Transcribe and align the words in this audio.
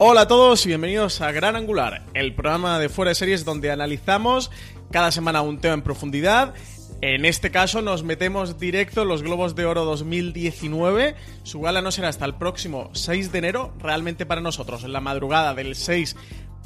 Hola 0.00 0.20
a 0.20 0.28
todos 0.28 0.64
y 0.64 0.68
bienvenidos 0.68 1.20
a 1.20 1.32
Gran 1.32 1.56
Angular, 1.56 2.04
el 2.14 2.32
programa 2.34 2.78
de 2.78 2.88
fuera 2.88 3.08
de 3.08 3.14
series 3.16 3.44
donde 3.44 3.72
analizamos 3.72 4.50
cada 4.92 5.10
semana 5.10 5.42
un 5.42 5.58
tema 5.60 5.74
en 5.74 5.82
profundidad. 5.82 6.54
En 7.00 7.24
este 7.24 7.50
caso 7.50 7.82
nos 7.82 8.04
metemos 8.04 8.58
directo 8.58 9.02
en 9.02 9.08
los 9.08 9.22
Globos 9.22 9.56
de 9.56 9.66
Oro 9.66 9.84
2019. 9.84 11.16
Su 11.42 11.60
gala 11.60 11.82
no 11.82 11.90
será 11.90 12.08
hasta 12.08 12.24
el 12.26 12.34
próximo 12.34 12.90
6 12.92 13.32
de 13.32 13.38
enero, 13.38 13.72
realmente 13.80 14.24
para 14.24 14.40
nosotros, 14.40 14.84
en 14.84 14.92
la 14.92 15.00
madrugada 15.00 15.54
del 15.54 15.74
6 15.74 16.16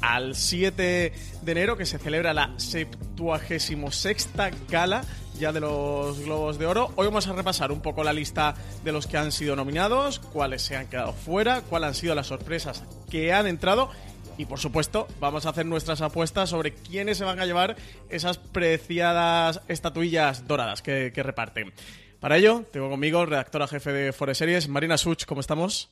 al 0.03 0.35
7 0.35 1.13
de 1.41 1.51
enero, 1.51 1.77
que 1.77 1.85
se 1.85 1.97
celebra 1.97 2.33
la 2.33 2.53
76 2.57 4.29
gala 4.69 5.01
ya 5.39 5.53
de 5.53 5.61
los 5.61 6.19
Globos 6.19 6.59
de 6.59 6.65
Oro. 6.65 6.91
Hoy 6.97 7.07
vamos 7.07 7.25
a 7.27 7.33
repasar 7.33 7.71
un 7.71 7.81
poco 7.81 8.03
la 8.03 8.11
lista 8.11 8.53
de 8.83 8.91
los 8.91 9.07
que 9.07 9.17
han 9.17 9.31
sido 9.31 9.55
nominados, 9.55 10.19
cuáles 10.19 10.61
se 10.61 10.75
han 10.75 10.87
quedado 10.87 11.13
fuera, 11.13 11.61
cuáles 11.61 11.87
han 11.87 11.95
sido 11.95 12.15
las 12.15 12.27
sorpresas 12.27 12.83
que 13.09 13.31
han 13.31 13.47
entrado 13.47 13.89
y 14.37 14.45
por 14.45 14.59
supuesto 14.59 15.07
vamos 15.21 15.45
a 15.45 15.49
hacer 15.49 15.65
nuestras 15.65 16.01
apuestas 16.01 16.49
sobre 16.49 16.73
quiénes 16.73 17.17
se 17.17 17.23
van 17.23 17.39
a 17.39 17.45
llevar 17.45 17.77
esas 18.09 18.37
preciadas 18.37 19.61
estatuillas 19.69 20.47
doradas 20.47 20.81
que, 20.81 21.11
reparten. 21.15 21.73
Para 22.19 22.37
ello, 22.37 22.65
tengo 22.71 22.89
conmigo 22.89 23.25
redactora 23.25 23.67
jefe 23.67 23.93
de 23.93 24.11
Forest 24.11 24.39
Series, 24.39 24.67
Marina 24.67 24.97
Such, 24.97 25.23
¿cómo 25.25 25.39
estamos? 25.39 25.91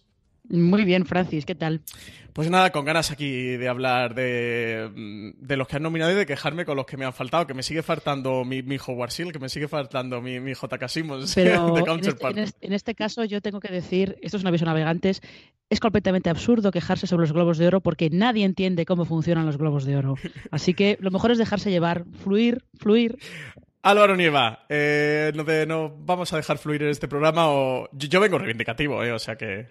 Muy 0.49 0.83
bien, 0.83 1.05
Francis, 1.05 1.45
¿qué 1.45 1.55
tal? 1.55 1.81
Pues 2.33 2.49
nada, 2.49 2.71
con 2.71 2.85
ganas 2.85 3.11
aquí 3.11 3.57
de 3.57 3.67
hablar 3.67 4.15
de, 4.15 5.33
de, 5.37 5.57
los 5.57 5.67
que 5.67 5.75
han 5.75 5.83
nominado 5.83 6.11
y 6.13 6.15
de 6.15 6.25
quejarme 6.25 6.63
con 6.63 6.77
los 6.77 6.85
que 6.85 6.95
me 6.95 7.03
han 7.03 7.11
faltado, 7.11 7.45
que 7.45 7.53
me 7.53 7.63
sigue 7.63 7.83
faltando 7.83 8.45
mi, 8.45 8.61
mi 8.63 8.77
Howard 8.77 9.11
que 9.11 9.39
me 9.39 9.49
sigue 9.49 9.67
faltando 9.67 10.21
mi, 10.21 10.39
mi 10.39 10.53
J.K. 10.53 10.87
Simmons 10.87 11.33
Pero 11.35 11.73
de 11.73 11.83
Counterpart. 11.83 12.37
En 12.37 12.43
este, 12.43 12.67
en, 12.67 12.73
este, 12.73 12.95
caso 12.95 13.25
yo 13.25 13.41
tengo 13.41 13.59
que 13.59 13.71
decir, 13.71 14.17
esto 14.21 14.37
es 14.37 14.43
una 14.43 14.51
visión 14.51 14.67
navegantes, 14.69 15.21
es 15.69 15.79
completamente 15.81 16.29
absurdo 16.29 16.71
quejarse 16.71 17.05
sobre 17.05 17.23
los 17.23 17.33
globos 17.33 17.57
de 17.57 17.67
oro 17.67 17.81
porque 17.81 18.09
nadie 18.09 18.45
entiende 18.45 18.85
cómo 18.85 19.03
funcionan 19.03 19.45
los 19.45 19.57
globos 19.57 19.83
de 19.83 19.97
oro. 19.97 20.15
Así 20.51 20.73
que 20.73 20.97
lo 21.01 21.11
mejor 21.11 21.31
es 21.31 21.37
dejarse 21.37 21.69
llevar, 21.69 22.05
fluir, 22.23 22.63
fluir. 22.79 23.17
Álvaro 23.83 24.15
Nieva, 24.15 24.65
eh, 24.69 25.33
no, 25.35 25.43
no, 25.65 25.95
vamos 25.97 26.31
a 26.31 26.37
dejar 26.37 26.59
fluir 26.59 26.83
en 26.83 26.89
este 26.89 27.07
programa 27.09 27.49
o 27.49 27.89
yo, 27.91 28.07
yo 28.07 28.19
vengo 28.21 28.37
reivindicativo, 28.37 29.03
eh, 29.03 29.11
o 29.11 29.19
sea 29.19 29.35
que... 29.35 29.67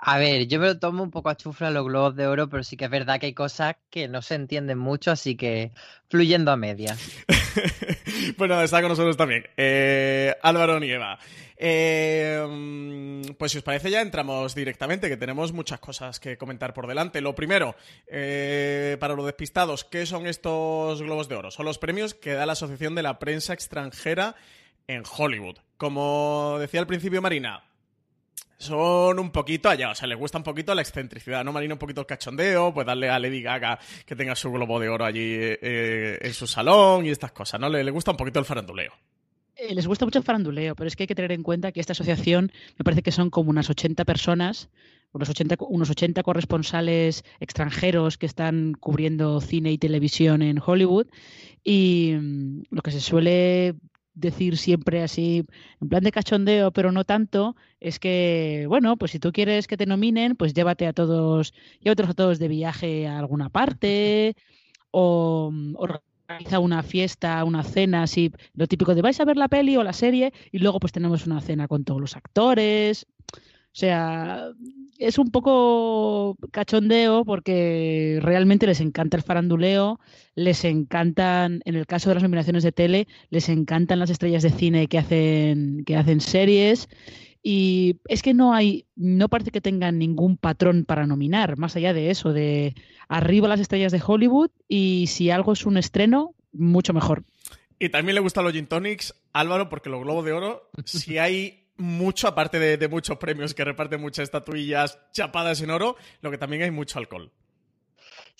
A 0.00 0.18
ver, 0.18 0.46
yo 0.46 0.60
me 0.60 0.66
lo 0.66 0.78
tomo 0.78 1.02
un 1.02 1.10
poco 1.10 1.28
a 1.28 1.36
chufla 1.36 1.70
los 1.70 1.84
globos 1.84 2.14
de 2.14 2.28
oro, 2.28 2.48
pero 2.48 2.62
sí 2.62 2.76
que 2.76 2.84
es 2.84 2.90
verdad 2.90 3.18
que 3.18 3.26
hay 3.26 3.34
cosas 3.34 3.76
que 3.90 4.06
no 4.06 4.22
se 4.22 4.36
entienden 4.36 4.78
mucho, 4.78 5.10
así 5.10 5.36
que 5.36 5.72
fluyendo 6.08 6.52
a 6.52 6.56
medias. 6.56 6.98
bueno, 8.38 8.62
está 8.62 8.80
con 8.80 8.90
nosotros 8.90 9.16
también. 9.16 9.44
Eh, 9.56 10.36
Álvaro 10.40 10.78
Nieva. 10.78 11.18
Eh, 11.56 13.24
pues 13.36 13.50
si 13.50 13.58
os 13.58 13.64
parece 13.64 13.90
ya 13.90 14.00
entramos 14.00 14.54
directamente, 14.54 15.08
que 15.08 15.16
tenemos 15.16 15.52
muchas 15.52 15.80
cosas 15.80 16.20
que 16.20 16.38
comentar 16.38 16.72
por 16.74 16.86
delante. 16.86 17.20
Lo 17.20 17.34
primero, 17.34 17.74
eh, 18.06 18.96
para 19.00 19.14
los 19.14 19.26
despistados, 19.26 19.82
¿qué 19.82 20.06
son 20.06 20.28
estos 20.28 21.02
globos 21.02 21.28
de 21.28 21.34
oro? 21.34 21.50
Son 21.50 21.66
los 21.66 21.78
premios 21.78 22.14
que 22.14 22.34
da 22.34 22.46
la 22.46 22.52
Asociación 22.52 22.94
de 22.94 23.02
la 23.02 23.18
Prensa 23.18 23.52
Extranjera 23.52 24.36
en 24.86 25.02
Hollywood. 25.04 25.56
Como 25.76 26.56
decía 26.60 26.78
al 26.78 26.86
principio 26.86 27.20
Marina, 27.20 27.67
son 28.58 29.20
un 29.20 29.30
poquito 29.30 29.68
allá, 29.68 29.90
o 29.90 29.94
sea, 29.94 30.08
les 30.08 30.18
gusta 30.18 30.36
un 30.36 30.44
poquito 30.44 30.74
la 30.74 30.82
excentricidad, 30.82 31.44
¿no? 31.44 31.52
Marina 31.52 31.74
un 31.74 31.78
poquito 31.78 32.00
el 32.00 32.06
cachondeo, 32.06 32.74
pues 32.74 32.86
darle 32.86 33.08
a 33.08 33.18
Lady 33.18 33.40
Gaga 33.40 33.78
que 34.04 34.16
tenga 34.16 34.34
su 34.34 34.50
globo 34.50 34.80
de 34.80 34.88
oro 34.88 35.04
allí 35.04 35.20
eh, 35.22 36.18
en 36.20 36.34
su 36.34 36.46
salón 36.46 37.06
y 37.06 37.10
estas 37.10 37.30
cosas, 37.30 37.60
¿no? 37.60 37.68
Le, 37.68 37.88
gusta 37.90 38.10
un 38.10 38.16
poquito 38.16 38.40
el 38.40 38.44
faranduleo. 38.44 38.92
Eh, 39.54 39.74
les 39.74 39.86
gusta 39.86 40.04
mucho 40.04 40.18
el 40.18 40.24
faranduleo, 40.24 40.74
pero 40.74 40.88
es 40.88 40.96
que 40.96 41.04
hay 41.04 41.06
que 41.06 41.14
tener 41.14 41.32
en 41.32 41.44
cuenta 41.44 41.70
que 41.70 41.80
esta 41.80 41.92
asociación 41.92 42.52
me 42.76 42.84
parece 42.84 43.02
que 43.02 43.12
son 43.12 43.30
como 43.30 43.50
unas 43.50 43.70
80 43.70 44.04
personas, 44.04 44.70
unos 45.12 45.28
80, 45.28 45.56
unos 45.60 45.90
80 45.90 46.22
corresponsales 46.24 47.24
extranjeros 47.38 48.18
que 48.18 48.26
están 48.26 48.74
cubriendo 48.74 49.40
cine 49.40 49.70
y 49.70 49.78
televisión 49.78 50.42
en 50.42 50.60
Hollywood 50.64 51.06
y 51.62 52.14
mm, 52.20 52.62
lo 52.70 52.82
que 52.82 52.90
se 52.90 53.00
suele 53.00 53.76
decir 54.18 54.56
siempre 54.56 55.02
así, 55.02 55.44
en 55.80 55.88
plan 55.88 56.02
de 56.02 56.12
cachondeo, 56.12 56.72
pero 56.72 56.92
no 56.92 57.04
tanto, 57.04 57.56
es 57.80 57.98
que, 57.98 58.66
bueno, 58.68 58.96
pues 58.96 59.12
si 59.12 59.18
tú 59.18 59.32
quieres 59.32 59.66
que 59.66 59.76
te 59.76 59.86
nominen, 59.86 60.36
pues 60.36 60.54
llévate 60.54 60.86
a 60.86 60.92
todos, 60.92 61.54
llévate 61.80 62.02
a 62.02 62.14
todos 62.14 62.38
de 62.38 62.48
viaje 62.48 63.06
a 63.06 63.18
alguna 63.18 63.48
parte, 63.48 64.36
o, 64.90 65.52
organiza 65.76 66.58
una 66.58 66.82
fiesta, 66.82 67.42
una 67.44 67.62
cena, 67.62 68.02
así, 68.02 68.32
lo 68.54 68.66
típico 68.66 68.94
de 68.94 69.02
vais 69.02 69.20
a 69.20 69.24
ver 69.24 69.36
la 69.36 69.48
peli 69.48 69.76
o 69.76 69.82
la 69.82 69.92
serie, 69.92 70.32
y 70.52 70.58
luego 70.58 70.80
pues 70.80 70.92
tenemos 70.92 71.26
una 71.26 71.40
cena 71.40 71.68
con 71.68 71.84
todos 71.84 72.00
los 72.00 72.16
actores. 72.16 73.06
O 73.70 73.78
sea, 73.78 74.50
es 74.98 75.18
un 75.18 75.30
poco 75.30 76.36
cachondeo 76.50 77.24
porque 77.24 78.18
realmente 78.22 78.66
les 78.66 78.80
encanta 78.80 79.16
el 79.16 79.22
faranduleo, 79.22 80.00
les 80.34 80.64
encantan, 80.64 81.60
en 81.64 81.76
el 81.76 81.86
caso 81.86 82.08
de 82.08 82.14
las 82.14 82.22
nominaciones 82.22 82.64
de 82.64 82.72
tele, 82.72 83.06
les 83.30 83.48
encantan 83.48 84.00
las 84.00 84.10
estrellas 84.10 84.42
de 84.42 84.50
cine 84.50 84.88
que 84.88 84.98
hacen, 84.98 85.84
que 85.84 85.96
hacen 85.96 86.20
series. 86.20 86.88
Y 87.42 88.00
es 88.08 88.22
que 88.22 88.34
no 88.34 88.52
hay, 88.52 88.86
no 88.96 89.28
parece 89.28 89.52
que 89.52 89.60
tengan 89.60 89.98
ningún 89.98 90.36
patrón 90.36 90.84
para 90.84 91.06
nominar, 91.06 91.56
más 91.56 91.76
allá 91.76 91.92
de 91.92 92.10
eso, 92.10 92.32
de 92.32 92.74
arriba 93.08 93.48
las 93.48 93.60
estrellas 93.60 93.92
de 93.92 94.02
Hollywood 94.04 94.50
y 94.66 95.06
si 95.06 95.30
algo 95.30 95.52
es 95.52 95.64
un 95.64 95.76
estreno, 95.76 96.34
mucho 96.52 96.92
mejor. 96.92 97.24
Y 97.78 97.90
también 97.90 98.16
le 98.16 98.20
gustan 98.20 98.44
los 98.44 98.52
gin 98.52 98.66
tonics, 98.66 99.14
Álvaro, 99.32 99.68
porque 99.68 99.88
los 99.88 100.02
globos 100.02 100.24
de 100.24 100.32
oro, 100.32 100.68
si 100.84 101.18
hay 101.18 101.57
mucho, 101.78 102.28
aparte 102.28 102.58
de, 102.58 102.88
muchos 102.88 103.16
premios 103.18 103.54
que 103.54 103.64
reparten 103.64 104.00
muchas 104.00 104.24
estatuillas 104.24 104.98
chapadas 105.12 105.60
en 105.62 105.70
oro, 105.70 105.96
lo 106.20 106.30
que 106.30 106.38
también 106.38 106.62
hay 106.62 106.70
mucho 106.70 106.98
alcohol. 106.98 107.32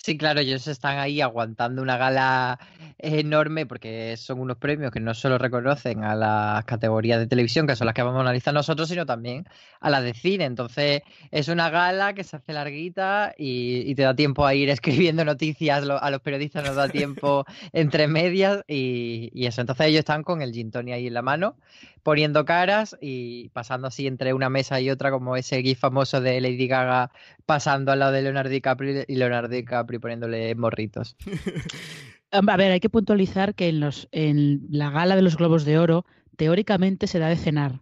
Sí, 0.01 0.17
claro, 0.17 0.39
ellos 0.39 0.65
están 0.67 0.97
ahí 0.97 1.19
aguantando 1.19 1.81
una 1.81 1.97
gala 1.97 2.57
enorme 2.97 3.65
porque 3.65 4.15
son 4.15 4.39
unos 4.39 4.55
premios 4.57 4.91
que 4.91 5.01
no 5.01 5.13
solo 5.13 5.37
reconocen 5.37 6.05
a 6.05 6.15
las 6.15 6.63
categorías 6.63 7.19
de 7.19 7.27
televisión, 7.27 7.67
que 7.67 7.75
son 7.75 7.85
las 7.85 7.93
que 7.93 8.01
vamos 8.01 8.19
a 8.19 8.21
analizar 8.21 8.53
nosotros, 8.53 8.87
sino 8.87 9.05
también 9.05 9.45
a 9.81 9.89
las 9.89 10.03
de 10.03 10.13
cine. 10.13 10.45
Entonces, 10.45 11.01
es 11.31 11.49
una 11.49 11.69
gala 11.69 12.13
que 12.13 12.23
se 12.23 12.37
hace 12.37 12.53
larguita 12.53 13.33
y, 13.37 13.93
te 13.95 14.03
da 14.03 14.15
tiempo 14.15 14.45
a 14.45 14.53
ir 14.53 14.69
escribiendo 14.69 15.25
noticias, 15.25 15.83
a 15.89 16.09
los 16.09 16.21
periodistas 16.21 16.63
nos 16.63 16.77
da 16.77 16.87
tiempo 16.87 17.45
entre 17.73 18.07
medias 18.07 18.63
y, 18.69 19.29
y, 19.33 19.47
eso. 19.47 19.59
Entonces, 19.59 19.87
ellos 19.87 19.99
están 19.99 20.23
con 20.23 20.41
el 20.41 20.53
gin 20.53 20.71
tonic 20.71 20.93
ahí 20.93 21.07
en 21.07 21.13
la 21.13 21.21
mano, 21.21 21.57
poniendo 22.03 22.45
caras 22.45 22.97
y 23.01 23.49
pasando 23.49 23.87
así 23.87 24.07
entre 24.07 24.33
una 24.33 24.49
mesa 24.49 24.79
y 24.81 24.89
otra, 24.89 25.11
como 25.11 25.35
ese 25.35 25.61
gif 25.61 25.79
famoso 25.79 26.21
de 26.21 26.41
Lady 26.41 26.67
Gaga 26.67 27.11
pasando 27.45 27.91
al 27.91 27.99
lado 27.99 28.11
de 28.11 28.21
Leonardo 28.21 28.49
DiCaprio 28.49 29.03
y 29.07 29.15
Leonardo 29.15 29.49
DiCaprio 29.49 29.99
poniéndole 29.99 30.53
morritos. 30.55 31.15
A 32.31 32.57
ver, 32.57 32.71
hay 32.71 32.79
que 32.79 32.89
puntualizar 32.89 33.55
que 33.55 33.69
en, 33.69 33.79
los, 33.79 34.07
en 34.11 34.61
la 34.69 34.91
gala 34.91 35.15
de 35.15 35.23
los 35.23 35.35
Globos 35.35 35.65
de 35.65 35.79
Oro, 35.79 36.05
teóricamente 36.37 37.07
se 37.07 37.17
da 37.17 37.27
de 37.27 37.35
cenar. 37.35 37.81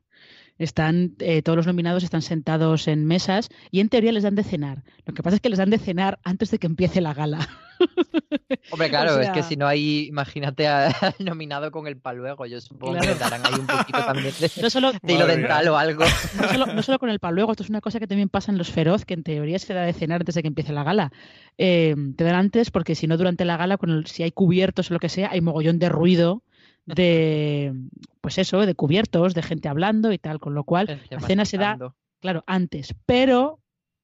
Están, 0.57 1.15
eh, 1.19 1.41
todos 1.41 1.55
los 1.55 1.67
nominados 1.67 2.03
están 2.03 2.21
sentados 2.21 2.87
en 2.87 3.05
mesas 3.05 3.49
y 3.71 3.79
en 3.79 3.89
teoría 3.89 4.11
les 4.11 4.23
dan 4.23 4.35
de 4.35 4.43
cenar. 4.43 4.83
Lo 5.05 5.13
que 5.13 5.23
pasa 5.23 5.35
es 5.35 5.41
que 5.41 5.49
les 5.49 5.59
dan 5.59 5.69
de 5.69 5.77
cenar 5.77 6.19
antes 6.23 6.51
de 6.51 6.59
que 6.59 6.67
empiece 6.67 7.01
la 7.01 7.13
gala. 7.13 7.47
Hombre, 8.71 8.89
claro, 8.89 9.19
es 9.19 9.29
que 9.29 9.43
si 9.43 9.55
no 9.55 9.67
hay, 9.67 10.07
imagínate 10.07 10.67
al 10.67 10.93
nominado 11.19 11.71
con 11.71 11.87
el 11.87 11.97
paluego, 11.97 12.45
yo 12.45 12.59
supongo 12.59 12.99
que 12.99 13.07
le 13.07 13.15
darán 13.15 13.45
ahí 13.45 13.59
un 13.59 13.67
poquito 13.67 13.99
también 13.99 14.33
de, 14.39 14.51
no 14.61 14.69
solo, 14.69 14.91
hilo 15.03 15.27
dental 15.27 15.67
o 15.69 15.77
algo. 15.77 16.03
No 16.73 16.81
solo, 16.83 16.99
con 16.99 17.09
el 17.09 17.19
paluego, 17.19 17.51
esto 17.51 17.63
es 17.63 17.69
una 17.69 17.81
cosa 17.81 17.99
que 17.99 18.07
también 18.07 18.29
pasa 18.29 18.51
en 18.51 18.57
los 18.57 18.71
feroz, 18.71 19.05
que 19.05 19.13
en 19.13 19.23
teoría 19.23 19.59
se 19.59 19.73
da 19.73 19.83
de 19.83 19.93
cenar 19.93 20.21
antes 20.21 20.35
de 20.35 20.41
que 20.41 20.47
empiece 20.47 20.73
la 20.73 20.83
gala. 20.83 21.11
Eh, 21.57 21.95
te 22.15 22.23
dan 22.23 22.35
antes 22.35 22.71
porque 22.71 22.95
si 22.95 23.07
no 23.07 23.17
durante 23.17 23.45
la 23.45 23.57
gala, 23.57 23.77
con 23.77 24.05
si 24.05 24.23
hay 24.23 24.31
cubiertos 24.31 24.91
o 24.91 24.93
lo 24.93 24.99
que 24.99 25.09
sea, 25.09 25.29
hay 25.31 25.41
mogollón 25.41 25.79
de 25.79 25.89
ruido 25.89 26.43
de, 26.87 27.73
pues 28.21 28.37
eso, 28.37 28.65
de 28.65 28.75
cubiertos, 28.75 29.33
de 29.33 29.43
gente 29.43 29.67
hablando 29.67 30.11
y 30.11 30.17
tal, 30.17 30.39
con 30.39 30.55
lo 30.55 30.63
cual 30.63 31.01
la 31.09 31.19
cena 31.19 31.45
se 31.45 31.57
da, 31.57 31.77
claro, 32.19 32.43
antes, 32.47 32.95
pero 33.05 33.59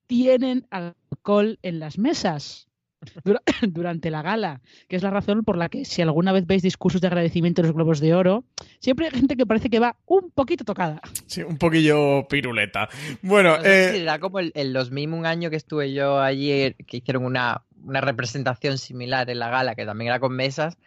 tienen 0.07 0.67
alcohol 0.69 1.57
en 1.61 1.79
las 1.79 1.97
mesas 1.97 2.67
durante 3.63 4.11
la 4.11 4.21
gala, 4.21 4.61
que 4.87 4.95
es 4.95 5.03
la 5.03 5.09
razón 5.09 5.43
por 5.43 5.57
la 5.57 5.69
que 5.69 5.85
si 5.85 6.01
alguna 6.01 6.31
vez 6.31 6.45
veis 6.45 6.61
discursos 6.61 7.01
de 7.01 7.07
agradecimiento 7.07 7.61
en 7.61 7.67
los 7.67 7.75
Globos 7.75 7.99
de 7.99 8.13
Oro, 8.13 8.43
siempre 8.79 9.05
hay 9.05 9.11
gente 9.11 9.35
que 9.35 9.45
parece 9.45 9.69
que 9.69 9.79
va 9.79 9.97
un 10.05 10.31
poquito 10.31 10.63
tocada. 10.63 11.01
Sí, 11.25 11.41
un 11.41 11.57
poquillo 11.57 12.27
piruleta. 12.27 12.89
Bueno, 13.21 13.55
eh, 13.63 14.01
era 14.01 14.19
como 14.19 14.39
el, 14.39 14.51
los 14.73 14.91
mismos 14.91 15.19
un 15.19 15.25
año 15.25 15.49
que 15.49 15.55
estuve 15.55 15.93
yo 15.93 16.19
allí, 16.19 16.73
que 16.85 16.97
hicieron 16.97 17.25
una, 17.25 17.63
una 17.83 18.01
representación 18.01 18.77
similar 18.77 19.29
en 19.29 19.39
la 19.39 19.49
gala, 19.49 19.75
que 19.75 19.85
también 19.85 20.09
era 20.09 20.19
con 20.19 20.35
mesas, 20.35 20.77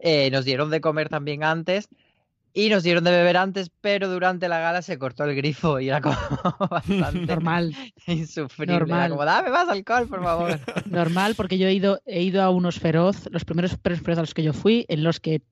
eh, 0.00 0.30
nos 0.30 0.44
dieron 0.44 0.70
de 0.70 0.80
comer 0.80 1.08
también 1.08 1.44
antes 1.44 1.88
y 2.52 2.68
nos 2.68 2.82
dieron 2.82 3.04
de 3.04 3.10
beber 3.10 3.36
antes, 3.36 3.70
pero 3.80 4.08
durante 4.08 4.48
la 4.48 4.58
gala 4.58 4.82
se 4.82 4.98
cortó 4.98 5.24
el 5.24 5.36
grifo 5.36 5.78
y 5.78 5.88
era 5.88 6.00
como 6.00 6.16
bastante 6.70 7.26
normal. 7.26 7.74
Insufrible. 8.06 8.74
Normal. 8.74 9.10
como, 9.10 9.24
dame 9.24 9.50
más 9.50 9.68
alcohol, 9.68 10.08
por 10.08 10.22
favor. 10.22 10.60
Normal, 10.86 11.34
porque 11.36 11.58
yo 11.58 11.68
he 11.68 11.72
ido, 11.72 12.00
he 12.06 12.22
ido 12.22 12.42
a 12.42 12.50
unos 12.50 12.80
feroz, 12.80 13.28
los 13.30 13.44
primeros 13.44 13.76
feroz 13.82 14.18
a 14.18 14.22
los 14.22 14.34
que 14.34 14.42
yo 14.42 14.52
fui, 14.52 14.84
en 14.88 15.04
los 15.04 15.20
que 15.20 15.42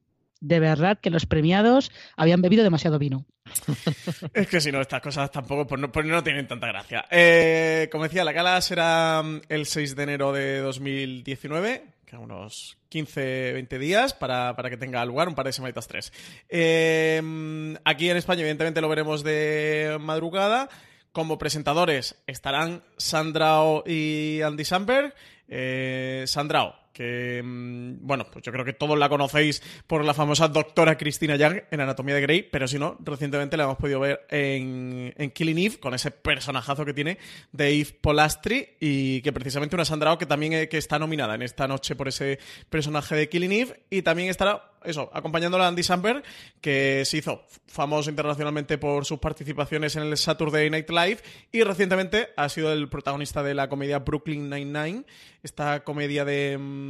de 0.41 0.61
verdad 0.61 0.99
que 1.00 1.11
los 1.11 1.27
premiados 1.27 1.91
habían 2.17 2.43
bebido 2.43 2.62
demasiado 2.62 2.99
vino. 2.99 3.27
es 4.35 4.47
que 4.49 4.61
si 4.61 4.71
no, 4.71 4.81
estas 4.81 5.00
cosas 5.00 5.31
tampoco 5.31 5.67
pues 5.67 5.81
no, 5.81 5.91
pues 5.91 6.05
no 6.06 6.23
tienen 6.23 6.49
tanta 6.49 6.67
gracia. 6.67 7.06
Eh, 7.11 7.89
como 7.91 8.05
decía, 8.05 8.25
la 8.25 8.33
gala 8.33 8.61
será 8.61 9.23
mm, 9.23 9.43
el 9.49 9.67
6 9.67 9.95
de 9.95 10.03
enero 10.03 10.33
de 10.33 10.59
2019 10.59 11.98
unos 12.17 12.79
15, 12.89 13.53
20 13.53 13.79
días 13.79 14.15
para, 14.15 14.55
que 14.71 14.77
tenga 14.77 15.05
lugar, 15.05 15.29
un 15.29 15.35
par 15.35 15.45
de 15.45 15.53
semanitas 15.53 15.87
tres. 15.87 16.13
Em, 16.49 17.77
aquí 17.85 18.09
en 18.09 18.17
España, 18.17 18.41
evidentemente, 18.41 18.81
lo 18.81 18.89
veremos 18.89 19.23
de 19.23 19.99
madrugada. 20.01 20.69
Como 21.13 21.39
presentadores 21.39 22.17
estarán 22.27 22.83
Sandrao 22.97 23.83
y 23.87 24.41
Andy 24.43 24.65
Samberg. 24.65 25.15
Eh, 25.49 26.25
Sandrao, 26.27 26.75
que, 26.99 27.41
mm, 27.45 27.99
bueno, 28.00 28.27
pues 28.29 28.45
yo 28.45 28.50
creo 28.50 28.65
que 28.65 28.73
todos 28.73 28.99
la 28.99 29.09
conocéis 29.09 29.62
por 29.87 30.05
la 30.05 30.15
famosa 30.15 30.49
doctora 30.49 30.99
Cristina 30.99 31.37
Young 31.37 31.62
en 31.71 31.81
Anatomía 31.81 32.17
de 32.17 32.23
Grey, 32.23 32.43
pero 32.43 32.67
si 32.67 32.77
no, 32.77 32.97
recientemente 33.05 33.56
la 33.56 33.65
hemos 33.65 33.77
podido 33.77 34.00
ver 34.00 34.27
en, 34.29 35.15
Killing 35.33 35.59
Eve, 35.59 35.79
con 35.79 35.95
ese 35.95 36.11
personajazo 36.11 36.85
que 36.85 36.93
tiene 36.93 37.19
Dave 37.53 37.87
Polastri, 38.00 38.71
y 38.81 39.23
que 39.23 39.33
precisamente 39.33 39.77
una 39.77 39.85
Sandrao 39.85 40.19
que 40.19 40.27
también 40.27 40.55
eh, 40.55 40.69
que 40.69 40.79
está 40.79 40.99
nominada 40.99 41.37
en 41.37 41.43
esta 41.43 41.69
noche 41.69 41.95
por 41.95 42.09
ese 42.09 42.41
personaje 42.69 43.15
de 43.15 43.29
Killing 43.29 43.53
Eve, 43.53 43.85
y 43.91 44.03
también 44.03 44.29
estará 44.29 44.73
eso, 44.85 45.11
acompañándola 45.12 45.67
a 45.67 45.69
Andy 45.69 45.83
Samberg, 45.83 46.23
que 46.61 47.05
se 47.05 47.19
hizo 47.19 47.43
famoso 47.67 48.11
internacionalmente 48.11 48.79
por 48.79 49.05
sus 49.05 49.19
participaciones 49.19 49.97
en 49.97 50.05
el 50.05 50.17
Saturday 50.17 50.71
Night 50.71 50.89
Live 50.91 51.19
y 51.53 51.62
recientemente 51.62 52.29
ha 52.37 52.49
sido 52.49 52.73
el 52.73 52.89
protagonista 52.89 53.43
de 53.43 53.55
la 53.55 53.69
comedia 53.69 53.99
Brooklyn 53.99 54.49
Nine-Nine, 54.49 55.05
esta 55.43 55.85
comedia 55.85 56.25
de, 56.25 56.56
mm, 56.59 56.88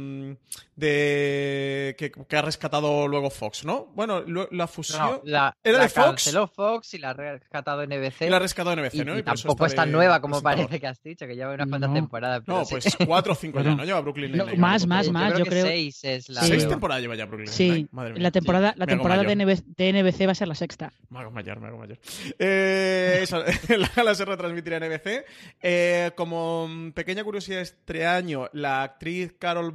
de 0.75 1.95
que, 1.97 2.37
ha 2.37 2.41
rescatado 2.41 3.07
luego 3.07 3.29
Fox, 3.29 3.65
¿no? 3.65 3.87
Bueno, 3.95 4.23
la 4.51 4.67
fusión 4.67 5.21
la, 5.23 5.55
era 5.63 5.79
de 5.79 5.89
Fox. 5.89 6.05
Canceló 6.05 6.47
Fox 6.47 6.93
y 6.93 6.99
la 6.99 7.09
ha 7.09 7.13
rescatado 7.13 7.85
NBC. 7.85 8.21
Y 8.21 8.29
la 8.29 8.37
ha 8.37 8.39
rescatado 8.39 8.75
NBC, 8.75 9.05
¿no? 9.05 9.17
Y, 9.17 9.23
tampoco 9.23 9.65
es 9.65 9.75
tan 9.75 9.91
nueva 9.91 10.21
como 10.21 10.41
parece 10.41 10.79
que 10.79 10.87
has 10.87 11.01
dicho, 11.03 11.27
que 11.27 11.35
lleva 11.35 11.53
unas 11.53 11.67
cuantas 11.67 11.93
temporadas. 11.93 12.43
no, 12.47 12.63
pues 12.69 12.97
cuatro 13.05 13.33
o 13.33 13.35
cinco 13.35 13.61
ya, 13.61 13.75
¿no? 13.75 13.83
Lleva 13.83 14.01
Brooklyn 14.01 14.31
Nine-Nine. 14.31 14.57
más, 14.57 14.85
más, 14.87 15.09
más, 15.11 15.37
yo 15.37 15.45
creo. 15.45 15.65
Seis 15.65 16.03
es 16.03 16.29
la 16.29 16.41
Seis 16.41 16.67
temporadas 16.67 17.01
lleva 17.01 17.15
ya 17.15 17.25
Brooklyn 17.25 17.49
Nine-Nine. 17.51 18.15
Sí, 18.15 18.21
la 18.21 18.31
temporada, 18.31 18.73
la 18.77 18.87
temporada 18.87 19.23
de, 19.23 19.35
NBC, 19.35 20.27
va 20.27 20.31
a 20.31 20.35
ser 20.35 20.47
la 20.47 20.55
sexta. 20.55 20.93
Me 21.09 21.19
hago 21.19 21.31
mayor, 21.31 21.59
me 21.59 21.67
hago 21.67 21.77
mayor. 21.77 21.99
Eh, 22.37 23.25
la 23.77 23.91
gala 23.95 24.15
se 24.15 24.25
retransmitirá 24.25 24.77
en 24.77 24.91
NBC. 24.91 25.25
Eh, 25.61 26.11
como 26.15 26.69
pequeña 26.93 27.23
curiosidad 27.23 27.61
este 27.61 28.05
año, 28.05 28.49
la 28.53 28.83
actriz 28.83 29.33
Carol 29.37 29.71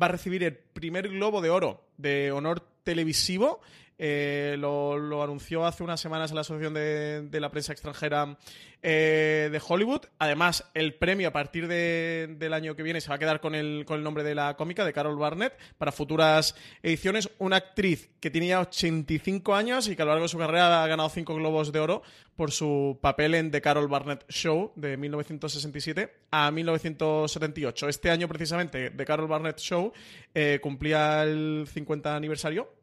Va 0.00 0.06
a 0.06 0.08
recibir 0.08 0.44
el 0.44 0.54
primer 0.54 1.08
Globo 1.08 1.40
de 1.40 1.50
Oro 1.50 1.84
de 1.96 2.32
honor 2.32 2.60
televisivo 2.84 3.60
eh, 4.04 4.56
lo, 4.58 5.22
anunció 5.22 5.64
hace 5.64 5.84
unas 5.84 6.00
semanas 6.00 6.32
en 6.32 6.34
la 6.34 6.40
Asociación 6.40 6.74
de, 6.74 7.38
la 7.38 7.52
Prensa 7.52 7.72
Extranjera 7.72 8.36
eh, 8.82 9.48
de 9.52 9.62
Hollywood. 9.64 10.06
Además, 10.18 10.68
el 10.74 10.94
premio 10.94 11.28
a 11.28 11.32
partir 11.32 11.68
del 11.68 12.52
año 12.52 12.74
que 12.74 12.82
viene 12.82 13.00
se 13.00 13.10
va 13.10 13.14
a 13.14 13.18
quedar 13.20 13.40
con 13.40 13.54
el, 13.54 13.84
con 13.86 13.98
el 13.98 14.02
nombre 14.02 14.24
de 14.24 14.34
la 14.34 14.56
cómica, 14.56 14.84
de 14.84 14.92
Carol 14.92 15.16
Barnett, 15.16 15.56
para 15.78 15.92
futuras 15.92 16.56
ediciones. 16.82 17.30
Una 17.38 17.58
actriz 17.58 18.10
que 18.18 18.28
tenía 18.28 18.58
85 18.58 19.54
años 19.54 19.86
y 19.86 19.94
que 19.94 20.02
a 20.02 20.04
lo 20.04 20.10
largo 20.10 20.24
de 20.24 20.30
su 20.30 20.38
carrera 20.38 20.82
ha 20.82 20.86
ganado 20.88 21.08
5 21.08 21.36
globos 21.36 21.70
de 21.70 21.78
oro 21.78 22.02
por 22.34 22.50
su 22.50 22.98
papel 23.00 23.36
en 23.36 23.52
The 23.52 23.60
Carol 23.60 23.86
Barnett 23.86 24.28
Show 24.28 24.72
de 24.74 24.96
1967 24.96 26.12
a 26.32 26.50
1978. 26.50 27.88
Este 27.88 28.10
año, 28.10 28.26
precisamente, 28.26 28.90
The 28.90 29.04
Carol 29.04 29.28
Barnett 29.28 29.58
Show 29.58 29.92
eh, 30.34 30.58
cumplía 30.60 31.22
el 31.22 31.68
50 31.72 32.16
aniversario 32.16 32.81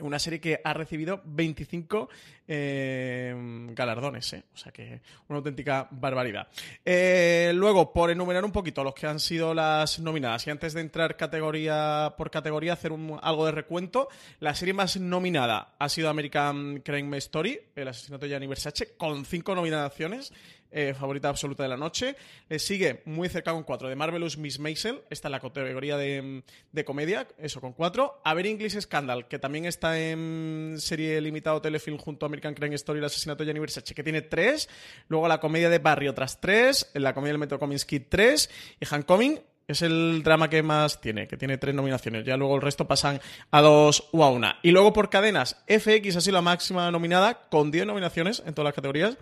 una 0.00 0.18
serie 0.18 0.40
que 0.40 0.60
ha 0.62 0.72
recibido 0.72 1.20
25 1.24 2.08
eh, 2.46 3.34
galardones, 3.70 4.32
¿eh? 4.32 4.44
o 4.52 4.56
sea 4.56 4.72
que 4.72 5.00
una 5.28 5.38
auténtica 5.38 5.88
barbaridad. 5.90 6.48
Eh, 6.84 7.52
luego, 7.54 7.92
por 7.92 8.10
enumerar 8.10 8.44
un 8.44 8.52
poquito 8.52 8.82
los 8.82 8.94
que 8.94 9.06
han 9.06 9.20
sido 9.20 9.54
las 9.54 10.00
nominadas, 10.00 10.46
y 10.46 10.50
antes 10.50 10.74
de 10.74 10.80
entrar 10.80 11.16
categoría 11.16 12.14
por 12.16 12.30
categoría, 12.30 12.72
hacer 12.72 12.92
algo 13.22 13.46
de 13.46 13.52
recuento, 13.52 14.08
la 14.40 14.54
serie 14.54 14.74
más 14.74 14.98
nominada 14.98 15.74
ha 15.78 15.88
sido 15.88 16.08
American 16.08 16.80
Crime 16.80 17.16
Story, 17.18 17.60
el 17.74 17.88
asesinato 17.88 18.26
de 18.26 18.30
Gianni 18.30 18.46
Versace, 18.46 18.94
con 18.96 19.24
cinco 19.24 19.54
nominaciones. 19.54 20.32
Eh, 20.72 20.94
favorita 20.94 21.28
absoluta 21.28 21.64
de 21.64 21.68
la 21.68 21.76
noche. 21.76 22.14
Le 22.48 22.60
sigue 22.60 23.02
muy 23.04 23.28
cerca 23.28 23.50
con 23.52 23.64
cuatro 23.64 23.88
de 23.88 23.96
Marvelous 23.96 24.38
Miss 24.38 24.60
Maisel, 24.60 25.00
está 25.10 25.26
en 25.26 25.32
la 25.32 25.40
categoría 25.40 25.96
de, 25.96 26.44
de, 26.70 26.84
comedia, 26.84 27.26
eso 27.38 27.60
con 27.60 27.72
cuatro. 27.72 28.20
A 28.24 28.34
ver 28.34 28.46
English 28.46 28.80
Scandal, 28.80 29.26
que 29.26 29.40
también 29.40 29.64
está 29.64 29.98
en 29.98 30.76
serie 30.78 31.20
limitado 31.20 31.60
telefilm 31.60 31.98
junto 31.98 32.24
a 32.24 32.28
American 32.28 32.54
Crime 32.54 32.76
Story, 32.76 33.00
el 33.00 33.04
asesinato 33.04 33.42
de 33.42 33.46
Gianni 33.46 33.58
Versace, 33.58 33.94
que 33.94 34.04
tiene 34.04 34.22
tres. 34.22 34.68
Luego 35.08 35.26
la 35.26 35.40
comedia 35.40 35.70
de 35.70 35.78
Barry, 35.78 36.06
otras 36.06 36.40
tres. 36.40 36.88
En 36.94 37.02
la 37.02 37.14
comedia 37.14 37.32
del 37.32 37.40
Metro 37.40 37.58
Cominsky, 37.58 37.98
tres. 38.00 38.48
Y 38.78 38.86
Coming 38.86 39.40
es 39.66 39.82
el 39.82 40.22
drama 40.22 40.50
que 40.50 40.62
más 40.62 41.00
tiene, 41.00 41.26
que 41.26 41.36
tiene 41.36 41.58
tres 41.58 41.74
nominaciones. 41.74 42.24
Ya 42.24 42.36
luego 42.36 42.56
el 42.56 42.62
resto 42.62 42.86
pasan 42.86 43.20
a 43.50 43.60
dos 43.60 44.08
o 44.12 44.24
a 44.24 44.30
una. 44.30 44.58
Y 44.62 44.70
luego 44.70 44.92
por 44.92 45.10
cadenas, 45.10 45.62
FX 45.68 46.16
ha 46.16 46.20
sido 46.20 46.34
la 46.34 46.42
máxima 46.42 46.90
nominada, 46.90 47.48
con 47.50 47.70
diez 47.70 47.86
nominaciones 47.86 48.42
en 48.46 48.54
todas 48.54 48.66
las 48.66 48.74
categorías. 48.74 49.16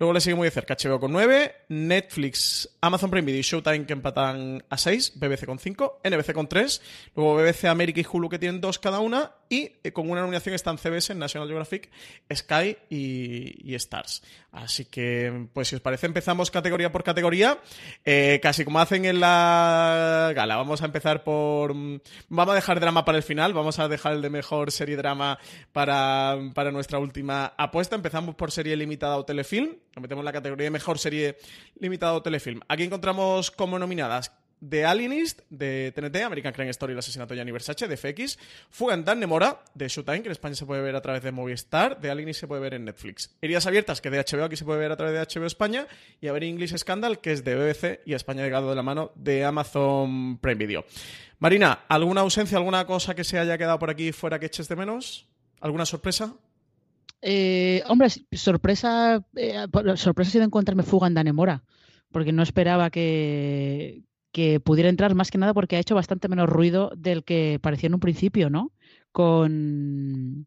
Luego 0.00 0.14
le 0.14 0.22
sigue 0.22 0.34
muy 0.34 0.46
de 0.46 0.50
cerca 0.50 0.78
HBO 0.82 0.98
con 0.98 1.12
9, 1.12 1.66
Netflix, 1.68 2.70
Amazon 2.80 3.10
Prime 3.10 3.26
Video 3.26 3.40
y 3.40 3.42
Showtime 3.42 3.84
que 3.84 3.92
empatan 3.92 4.64
a 4.70 4.78
6, 4.78 5.20
BBC 5.20 5.44
con 5.44 5.58
5, 5.58 6.00
NBC 6.02 6.32
con 6.32 6.48
3, 6.48 6.80
luego 7.14 7.36
BBC 7.36 7.66
América 7.66 8.00
y 8.00 8.06
Hulu 8.10 8.30
que 8.30 8.38
tienen 8.38 8.62
2 8.62 8.78
cada 8.78 9.00
una 9.00 9.34
y 9.50 9.72
eh, 9.82 9.92
con 9.92 10.08
una 10.08 10.20
nominación 10.20 10.54
están 10.54 10.78
CBS, 10.78 11.12
National 11.16 11.48
Geographic, 11.48 11.90
Sky 12.32 12.76
y, 12.88 13.74
Stars. 13.74 14.22
Así 14.52 14.84
que, 14.84 15.48
pues 15.52 15.68
si 15.68 15.74
os 15.74 15.82
parece, 15.82 16.06
empezamos 16.06 16.52
categoría 16.52 16.92
por 16.92 17.02
categoría, 17.02 17.58
eh, 18.04 18.38
casi 18.40 18.64
como 18.64 18.78
hacen 18.78 19.04
en 19.04 19.18
la 19.18 20.32
gala. 20.36 20.56
Vamos 20.56 20.82
a 20.82 20.84
empezar 20.84 21.24
por... 21.24 21.74
Mm, 21.74 22.00
vamos 22.28 22.52
a 22.52 22.54
dejar 22.54 22.78
drama 22.78 23.04
para 23.04 23.18
el 23.18 23.24
final, 23.24 23.52
vamos 23.52 23.80
a 23.80 23.88
dejar 23.88 24.12
el 24.12 24.22
de 24.22 24.30
mejor 24.30 24.70
serie 24.70 24.96
drama 24.96 25.36
para, 25.72 26.38
para 26.54 26.70
nuestra 26.70 27.00
última 27.00 27.52
apuesta. 27.58 27.96
Empezamos 27.96 28.36
por 28.36 28.52
serie 28.52 28.76
limitada 28.76 29.16
o 29.16 29.24
telefilm. 29.24 29.74
Metemos 30.00 30.22
en 30.22 30.26
la 30.26 30.32
categoría 30.32 30.64
de 30.64 30.70
mejor 30.70 31.00
serie 31.00 31.36
limitada 31.80 32.12
o 32.12 32.22
telefilm. 32.22 32.60
Aquí 32.68 32.84
encontramos 32.84 33.50
como 33.50 33.80
nominadas 33.80 34.32
The 34.68 34.84
Alienist 34.84 35.40
de 35.48 35.92
TNT, 35.94 36.22
American 36.22 36.52
Crime 36.52 36.70
Story, 36.70 36.92
el 36.92 36.98
asesinato 36.98 37.32
de 37.32 37.38
Gianni 37.38 37.52
Versace 37.52 37.88
de 37.88 37.96
FX, 37.96 38.38
Fugan 38.70 39.04
Dan 39.04 39.20
Nemora 39.20 39.62
de 39.74 39.88
Showtime, 39.88 40.22
que 40.22 40.28
en 40.28 40.32
España 40.32 40.54
se 40.54 40.66
puede 40.66 40.82
ver 40.82 40.94
a 40.96 41.00
través 41.00 41.22
de 41.22 41.32
Movistar, 41.32 41.98
The 42.00 42.10
Alienist 42.10 42.40
se 42.40 42.46
puede 42.46 42.60
ver 42.60 42.74
en 42.74 42.84
Netflix. 42.84 43.34
Heridas 43.40 43.66
abiertas, 43.66 44.00
que 44.00 44.10
de 44.10 44.18
HBO 44.18 44.44
aquí 44.44 44.56
se 44.56 44.64
puede 44.64 44.78
ver 44.78 44.92
a 44.92 44.96
través 44.96 45.14
de 45.14 45.40
HBO 45.40 45.46
España, 45.46 45.86
y 46.20 46.28
a 46.28 46.32
ver 46.32 46.44
English 46.44 46.76
Scandal, 46.76 47.20
que 47.20 47.32
es 47.32 47.44
de 47.44 47.54
BBC 47.54 48.00
y 48.04 48.12
a 48.12 48.16
España 48.16 48.42
llegado 48.42 48.68
de 48.70 48.76
la 48.76 48.82
mano 48.82 49.12
de 49.14 49.44
Amazon 49.44 50.38
Prime 50.38 50.66
Video. 50.66 50.84
Marina, 51.38 51.84
¿alguna 51.88 52.20
ausencia, 52.20 52.58
alguna 52.58 52.84
cosa 52.84 53.14
que 53.14 53.24
se 53.24 53.38
haya 53.38 53.56
quedado 53.56 53.78
por 53.78 53.88
aquí 53.88 54.12
fuera 54.12 54.38
que 54.38 54.46
eches 54.46 54.68
de 54.68 54.76
menos? 54.76 55.26
¿Alguna 55.60 55.86
sorpresa? 55.86 56.34
Eh, 57.22 57.82
hombre, 57.86 58.08
sorpresa, 58.32 59.24
eh, 59.36 59.66
sorpresa 59.96 60.28
ha 60.28 60.32
sido 60.32 60.44
encontrarme 60.44 60.82
Fugan 60.82 61.14
Danemora, 61.14 61.62
porque 62.12 62.32
no 62.32 62.42
esperaba 62.42 62.90
que, 62.90 64.04
que 64.32 64.60
pudiera 64.60 64.88
entrar 64.88 65.14
más 65.14 65.30
que 65.30 65.38
nada 65.38 65.54
porque 65.54 65.76
ha 65.76 65.80
hecho 65.80 65.94
bastante 65.94 66.28
menos 66.28 66.48
ruido 66.48 66.92
del 66.96 67.24
que 67.24 67.58
parecía 67.60 67.88
en 67.88 67.94
un 67.94 68.00
principio, 68.00 68.50
¿no? 68.50 68.72
Con, 69.12 70.46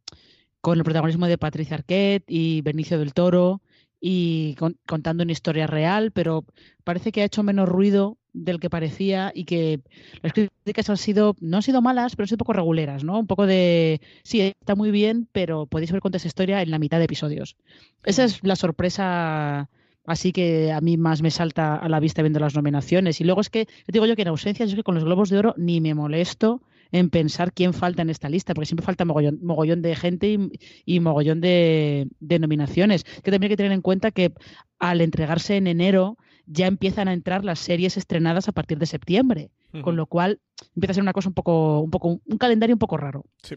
con 0.61 0.77
el 0.77 0.83
protagonismo 0.83 1.27
de 1.27 1.37
Patricia 1.37 1.75
Arquette 1.75 2.25
y 2.27 2.61
Benicio 2.61 2.97
del 2.97 3.13
Toro 3.13 3.61
y 3.99 4.55
contando 4.85 5.23
una 5.23 5.31
historia 5.31 5.65
real, 5.65 6.11
pero 6.11 6.45
parece 6.83 7.11
que 7.11 7.21
ha 7.21 7.25
hecho 7.25 7.41
menos 7.41 7.69
ruido 7.69 8.17
del 8.33 8.59
que 8.59 8.69
parecía 8.69 9.31
y 9.33 9.45
que 9.45 9.79
las 10.21 10.33
críticas 10.33 10.89
han 10.89 10.97
sido, 10.97 11.35
no 11.39 11.57
han 11.57 11.63
sido 11.63 11.81
malas, 11.81 12.15
pero 12.15 12.23
han 12.23 12.27
sido 12.27 12.35
un 12.35 12.39
poco 12.39 12.53
reguleras, 12.53 13.03
¿no? 13.03 13.19
Un 13.19 13.27
poco 13.27 13.45
de, 13.45 14.01
sí, 14.23 14.41
está 14.41 14.75
muy 14.75 14.91
bien, 14.91 15.29
pero 15.31 15.67
podéis 15.67 15.91
haber 15.91 16.01
contado 16.01 16.17
esa 16.17 16.27
historia 16.27 16.61
en 16.61 16.71
la 16.71 16.79
mitad 16.79 16.97
de 16.97 17.05
episodios. 17.05 17.55
Esa 18.03 18.25
es 18.25 18.43
la 18.43 18.55
sorpresa 18.55 19.69
Así 20.05 20.33
que 20.33 20.71
a 20.71 20.81
mí 20.81 20.97
más 20.97 21.21
me 21.21 21.31
salta 21.31 21.75
a 21.75 21.87
la 21.87 21.99
vista 21.99 22.21
viendo 22.21 22.39
las 22.39 22.55
nominaciones. 22.55 23.21
Y 23.21 23.23
luego 23.23 23.41
es 23.41 23.49
que, 23.49 23.67
digo 23.87 24.05
yo 24.05 24.15
que 24.15 24.23
en 24.23 24.27
ausencia, 24.27 24.65
es 24.65 24.75
que 24.75 24.83
con 24.83 24.95
los 24.95 25.05
Globos 25.05 25.29
de 25.29 25.39
Oro 25.39 25.53
ni 25.57 25.79
me 25.79 25.93
molesto 25.93 26.61
en 26.91 27.09
pensar 27.09 27.53
quién 27.53 27.73
falta 27.73 28.03
en 28.03 28.09
esta 28.09 28.29
lista, 28.29 28.53
porque 28.53 28.67
siempre 28.67 28.85
falta 28.85 29.03
mogollón, 29.03 29.39
mogollón 29.41 29.81
de 29.81 29.95
gente 29.95 30.37
y, 30.85 30.99
mogollón 30.99 31.41
de, 31.41 32.07
nominaciones. 32.19 33.03
Que 33.03 33.31
también 33.31 33.43
hay 33.43 33.49
que 33.49 33.57
tener 33.57 33.71
en 33.71 33.81
cuenta 33.81 34.11
que 34.11 34.33
al 34.77 35.01
entregarse 35.01 35.57
en 35.57 35.67
enero 35.67 36.17
ya 36.45 36.67
empiezan 36.67 37.07
a 37.07 37.13
entrar 37.13 37.43
las 37.43 37.59
series 37.59 37.97
estrenadas 37.97 38.47
a 38.47 38.51
partir 38.51 38.77
de 38.77 38.85
septiembre. 38.85 39.51
Con 39.81 39.95
lo 39.95 40.05
cual 40.05 40.39
empieza 40.75 40.91
a 40.91 40.93
ser 40.93 41.01
una 41.01 41.13
cosa 41.13 41.29
un 41.29 41.33
poco, 41.33 41.79
un 41.79 41.89
poco, 41.89 42.21
un 42.23 42.37
calendario 42.37 42.75
un 42.75 42.79
poco 42.79 42.95
raro. 42.95 43.25
Sí. 43.41 43.55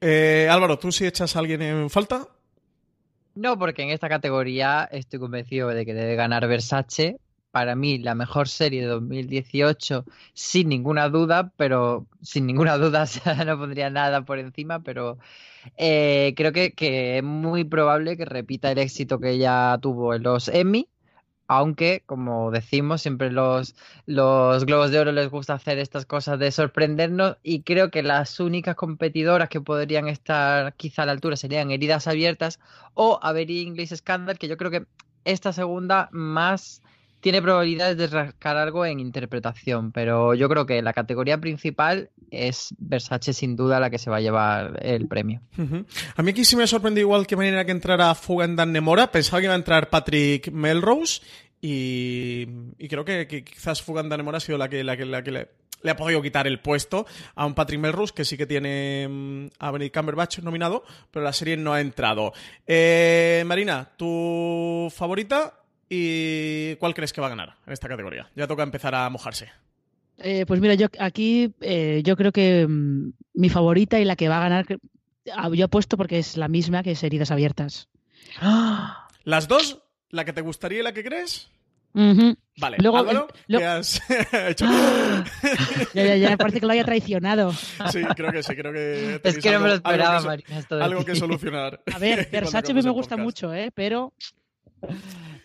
Eh, 0.00 0.48
Álvaro, 0.50 0.78
¿tú 0.78 0.90
si 0.90 1.04
echas 1.04 1.36
a 1.36 1.40
alguien 1.40 1.60
en 1.60 1.90
falta? 1.90 2.26
No, 3.38 3.56
porque 3.56 3.82
en 3.82 3.90
esta 3.90 4.08
categoría 4.08 4.88
estoy 4.90 5.20
convencido 5.20 5.68
de 5.68 5.86
que 5.86 5.94
debe 5.94 6.16
ganar 6.16 6.48
Versace. 6.48 7.20
Para 7.52 7.76
mí, 7.76 7.98
la 7.98 8.16
mejor 8.16 8.48
serie 8.48 8.80
de 8.82 8.88
2018, 8.88 10.04
sin 10.34 10.68
ninguna 10.68 11.08
duda, 11.08 11.52
pero 11.56 12.08
sin 12.20 12.46
ninguna 12.46 12.76
duda 12.78 13.04
no 13.46 13.56
pondría 13.58 13.90
nada 13.90 14.24
por 14.24 14.40
encima, 14.40 14.82
pero 14.82 15.18
eh, 15.76 16.34
creo 16.36 16.52
que, 16.52 16.72
que, 16.72 17.18
es 17.18 17.22
muy 17.22 17.62
probable 17.62 18.16
que 18.16 18.24
repita 18.24 18.72
el 18.72 18.78
éxito 18.78 19.20
que 19.20 19.30
ella 19.30 19.78
tuvo 19.80 20.14
en 20.14 20.24
los 20.24 20.48
Emmy 20.48 20.88
aunque, 21.48 22.02
como 22.06 22.50
decimos, 22.50 23.02
siempre 23.02 23.32
los, 23.32 23.74
los 24.06 24.66
Globos 24.66 24.90
de 24.90 25.00
Oro 25.00 25.12
les 25.12 25.30
gusta 25.30 25.54
hacer 25.54 25.78
estas 25.78 26.04
cosas 26.06 26.38
de 26.38 26.52
sorprendernos 26.52 27.38
y 27.42 27.62
creo 27.62 27.90
que 27.90 28.02
las 28.02 28.38
únicas 28.38 28.76
competidoras 28.76 29.48
que 29.48 29.60
podrían 29.62 30.08
estar 30.08 30.74
quizá 30.74 31.02
a 31.02 31.06
la 31.06 31.12
altura 31.12 31.36
serían 31.36 31.70
Heridas 31.70 32.06
Abiertas 32.06 32.60
o 32.94 33.18
Avery 33.22 33.62
English 33.62 33.96
Scandal, 33.96 34.38
que 34.38 34.48
yo 34.48 34.58
creo 34.58 34.70
que 34.70 34.86
esta 35.24 35.52
segunda 35.54 36.10
más 36.12 36.82
tiene 37.20 37.42
probabilidades 37.42 37.96
de 37.96 38.06
rascar 38.06 38.56
algo 38.56 38.86
en 38.86 39.00
interpretación, 39.00 39.92
pero 39.92 40.34
yo 40.34 40.48
creo 40.48 40.66
que 40.66 40.82
la 40.82 40.92
categoría 40.92 41.38
principal 41.38 42.10
es 42.30 42.74
Versace 42.78 43.32
sin 43.32 43.56
duda 43.56 43.80
la 43.80 43.90
que 43.90 43.98
se 43.98 44.10
va 44.10 44.16
a 44.16 44.20
llevar 44.20 44.78
el 44.82 45.08
premio. 45.08 45.40
A 46.16 46.22
mí 46.22 46.30
aquí 46.30 46.44
sí 46.44 46.54
me 46.56 46.66
sorprendió 46.66 47.02
igual 47.02 47.26
que 47.26 47.36
manera 47.36 47.64
que 47.64 47.72
entrara 47.72 48.16
Dan 48.56 48.72
Nemora, 48.72 49.10
pensaba 49.10 49.40
que 49.40 49.46
iba 49.46 49.54
a 49.54 49.58
entrar 49.58 49.90
Patrick 49.90 50.50
Melrose 50.52 51.20
y, 51.60 52.46
creo 52.88 53.04
que, 53.04 53.26
quizás 53.26 53.82
Fugan 53.82 54.08
Nemora 54.08 54.38
ha 54.38 54.40
sido 54.40 54.58
la 54.58 54.68
que, 54.68 54.84
la 54.84 54.96
que, 54.96 55.04
la 55.04 55.22
que 55.24 55.32
le, 55.32 55.90
ha 55.90 55.96
podido 55.96 56.22
quitar 56.22 56.46
el 56.46 56.60
puesto 56.60 57.06
a 57.34 57.46
un 57.46 57.54
Patrick 57.54 57.80
Melrose, 57.80 58.14
que 58.14 58.24
sí 58.24 58.36
que 58.36 58.46
tiene 58.46 59.08
mm, 59.08 59.46
a 59.58 59.70
Benedict 59.72 59.96
Cumberbatch 59.96 60.38
nominado, 60.38 60.84
pero 61.10 61.24
la 61.24 61.32
serie 61.32 61.56
no 61.56 61.72
ha 61.72 61.80
entrado. 61.80 62.32
Eh, 62.66 63.42
Marina, 63.44 63.90
¿tu 63.96 64.92
favorita 64.94 65.57
¿Y 65.88 66.76
cuál 66.76 66.94
crees 66.94 67.12
que 67.12 67.20
va 67.20 67.28
a 67.28 67.30
ganar 67.30 67.56
en 67.66 67.72
esta 67.72 67.88
categoría? 67.88 68.30
Ya 68.36 68.46
toca 68.46 68.62
empezar 68.62 68.94
a 68.94 69.08
mojarse. 69.08 69.50
Eh, 70.18 70.44
pues 70.46 70.60
mira, 70.60 70.74
yo 70.74 70.88
aquí 70.98 71.54
eh, 71.60 72.02
yo 72.04 72.16
creo 72.16 72.32
que 72.32 72.66
mm, 72.68 73.12
mi 73.34 73.48
favorita 73.48 74.00
y 74.00 74.04
la 74.04 74.16
que 74.16 74.28
va 74.28 74.38
a 74.38 74.48
ganar, 74.48 74.66
ah, 75.34 75.48
yo 75.52 75.66
apuesto 75.66 75.96
porque 75.96 76.18
es 76.18 76.36
la 76.36 76.48
misma 76.48 76.82
que 76.82 76.92
es 76.92 77.02
Heridas 77.02 77.30
Abiertas. 77.30 77.88
¿Las 79.24 79.48
dos? 79.48 79.82
¿La 80.10 80.24
que 80.24 80.32
te 80.32 80.40
gustaría 80.40 80.80
y 80.80 80.82
la 80.82 80.92
que 80.92 81.04
crees? 81.04 81.50
Vale, 82.60 82.76
Luego, 82.78 82.98
Álvaro, 82.98 83.28
¿qué 83.48 83.64
has 83.64 84.00
hecho? 84.48 84.66
ya, 85.94 86.16
ya, 86.16 86.36
parece 86.36 86.60
que 86.60 86.66
lo 86.66 86.72
haya 86.72 86.84
traicionado. 86.84 87.52
Sí, 87.90 88.02
creo 88.16 88.30
que 88.30 88.42
sí, 88.42 88.54
creo 88.54 88.72
que... 88.72 89.20
Es 89.28 89.38
que 89.38 89.50
no 89.52 89.60
me 89.60 89.68
lo 89.68 89.74
esperaba, 89.74 90.20
Marina. 90.20 90.64
Algo 90.70 91.04
que 91.04 91.16
solucionar. 91.16 91.82
A 91.92 91.98
ver, 91.98 92.28
Versace 92.30 92.74
me 92.74 92.82
gusta 92.90 93.16
mucho, 93.16 93.52
¿eh? 93.52 93.70
Pero 93.74 94.12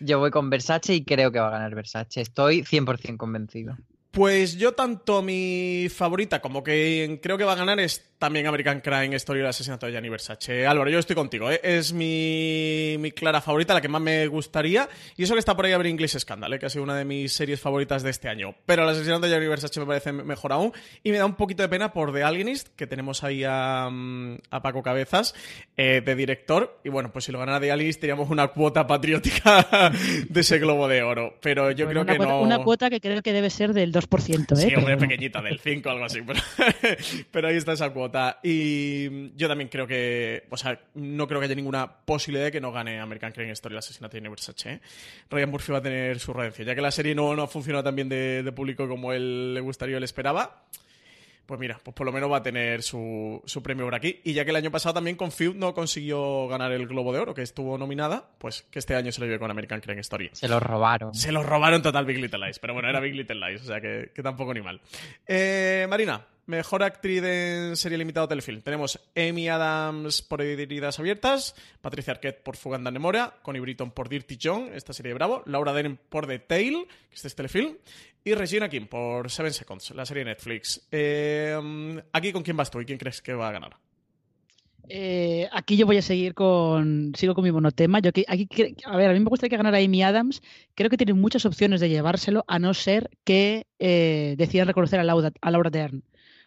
yo 0.00 0.18
voy 0.18 0.30
con 0.30 0.50
Versace 0.50 0.94
y 0.94 1.04
creo 1.04 1.32
que 1.32 1.40
va 1.40 1.48
a 1.48 1.52
ganar 1.52 1.74
Versace. 1.74 2.20
Estoy 2.20 2.62
100% 2.62 3.16
convencido. 3.16 3.76
Pues 4.14 4.56
yo 4.56 4.74
tanto 4.74 5.22
mi 5.22 5.88
favorita 5.90 6.40
como 6.40 6.62
que 6.62 7.18
creo 7.20 7.36
que 7.36 7.42
va 7.42 7.54
a 7.54 7.56
ganar 7.56 7.80
es 7.80 8.14
también 8.24 8.46
American 8.46 8.80
Crime 8.80 9.14
Story 9.16 9.40
el 9.40 9.46
asesinato 9.46 9.84
de 9.84 9.92
Gianni 9.92 10.08
Versace. 10.08 10.66
Álvaro, 10.66 10.88
yo 10.88 10.98
estoy 10.98 11.14
contigo, 11.14 11.50
¿eh? 11.50 11.60
es 11.62 11.92
mi, 11.92 13.12
clara 13.14 13.42
favorita, 13.42 13.74
la 13.74 13.82
que 13.82 13.88
más 13.88 14.00
me 14.00 14.26
gustaría. 14.28 14.88
Y 15.16 15.24
eso 15.24 15.34
que 15.34 15.40
está 15.40 15.54
por 15.54 15.66
ahí 15.66 15.72
a 15.72 15.78
ver 15.78 15.88
English 15.88 16.18
Scandal, 16.18 16.52
¿eh? 16.54 16.58
que 16.58 16.64
ha 16.64 16.70
sido 16.70 16.84
una 16.84 16.96
de 16.96 17.04
mis 17.04 17.34
series 17.34 17.60
favoritas 17.60 18.02
de 18.02 18.08
este 18.08 18.28
año. 18.28 18.54
Pero 18.64 18.84
el 18.84 18.88
asesinato 18.88 19.26
de 19.26 19.28
Gianni 19.28 19.46
Versace 19.46 19.78
me 19.80 19.84
parece 19.84 20.12
mejor 20.12 20.52
aún. 20.52 20.72
Y 21.02 21.10
me 21.10 21.18
da 21.18 21.26
un 21.26 21.34
poquito 21.34 21.62
de 21.62 21.68
pena 21.68 21.92
por 21.92 22.14
The 22.14 22.22
Alienist, 22.22 22.68
que 22.76 22.86
tenemos 22.86 23.24
ahí 23.24 23.42
a, 23.44 23.90
Paco 24.62 24.82
Cabezas, 24.82 25.34
eh, 25.76 26.00
de 26.02 26.14
director. 26.14 26.80
Y 26.82 26.88
bueno, 26.88 27.12
pues 27.12 27.26
si 27.26 27.32
lo 27.32 27.38
ganara 27.40 27.60
The 27.60 27.72
Alienist, 27.72 28.00
teníamos 28.00 28.30
una 28.30 28.48
cuota 28.48 28.86
patriótica 28.86 29.66
de 30.30 30.40
ese 30.40 30.58
globo 30.58 30.88
de 30.88 31.02
oro. 31.02 31.34
Pero 31.42 31.72
yo 31.72 31.86
creo 31.88 32.06
que 32.06 32.18
no. 32.18 32.40
Una 32.40 32.62
cuota 32.62 32.88
que 32.88 33.02
creo 33.02 33.20
que 33.20 33.34
debe 33.34 33.50
ser 33.50 33.74
del 33.74 33.92
2%, 33.92 34.03
¿eh? 34.06 34.56
Sí, 34.56 34.74
hombre, 34.74 34.96
pequeñita, 34.96 35.42
del 35.42 35.58
5 35.58 35.88
o 35.88 35.92
algo 35.92 36.04
así. 36.04 36.20
pero 37.30 37.48
ahí 37.48 37.56
está 37.56 37.72
esa 37.72 37.90
cuota. 37.90 38.40
Y 38.42 39.36
yo 39.36 39.48
también 39.48 39.68
creo 39.68 39.86
que, 39.86 40.44
o 40.50 40.56
sea, 40.56 40.80
no 40.94 41.26
creo 41.26 41.40
que 41.40 41.46
haya 41.46 41.54
ninguna 41.54 41.90
posibilidad 42.04 42.46
de 42.46 42.52
que 42.52 42.60
no 42.60 42.72
gane 42.72 43.00
American 43.00 43.32
Crime 43.32 43.52
Story 43.52 43.74
el 43.74 43.78
asesinato 43.78 44.16
de 44.16 44.28
Versace. 44.28 44.70
¿eh? 44.70 44.80
Ryan 45.30 45.50
Murphy 45.50 45.72
va 45.72 45.78
a 45.78 45.82
tener 45.82 46.18
su 46.18 46.32
redención, 46.32 46.66
ya 46.66 46.74
que 46.74 46.80
la 46.80 46.90
serie 46.90 47.14
no, 47.14 47.34
no 47.34 47.42
ha 47.42 47.48
funcionado 47.48 47.84
tan 47.84 47.96
bien 47.96 48.08
de, 48.08 48.52
público 48.54 48.88
como 48.88 49.12
él 49.12 49.54
le 49.54 49.60
gustaría 49.60 49.96
o 49.96 50.00
le 50.00 50.06
esperaba 50.06 50.64
pues 51.46 51.60
mira, 51.60 51.78
pues 51.82 51.94
por 51.94 52.06
lo 52.06 52.12
menos 52.12 52.30
va 52.30 52.38
a 52.38 52.42
tener 52.42 52.82
su, 52.82 53.42
su, 53.44 53.62
premio 53.62 53.84
por 53.84 53.94
aquí. 53.94 54.20
Y 54.24 54.32
ya 54.32 54.44
que 54.44 54.50
el 54.50 54.56
año 54.56 54.70
pasado 54.70 54.94
también 54.94 55.16
con 55.16 55.30
Feud 55.30 55.54
no 55.54 55.74
consiguió 55.74 56.48
ganar 56.48 56.72
el 56.72 56.86
Globo 56.86 57.12
de 57.12 57.20
Oro, 57.20 57.34
que 57.34 57.42
estuvo 57.42 57.78
nominada, 57.78 58.28
pues 58.38 58.62
que 58.70 58.78
este 58.78 58.94
año 58.94 59.12
se 59.12 59.20
lo 59.20 59.26
lleve 59.26 59.38
con 59.38 59.50
American 59.50 59.80
Crime 59.80 60.00
Story. 60.00 60.30
Se 60.32 60.48
lo 60.48 60.60
robaron. 60.60 61.14
Se 61.14 61.32
lo 61.32 61.42
robaron 61.42 61.82
total 61.82 62.06
Big 62.06 62.18
Little 62.18 62.46
Lies, 62.46 62.58
pero 62.58 62.74
bueno, 62.74 62.88
era 62.88 63.00
Big 63.00 63.14
Little 63.14 63.36
Lies, 63.48 63.62
o 63.62 63.66
sea 63.66 63.80
que, 63.80 64.10
que 64.14 64.22
tampoco 64.22 64.54
ni 64.54 64.62
mal. 64.62 64.80
Eh, 65.26 65.86
Marina, 65.88 66.26
Mejor 66.46 66.82
actriz 66.82 67.22
en 67.22 67.74
serie 67.76 67.96
limitada 67.96 68.26
o 68.26 68.28
telefilm. 68.28 68.60
Tenemos 68.60 69.00
Amy 69.16 69.48
Adams 69.48 70.20
por 70.20 70.42
Heridas 70.42 70.98
Abiertas, 70.98 71.54
Patricia 71.80 72.12
Arquette 72.12 72.42
por 72.42 72.56
Fuganda 72.56 72.90
Nemora, 72.90 73.38
Connie 73.42 73.60
Britton 73.60 73.92
por 73.92 74.10
Dirty 74.10 74.38
John, 74.42 74.68
esta 74.74 74.92
serie 74.92 75.10
de 75.10 75.14
Bravo, 75.14 75.42
Laura 75.46 75.72
Dern 75.72 75.98
por 76.08 76.26
The 76.26 76.40
Tale, 76.40 76.86
que 77.08 77.14
este 77.14 77.28
es 77.28 77.34
telefilm, 77.34 77.76
y 78.22 78.34
Regina 78.34 78.68
King 78.68 78.86
por 78.86 79.30
Seven 79.30 79.54
Seconds, 79.54 79.92
la 79.92 80.04
serie 80.04 80.24
Netflix. 80.24 80.86
Eh, 80.90 81.58
aquí, 82.12 82.30
¿con 82.30 82.42
quién 82.42 82.58
vas 82.58 82.70
tú 82.70 82.78
y 82.80 82.84
quién 82.84 82.98
crees 82.98 83.22
que 83.22 83.32
va 83.32 83.48
a 83.48 83.52
ganar? 83.52 83.76
Eh, 84.88 85.48
aquí 85.52 85.76
yo 85.76 85.86
voy 85.86 85.96
a 85.96 86.02
seguir 86.02 86.34
con. 86.34 87.14
Sigo 87.16 87.34
con 87.34 87.44
mi 87.44 87.52
monotema. 87.52 88.00
Yo 88.00 88.10
aquí, 88.10 88.24
a 88.84 88.96
ver, 88.96 89.10
a 89.10 89.12
mí 89.14 89.20
me 89.20 89.30
gustaría 89.30 89.50
que 89.50 89.56
ganara 89.56 89.78
Amy 89.78 90.02
Adams. 90.02 90.42
Creo 90.74 90.90
que 90.90 90.96
tiene 90.96 91.14
muchas 91.14 91.46
opciones 91.46 91.80
de 91.80 91.88
llevárselo, 91.88 92.44
a 92.46 92.58
no 92.58 92.74
ser 92.74 93.10
que 93.24 93.66
eh, 93.78 94.34
decidan 94.36 94.66
reconocer 94.66 95.00
a 95.00 95.04
Laura, 95.04 95.32
a 95.40 95.50
Laura 95.50 95.70
Dern. 95.70 96.02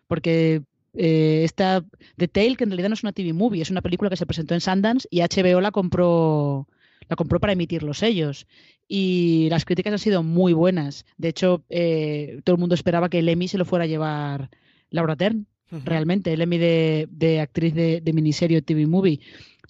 Porque 0.07 0.61
eh, 0.93 1.41
esta 1.43 1.85
The 2.17 2.27
Tale, 2.27 2.55
que 2.55 2.63
en 2.63 2.71
realidad 2.71 2.89
no 2.89 2.95
es 2.95 3.03
una 3.03 3.11
TV 3.11 3.33
movie, 3.33 3.61
es 3.61 3.69
una 3.69 3.81
película 3.81 4.09
que 4.09 4.17
se 4.17 4.25
presentó 4.25 4.53
en 4.53 4.61
Sundance 4.61 5.07
y 5.11 5.21
HBO 5.21 5.61
la 5.61 5.71
compró, 5.71 6.67
la 7.07 7.15
compró 7.15 7.39
para 7.39 7.53
emitirlos 7.53 8.03
ellos. 8.03 8.47
Y 8.87 9.47
las 9.49 9.65
críticas 9.65 9.93
han 9.93 9.99
sido 9.99 10.23
muy 10.23 10.53
buenas. 10.53 11.05
De 11.17 11.27
hecho, 11.29 11.63
eh, 11.69 12.39
todo 12.43 12.55
el 12.55 12.59
mundo 12.59 12.75
esperaba 12.75 13.09
que 13.09 13.19
el 13.19 13.29
Emmy 13.29 13.47
se 13.47 13.57
lo 13.57 13.65
fuera 13.65 13.83
a 13.83 13.87
llevar 13.87 14.49
Laura 14.89 15.15
Dern 15.15 15.45
realmente, 15.69 16.31
el 16.33 16.41
Emmy 16.41 16.57
de, 16.57 17.39
actriz 17.41 17.73
de, 17.73 18.11
miniserie 18.13 18.61
TV 18.61 18.87
Movie. 18.87 19.19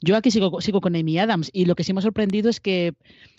Yo 0.02 0.16
aquí 0.16 0.30
sigo, 0.30 0.62
sigo 0.62 0.80
con 0.80 0.96
Amy 0.96 1.18
Adams 1.18 1.50
y 1.52 1.66
lo 1.66 1.74
que 1.74 1.84
sí 1.84 1.92
me 1.92 2.00
ha 2.00 2.04
sorprendido 2.04 2.50
es 2.50 2.60
que 2.60 2.94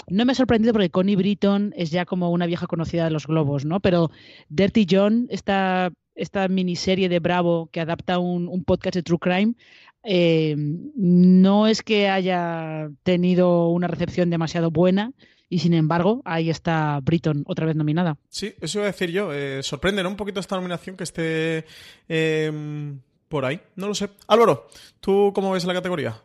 no 0.08 0.24
me 0.24 0.32
ha 0.32 0.34
sorprendido 0.34 0.72
porque 0.72 0.90
Connie 0.90 1.14
Britton 1.14 1.72
es 1.76 1.90
ya 1.90 2.04
como 2.04 2.32
una 2.32 2.46
vieja 2.46 2.66
conocida 2.66 3.04
de 3.04 3.12
los 3.12 3.28
globos, 3.28 3.64
¿no? 3.64 3.78
Pero 3.78 4.10
Dirty 4.48 4.84
John, 4.90 5.28
esta, 5.30 5.92
esta 6.18 6.46
miniserie 6.48 7.08
de 7.08 7.20
Bravo 7.20 7.68
que 7.72 7.80
adapta 7.80 8.18
un, 8.18 8.64
podcast 8.64 8.96
de 8.96 9.02
True 9.02 9.18
Crime, 9.18 9.54
eh, 10.02 10.54
no 10.56 11.66
es 11.66 11.82
que 11.82 12.08
haya 12.08 12.90
tenido 13.02 13.68
una 13.68 13.88
recepción 13.88 14.30
demasiado 14.30 14.70
buena 14.70 15.12
y 15.48 15.60
sin 15.60 15.74
embargo 15.74 16.22
ahí 16.24 16.50
está 16.50 17.00
Britton 17.02 17.44
otra 17.46 17.66
vez 17.66 17.76
nominada. 17.76 18.16
Sí, 18.28 18.54
eso 18.60 18.78
iba 18.78 18.88
a 18.88 18.92
decir 18.92 19.10
yo. 19.10 19.32
Eh, 19.32 19.62
sorprende 19.62 20.06
un 20.06 20.16
poquito 20.16 20.40
esta 20.40 20.56
nominación 20.56 20.96
que 20.96 21.04
esté 21.04 21.64
em, 22.08 23.00
por 23.28 23.44
ahí. 23.44 23.60
No 23.76 23.88
lo 23.88 23.94
sé. 23.94 24.10
Álvaro, 24.26 24.68
¿tú 25.00 25.32
cómo 25.34 25.52
ves 25.52 25.64
la 25.64 25.74
categoría? 25.74 26.20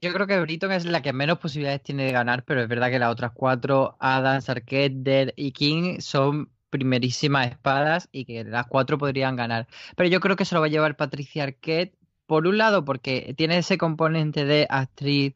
Yo 0.00 0.12
creo 0.12 0.26
que 0.26 0.40
Britton 0.40 0.72
es 0.72 0.84
la 0.84 1.00
que 1.00 1.12
menos 1.12 1.38
posibilidades 1.38 1.82
tiene 1.82 2.04
de 2.04 2.12
ganar, 2.12 2.44
pero 2.44 2.62
es 2.62 2.68
verdad 2.68 2.90
que 2.90 2.98
las 2.98 3.12
otras 3.12 3.32
cuatro, 3.32 3.96
Adams, 3.98 4.48
Arquette, 4.48 4.94
Dead 4.94 5.28
y 5.36 5.52
King, 5.52 6.00
son 6.00 6.50
primerísimas 6.78 7.48
espadas 7.48 8.08
y 8.12 8.24
que 8.24 8.44
las 8.44 8.66
cuatro 8.66 8.98
podrían 8.98 9.36
ganar. 9.36 9.66
Pero 9.96 10.08
yo 10.08 10.20
creo 10.20 10.36
que 10.36 10.44
se 10.44 10.54
lo 10.54 10.60
va 10.60 10.66
a 10.66 10.70
llevar 10.70 10.96
Patricia 10.96 11.44
Arquette, 11.44 11.94
por 12.26 12.46
un 12.46 12.58
lado 12.58 12.84
porque 12.84 13.34
tiene 13.36 13.58
ese 13.58 13.78
componente 13.78 14.44
de 14.44 14.66
actriz 14.68 15.34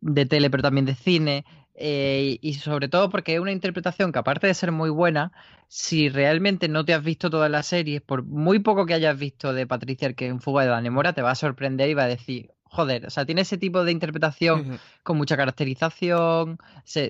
de 0.00 0.26
tele, 0.26 0.50
pero 0.50 0.62
también 0.62 0.86
de 0.86 0.94
cine, 0.94 1.44
eh, 1.74 2.38
y 2.40 2.54
sobre 2.54 2.88
todo 2.88 3.10
porque 3.10 3.34
es 3.34 3.40
una 3.40 3.52
interpretación 3.52 4.12
que 4.12 4.18
aparte 4.18 4.46
de 4.46 4.54
ser 4.54 4.72
muy 4.72 4.90
buena, 4.90 5.32
si 5.68 6.08
realmente 6.08 6.68
no 6.68 6.84
te 6.84 6.94
has 6.94 7.02
visto 7.04 7.30
todas 7.30 7.50
las 7.50 7.66
series, 7.66 8.00
por 8.02 8.24
muy 8.24 8.60
poco 8.60 8.86
que 8.86 8.94
hayas 8.94 9.18
visto 9.18 9.52
de 9.52 9.66
Patricia 9.66 10.12
que 10.14 10.26
en 10.26 10.40
Fuga 10.40 10.64
de 10.64 10.70
la 10.70 10.80
Nemora, 10.80 11.12
te 11.12 11.22
va 11.22 11.32
a 11.32 11.34
sorprender 11.34 11.90
y 11.90 11.94
va 11.94 12.04
a 12.04 12.08
decir, 12.08 12.50
joder, 12.68 13.06
o 13.06 13.10
sea, 13.10 13.24
tiene 13.24 13.42
ese 13.42 13.58
tipo 13.58 13.84
de 13.84 13.92
interpretación 13.92 14.78
con 15.02 15.16
mucha 15.16 15.36
caracterización, 15.36 16.58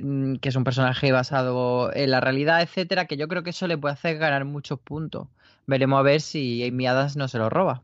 mm, 0.03 0.37
que 0.37 0.49
es 0.49 0.57
un 0.57 0.65
personaje 0.65 1.13
basado 1.13 1.95
en 1.95 2.11
la 2.11 2.21
realidad, 2.21 2.63
etcétera, 2.63 3.07
que 3.07 3.17
yo 3.17 3.29
creo 3.29 3.43
que 3.43 3.51
eso 3.51 3.67
le 3.67 3.79
puede 3.79 3.95
hacer 3.95 4.19
ganar 4.19 4.45
muchos 4.45 4.79
puntos. 4.79 5.29
Veremos 5.67 5.99
a 5.99 6.03
ver 6.03 6.21
si 6.21 6.67
Amy 6.67 6.87
Adams 6.87 7.17
no 7.17 7.29
se 7.29 7.39
lo 7.39 7.51
roba. 7.51 7.83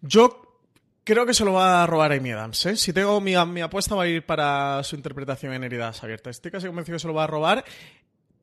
Yo 0.00 0.48
Creo 1.04 1.26
que 1.26 1.34
se 1.34 1.44
lo 1.44 1.54
va 1.54 1.82
a 1.82 1.86
robar 1.88 2.12
Amy 2.12 2.30
Adams. 2.30 2.64
¿eh? 2.66 2.76
Si 2.76 2.92
tengo 2.92 3.20
mi, 3.20 3.34
mi, 3.46 3.60
apuesta 3.60 3.96
va 3.96 4.04
a 4.04 4.06
ir 4.06 4.24
para 4.24 4.80
su 4.84 4.94
interpretación 4.94 5.52
en 5.52 5.64
Heridas 5.64 6.00
Abiertas. 6.04 6.36
Estoy 6.36 6.52
casi 6.52 6.68
convencido 6.68 6.94
que 6.94 7.00
se 7.00 7.08
lo 7.08 7.14
va 7.14 7.24
a 7.24 7.26
robar, 7.26 7.64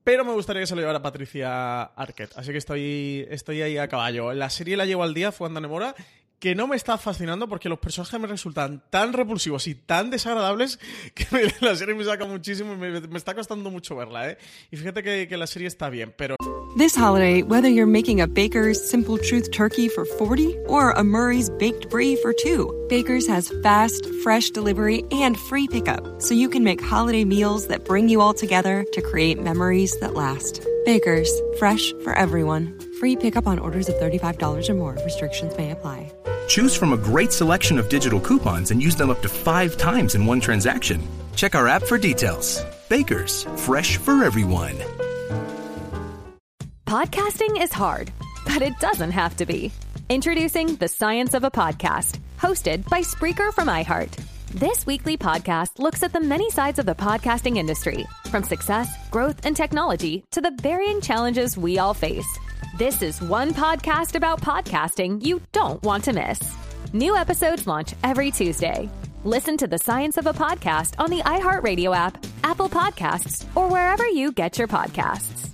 pero 0.04 0.26
me 0.26 0.34
gustaría 0.34 0.62
que 0.62 0.68
se 0.68 0.76
lo 0.76 0.82
llevara 0.82 1.02
Patricia 1.02 1.84
Arquette. 1.84 2.38
Así 2.38 2.52
que 2.52 2.58
estoy, 2.58 3.26
estoy 3.30 3.62
ahí 3.62 3.78
a 3.78 3.88
caballo. 3.88 4.34
La 4.34 4.50
serie 4.50 4.76
la 4.76 4.86
llevo 4.86 5.04
al 5.04 5.14
día, 5.14 5.32
fue 5.32 5.48
Anda 5.48 5.62
Nemora, 5.62 5.96
que 6.40 6.56
no 6.56 6.68
me 6.68 6.76
está 6.76 6.98
fascinando 6.98 7.48
porque 7.48 7.70
los 7.70 7.80
personajes 7.80 8.20
me 8.20 8.28
resultan 8.28 8.82
tan 8.90 9.14
repulsivos 9.14 9.68
y 9.68 9.76
tan 9.76 10.10
desagradables 10.10 10.80
que 11.14 11.54
la 11.60 11.76
serie 11.76 11.96
me 11.96 12.04
saca 12.04 12.26
muchísimo 12.26 12.74
y 12.74 12.78
me, 12.78 13.18
está 13.18 13.36
costando 13.36 13.70
mucho 13.70 13.96
verla, 13.96 14.30
¿eh? 14.30 14.38
Y 14.72 14.78
fíjate 14.78 15.04
que, 15.04 15.28
que 15.28 15.38
la 15.38 15.48
serie 15.48 15.68
está 15.68 15.90
bien, 15.90 16.14
pero... 16.18 16.36
This 16.78 16.96
holiday, 16.96 17.42
whether 17.42 17.68
you're 17.68 17.88
making 17.88 18.22
a 18.22 18.28
Baker's 18.28 18.80
Simple 18.90 19.18
Truth 19.18 19.52
turkey 19.52 19.90
for 19.90 20.06
40 20.06 20.56
or 20.68 20.92
a 20.92 21.04
Murray's 21.04 21.50
Baked 21.50 21.90
Brie 21.90 22.16
for 22.22 22.32
2, 22.32 22.88
Baker's 22.90 23.28
has 23.28 23.52
fast, 23.64 24.06
fresh 24.24 24.52
delivery 24.52 25.04
and 25.12 25.36
free 25.36 25.68
pickup, 25.68 26.22
so 26.22 26.36
you 26.36 26.48
can 26.48 26.64
make 26.64 26.80
holiday 26.80 27.26
meals 27.26 27.68
that 27.68 27.86
bring 27.86 28.08
you 28.08 28.22
all 28.22 28.34
together 28.34 28.86
to 28.94 29.02
create 29.02 29.42
memories 29.42 30.00
that 30.00 30.14
last. 30.14 30.64
Baker's, 30.86 31.32
fresh 31.58 31.92
for 32.04 32.14
everyone. 32.14 32.79
Free 33.00 33.16
pickup 33.16 33.48
on 33.48 33.60
orders 33.60 33.88
of 33.88 33.96
$35 33.96 34.70
or 34.70 34.74
more. 34.74 34.98
Restrictions 35.06 35.56
may 35.58 35.72
apply. 35.72 36.12
Choose 36.50 36.76
from 36.76 36.92
a 36.92 36.98
great 36.98 37.32
selection 37.32 37.80
of 37.80 37.88
digital 37.88 38.20
coupons 38.20 38.72
and 38.72 38.82
use 38.84 38.96
them 38.96 39.10
up 39.10 39.22
to 39.22 39.30
five 39.30 39.78
times 39.78 40.16
in 40.16 40.26
one 40.26 40.42
transaction. 40.42 41.02
Check 41.34 41.56
our 41.56 41.68
app 41.70 41.84
for 41.84 41.98
details. 41.98 42.62
Bakers, 42.90 43.44
fresh 43.56 43.96
for 43.96 44.24
everyone. 44.26 44.76
Podcasting 46.86 47.62
is 47.62 47.72
hard, 47.72 48.12
but 48.46 48.62
it 48.62 48.78
doesn't 48.80 49.12
have 49.12 49.38
to 49.38 49.46
be. 49.46 49.72
Introducing 50.10 50.76
The 50.76 50.88
Science 50.88 51.36
of 51.36 51.44
a 51.44 51.52
Podcast, 51.52 52.20
hosted 52.40 52.84
by 52.90 53.02
Spreaker 53.02 53.54
from 53.54 53.68
iHeart. 53.68 54.12
This 54.56 54.86
weekly 54.88 55.16
podcast 55.16 55.78
looks 55.78 56.02
at 56.02 56.12
the 56.12 56.20
many 56.20 56.50
sides 56.50 56.80
of 56.80 56.88
the 56.88 56.96
podcasting 56.96 57.58
industry, 57.58 58.08
from 58.32 58.44
success, 58.44 58.90
growth, 59.12 59.46
and 59.46 59.56
technology 59.56 60.26
to 60.32 60.42
the 60.42 60.52
varying 60.60 61.00
challenges 61.00 61.56
we 61.56 61.78
all 61.78 61.94
face. 61.94 62.28
This 62.80 63.02
is 63.02 63.22
one 63.22 63.54
podcast 63.54 64.16
about 64.16 64.40
podcasting 64.40 65.22
you 65.22 65.42
don't 65.52 65.84
want 65.84 66.02
to 66.06 66.14
miss. 66.14 66.40
New 66.94 67.14
episodes 67.14 67.68
launch 67.68 67.94
every 68.06 68.32
Tuesday. 68.32 68.90
Listen 69.26 69.58
to 69.58 69.68
the 69.68 69.78
science 69.78 70.16
of 70.16 70.28
a 70.28 70.32
podcast 70.32 70.94
on 70.98 71.10
the 71.10 71.22
iHeartRadio 71.24 71.94
app, 71.94 72.26
Apple 72.46 72.70
Podcasts, 72.70 73.46
or 73.54 73.68
wherever 73.68 74.08
you 74.08 74.32
get 74.32 74.58
your 74.58 74.70
podcasts. 74.70 75.49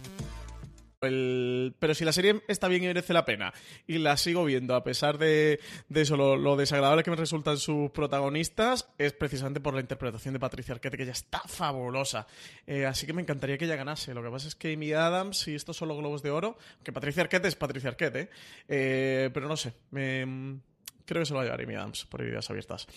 Pero 1.80 1.94
si 1.94 2.06
la 2.06 2.12
serie 2.12 2.41
está 2.48 2.68
bien 2.68 2.84
y 2.84 2.88
merece 2.88 3.13
la 3.13 3.26
pena 3.26 3.54
y 3.88 3.98
la 3.98 4.18
sigo 4.18 4.46
viendo 4.46 4.76
a 4.76 4.84
pesar 4.84 5.18
de, 5.18 5.60
eso, 5.94 6.18
lo, 6.18 6.56
desagradable 6.56 7.04
que 7.04 7.12
me 7.12 7.18
resultan 7.18 7.58
sus 7.58 7.91
protagonistas, 7.91 8.89
es 8.98 9.13
precisamente 9.13 9.60
por 9.60 9.74
la 9.74 9.82
interpretación 9.82 10.34
de 10.34 10.39
Patricia 10.39 10.74
Arquette, 10.74 10.96
que 10.96 11.04
ella 11.04 11.12
está 11.12 11.39
fabulosa. 11.46 12.28
Eh, 12.68 12.86
así 12.86 13.06
que 13.06 13.13
me 13.13 13.22
encantaría 13.22 13.58
que 13.58 13.65
ella 13.65 13.76
ganase. 13.76 14.13
Lo 14.13 14.24
que 14.24 14.30
pasa 14.30 14.48
es 14.48 14.56
que 14.56 14.74
Amy 14.74 14.94
Adams 14.94 15.48
y 15.48 15.56
estos 15.56 15.78
son 15.78 15.88
los 15.88 15.98
globos 15.98 16.24
de 16.24 16.32
oro, 16.32 16.58
que 16.84 16.91
Patricia 16.91 17.24
Arquette 17.24 17.46
es 17.46 17.56
Patricia 17.56 17.89
Arquette, 17.89 18.15
¿eh? 18.15 18.30
Eh, 18.68 19.30
pero 19.34 19.48
no 19.48 19.58
sé, 19.58 19.74
me 19.91 20.26
Creo 21.06 21.22
que 21.22 21.26
se 21.28 21.34
lo 21.34 21.38
va 21.38 21.44
a 21.44 21.46
llevar 21.46 21.62
Amy 21.62 21.76
Adams 21.76 22.06
por 22.06 22.22
ideas 22.22 22.50
abiertas. 22.50 22.88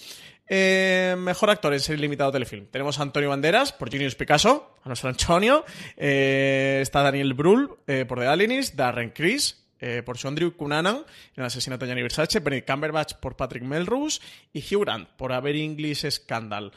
Eh, 0.46 1.14
mejor 1.18 1.50
actor 1.50 1.74
en 1.74 1.80
serie 1.80 2.00
limitado 2.00 2.32
telefilm. 2.32 2.66
Tenemos 2.66 2.98
a 2.98 3.02
Antonio 3.02 3.28
Banderas 3.28 3.72
por 3.72 3.90
Junius 3.90 4.14
Picasso, 4.14 4.74
a 4.82 4.88
nuestro 4.88 5.10
Antonio. 5.10 5.64
Eh, 5.96 6.78
está 6.80 7.02
Daniel 7.02 7.34
Brühl 7.34 7.68
eh, 7.86 8.06
por 8.06 8.18
The 8.18 8.26
Alienist, 8.26 8.74
Darren 8.74 9.10
Criss 9.10 9.64
por 10.04 10.18
Sondrew 10.18 10.56
Cunanan 10.56 10.96
en 10.96 11.04
el 11.36 11.44
asesinato 11.44 11.84
de 11.84 11.90
Gianni 11.90 12.02
Versace, 12.02 12.40
Benedict 12.40 12.68
Cumberbatch 12.68 13.14
por 13.14 13.36
Patrick 13.36 13.62
Melrose 13.62 14.20
y 14.52 14.58
Hugh 14.58 14.80
Grant 14.80 15.08
por 15.10 15.40
Very 15.40 15.62
English 15.62 16.04
Scandal. 16.10 16.72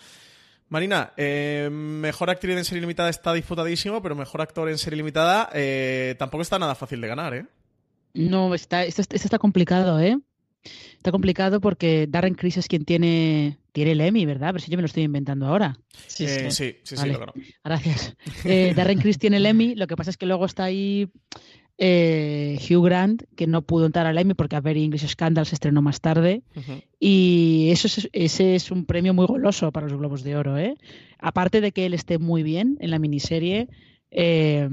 Marina, 0.70 1.12
mejor 1.72 2.30
actriz 2.30 2.56
en 2.56 2.64
serie 2.64 2.82
limitada 2.82 3.10
está 3.10 3.34
disputadísimo, 3.34 4.04
pero 4.04 4.14
mejor 4.14 4.42
actor 4.42 4.70
en 4.70 4.78
serie 4.78 4.98
limitada 4.98 5.50
tampoco 6.20 6.44
está 6.44 6.60
nada 6.60 6.76
fácil 6.76 7.02
de 7.02 7.08
ganar, 7.08 7.34
¿eh? 7.34 7.48
No, 8.14 8.54
está, 8.54 8.84
esto, 8.84 9.02
está 9.10 9.40
complicado, 9.40 10.00
¿eh? 10.00 10.20
Está 10.98 11.12
complicado 11.12 11.62
porque 11.62 12.08
Darren 12.08 12.36
Criss 12.36 12.58
es 12.58 12.68
quien 12.68 12.86
tiene, 12.86 13.58
tiene 13.72 13.94
el 13.94 14.02
Emmy, 14.02 14.26
¿verdad? 14.26 14.50
Pero 14.52 14.64
si 14.64 14.70
yo 14.70 14.78
me 14.78 14.84
lo 14.84 14.88
estoy 14.88 15.04
inventando 15.04 15.48
ahora. 15.48 15.78
Sí, 16.08 16.28
sí, 16.28 16.52
sí, 16.52 16.76
sí, 16.84 16.98
sí 16.98 17.12
Gracias. 17.64 18.16
Eh, 18.46 18.74
Darren 18.76 19.00
Criss 19.00 19.18
tiene 19.18 19.38
el 19.38 19.46
Emmy, 19.46 19.76
lo 19.76 19.88
que 19.88 19.96
pasa 19.96 20.10
es 20.10 20.18
que 20.18 20.26
luego 20.26 20.46
está 20.46 20.64
ahí 20.64 21.10
eh, 21.84 22.60
Hugh 22.70 22.86
Grant, 22.86 23.24
que 23.36 23.48
no 23.48 23.64
pudo 23.64 23.88
entrar 23.88 24.06
al 24.06 24.18
Emmy 24.18 24.36
porque 24.36 24.56
A 24.56 24.62
Very 24.62 24.84
English 24.84 25.08
Scandal 25.08 25.48
se 25.48 25.56
estrenó 25.56 25.82
más 25.82 26.00
tarde. 26.00 26.44
Y 27.00 27.70
eso 27.72 27.88
es, 27.88 28.08
ese 28.14 28.56
es 28.56 28.70
un 28.70 28.86
premio 28.86 29.16
muy 29.16 29.26
goloso 29.26 29.72
para 29.72 29.88
los 29.88 29.98
Globos 29.98 30.24
de 30.24 30.36
Oro. 30.36 30.60
¿eh? 30.60 30.76
Aparte 31.18 31.60
de 31.60 31.72
que 31.72 31.88
él 31.88 31.96
esté 31.96 32.20
muy 32.20 32.44
bien 32.44 32.78
en 32.82 32.92
la 32.92 33.00
miniserie, 33.00 33.68
eh, 34.12 34.70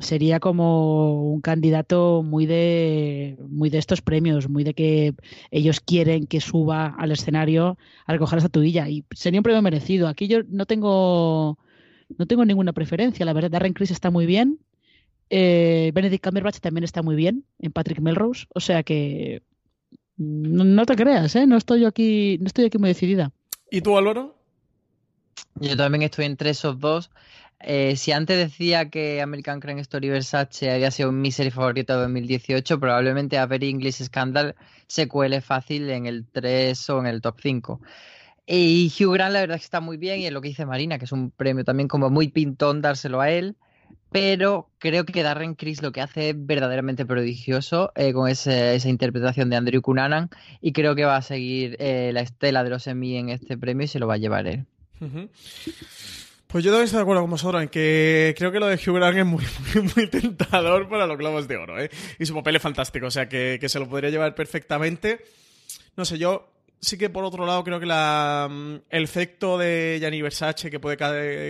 sería 0.00 0.40
como 0.40 1.32
un 1.32 1.40
candidato 1.40 2.22
muy 2.22 2.46
de 2.46 3.38
muy 3.48 3.70
de 3.70 3.78
estos 3.78 4.02
premios, 4.02 4.48
muy 4.48 4.62
de 4.62 4.74
que 4.74 5.14
ellos 5.50 5.80
quieren 5.80 6.26
que 6.26 6.40
suba 6.40 6.94
al 6.98 7.10
escenario 7.10 7.78
a 8.06 8.12
recoger 8.12 8.38
esa 8.38 8.48
tuilla 8.48 8.88
y 8.88 9.04
sería 9.14 9.40
un 9.40 9.44
premio 9.44 9.62
merecido. 9.62 10.06
Aquí 10.08 10.28
yo 10.28 10.42
no 10.48 10.66
tengo 10.66 11.58
no 12.18 12.26
tengo 12.26 12.44
ninguna 12.44 12.72
preferencia, 12.74 13.24
la 13.24 13.32
verdad. 13.32 13.50
Darren 13.50 13.72
Criss 13.72 13.90
está 13.90 14.10
muy 14.10 14.26
bien, 14.26 14.60
eh, 15.30 15.90
Benedict 15.94 16.22
Cumberbatch 16.22 16.60
también 16.60 16.84
está 16.84 17.02
muy 17.02 17.16
bien 17.16 17.44
en 17.58 17.72
Patrick 17.72 18.00
Melrose, 18.00 18.46
o 18.54 18.60
sea 18.60 18.82
que 18.82 19.42
no, 20.16 20.86
te 20.86 20.94
creas, 20.94 21.34
¿eh? 21.36 21.46
No 21.46 21.56
estoy 21.56 21.80
yo 21.80 21.88
aquí, 21.88 22.38
no 22.40 22.46
estoy 22.46 22.66
aquí 22.66 22.78
muy 22.78 22.88
decidida. 22.88 23.32
¿Y 23.70 23.80
tú, 23.80 23.96
Álvaro? 23.96 24.36
Yo 25.56 25.76
también 25.76 26.02
estoy 26.02 26.26
entre 26.26 26.50
esos 26.50 26.78
dos. 26.78 27.10
Eh, 27.66 27.96
si 27.96 28.12
antes 28.12 28.36
decía 28.38 28.90
que 28.90 29.22
American 29.22 29.60
Crime 29.60 29.80
Story 29.80 30.08
Versace 30.08 30.70
había 30.70 30.90
sido 30.90 31.12
mi 31.12 31.32
serie 31.32 31.50
favorita 31.50 31.94
de 31.94 32.02
2018, 32.02 32.78
probablemente 32.78 33.38
A 33.38 33.46
Very 33.46 33.70
English 33.70 34.02
Scandal 34.02 34.54
se 34.86 35.08
cuele 35.08 35.40
fácil 35.40 35.90
en 35.90 36.06
el 36.06 36.26
3 36.30 36.90
o 36.90 37.00
en 37.00 37.06
el 37.06 37.20
top 37.20 37.36
5. 37.40 37.80
Y 38.46 38.92
Hugh 38.98 39.14
Grant 39.14 39.32
la 39.32 39.40
verdad 39.40 39.56
es 39.56 39.62
que 39.62 39.66
está 39.66 39.80
muy 39.80 39.96
bien 39.96 40.20
y 40.20 40.26
es 40.26 40.32
lo 40.32 40.42
que 40.42 40.48
dice 40.48 40.66
Marina, 40.66 40.98
que 40.98 41.06
es 41.06 41.12
un 41.12 41.30
premio 41.30 41.64
también 41.64 41.88
como 41.88 42.10
muy 42.10 42.28
pintón 42.28 42.82
dárselo 42.82 43.20
a 43.20 43.30
él 43.30 43.56
pero 44.14 44.70
creo 44.78 45.04
que 45.04 45.24
Darren 45.24 45.56
Criss 45.56 45.82
lo 45.82 45.90
que 45.90 46.00
hace 46.00 46.30
es 46.30 46.36
verdaderamente 46.38 47.04
prodigioso 47.04 47.90
eh, 47.96 48.12
con 48.12 48.28
esa 48.28 48.88
interpretación 48.88 49.50
de 49.50 49.56
Andrew 49.56 49.82
Cunanan 49.82 50.30
y 50.60 50.72
creo 50.72 50.94
que 50.94 51.04
va 51.04 51.16
a 51.16 51.22
seguir 51.22 51.76
eh, 51.80 52.12
la 52.14 52.20
estela 52.20 52.62
de 52.62 52.70
los 52.70 52.86
Emmy 52.86 53.16
en 53.16 53.30
este 53.30 53.58
premio 53.58 53.86
y 53.86 53.88
se 53.88 53.98
lo 53.98 54.06
va 54.06 54.14
a 54.14 54.18
llevar 54.18 54.46
él. 54.46 54.66
Pues 56.54 56.62
yo 56.62 56.70
también 56.70 56.84
estoy 56.84 56.98
de 56.98 57.02
acuerdo 57.02 57.22
con 57.22 57.32
vosotros 57.32 57.62
en 57.64 57.68
que 57.68 58.32
creo 58.38 58.52
que 58.52 58.60
lo 58.60 58.68
de 58.68 58.76
Hugh 58.76 58.94
Grant 58.94 59.18
es 59.18 59.26
muy, 59.26 59.44
muy, 59.96 60.06
tentador 60.06 60.88
para 60.88 61.04
los 61.04 61.18
Globos 61.18 61.48
de 61.48 61.56
Oro, 61.56 61.80
¿eh? 61.80 61.90
Y 62.16 62.26
su 62.26 62.32
papel 62.32 62.54
es 62.54 62.62
fantástico, 62.62 63.06
o 63.06 63.10
sea 63.10 63.28
que, 63.28 63.58
que 63.60 63.68
se 63.68 63.80
lo 63.80 63.88
podría 63.88 64.08
llevar 64.08 64.36
perfectamente. 64.36 65.18
No 65.96 66.04
sé, 66.04 66.16
yo 66.16 66.48
sí 66.80 66.96
que 66.96 67.10
por 67.10 67.24
otro 67.24 67.44
lado 67.44 67.64
creo 67.64 67.80
que 67.80 67.86
la, 67.86 68.46
mm, 68.48 68.74
el 68.88 69.02
efecto 69.02 69.58
de 69.58 69.96
Gianni 69.98 70.22
Versace 70.22 70.70
que 70.70 70.78
puede 70.78 70.94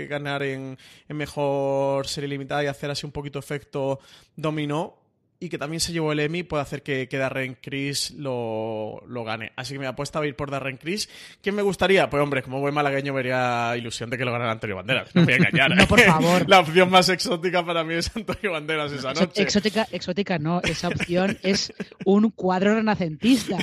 ganar 0.07 0.43
en, 0.43 0.79
mejor 1.09 2.07
serie 2.09 2.29
limitada 2.29 2.65
y 2.65 2.69
hacer 2.69 2.91
así 2.91 3.05
un 3.05 3.13
poquito 3.13 3.39
efecto 3.39 4.01
dominó 4.37 4.97
y 5.45 5.49
que 5.49 5.59
también 5.59 5.81
se 5.81 5.93
llevó 5.93 6.13
el 6.13 6.21
Emmy 6.21 6.43
puede 6.43 6.63
hacer 6.63 6.83
que, 6.83 7.07
Darren 7.07 7.57
Criss 7.61 8.13
lo, 8.17 9.03
gane. 9.25 9.53
Así 9.57 9.75
que 9.75 9.79
me 9.79 9.87
apuesta 9.87 10.19
a 10.19 10.27
ir 10.27 10.37
por 10.37 10.51
Darren 10.51 10.79
Criss. 10.79 11.09
¿Quién 11.43 11.55
me 11.55 11.63
gustaría? 11.63 12.09
Pues 12.09 12.23
hombre, 12.23 12.43
como 12.43 12.61
buen 12.61 12.75
malagueño 12.75 13.13
vería 13.13 13.77
ilusión 13.77 14.11
de 14.11 14.19
que 14.19 14.25
lo 14.25 14.33
ganara 14.33 14.53
Antonio 14.53 14.77
Banderas. 14.77 15.15
No 15.15 15.25
voy 15.25 15.35
a 15.35 15.37
engañar. 15.37 15.71
no, 15.77 15.87
por 15.87 16.01
favor. 16.01 16.49
La 16.49 16.61
opción 16.61 16.91
más 16.91 17.09
exótica 17.09 17.65
para 17.65 17.85
mí 17.85 17.95
es 17.95 18.11
Antonio 18.17 18.53
Banderas 18.53 18.93
esa 18.93 19.13
noche. 19.13 19.43
Exótica, 19.43 19.87
exótica 19.93 20.39
no. 20.39 20.61
Esa 20.63 20.89
opción 20.89 21.39
es 21.43 21.73
un 22.05 22.31
cuadro 22.31 22.75
renacentista. 22.75 23.59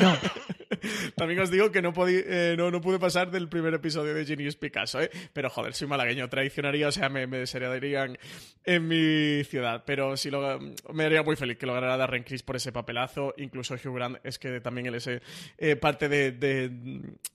No. 0.00 0.16
También 1.16 1.40
os 1.40 1.50
digo 1.50 1.70
que 1.70 1.82
no, 1.82 1.92
eh, 2.08 2.54
no, 2.56 2.80
pude 2.80 2.98
pasar 2.98 3.30
del 3.30 3.48
primer 3.48 3.74
episodio 3.74 4.14
de 4.14 4.24
Genius 4.24 4.56
Picasso, 4.56 5.00
¿eh? 5.00 5.10
Pero 5.32 5.50
joder, 5.50 5.74
soy 5.74 5.88
malagueño, 5.88 6.28
traicionaría, 6.28 6.88
o 6.88 6.92
sea, 6.92 7.08
me, 7.08 7.26
me 7.26 7.38
desheredarían 7.38 8.18
en 8.64 8.88
mi 8.88 9.44
ciudad. 9.44 9.84
Pero 9.86 10.16
sí 10.16 10.30
lo, 10.30 10.58
me 10.92 11.04
haría 11.04 11.22
muy 11.22 11.36
feliz 11.36 11.58
que 11.58 11.66
lo 11.66 11.74
ganara 11.74 11.96
Darren 11.96 12.22
Criss 12.22 12.42
por 12.42 12.56
ese 12.56 12.72
papelazo. 12.72 13.34
Incluso 13.36 13.74
Hugh 13.74 13.94
Grant 13.94 14.18
es 14.24 14.38
que 14.38 14.60
también 14.60 14.86
él 14.86 14.94
es 14.96 15.08
eh, 15.08 15.76
parte 15.76 16.08
de, 16.08 16.32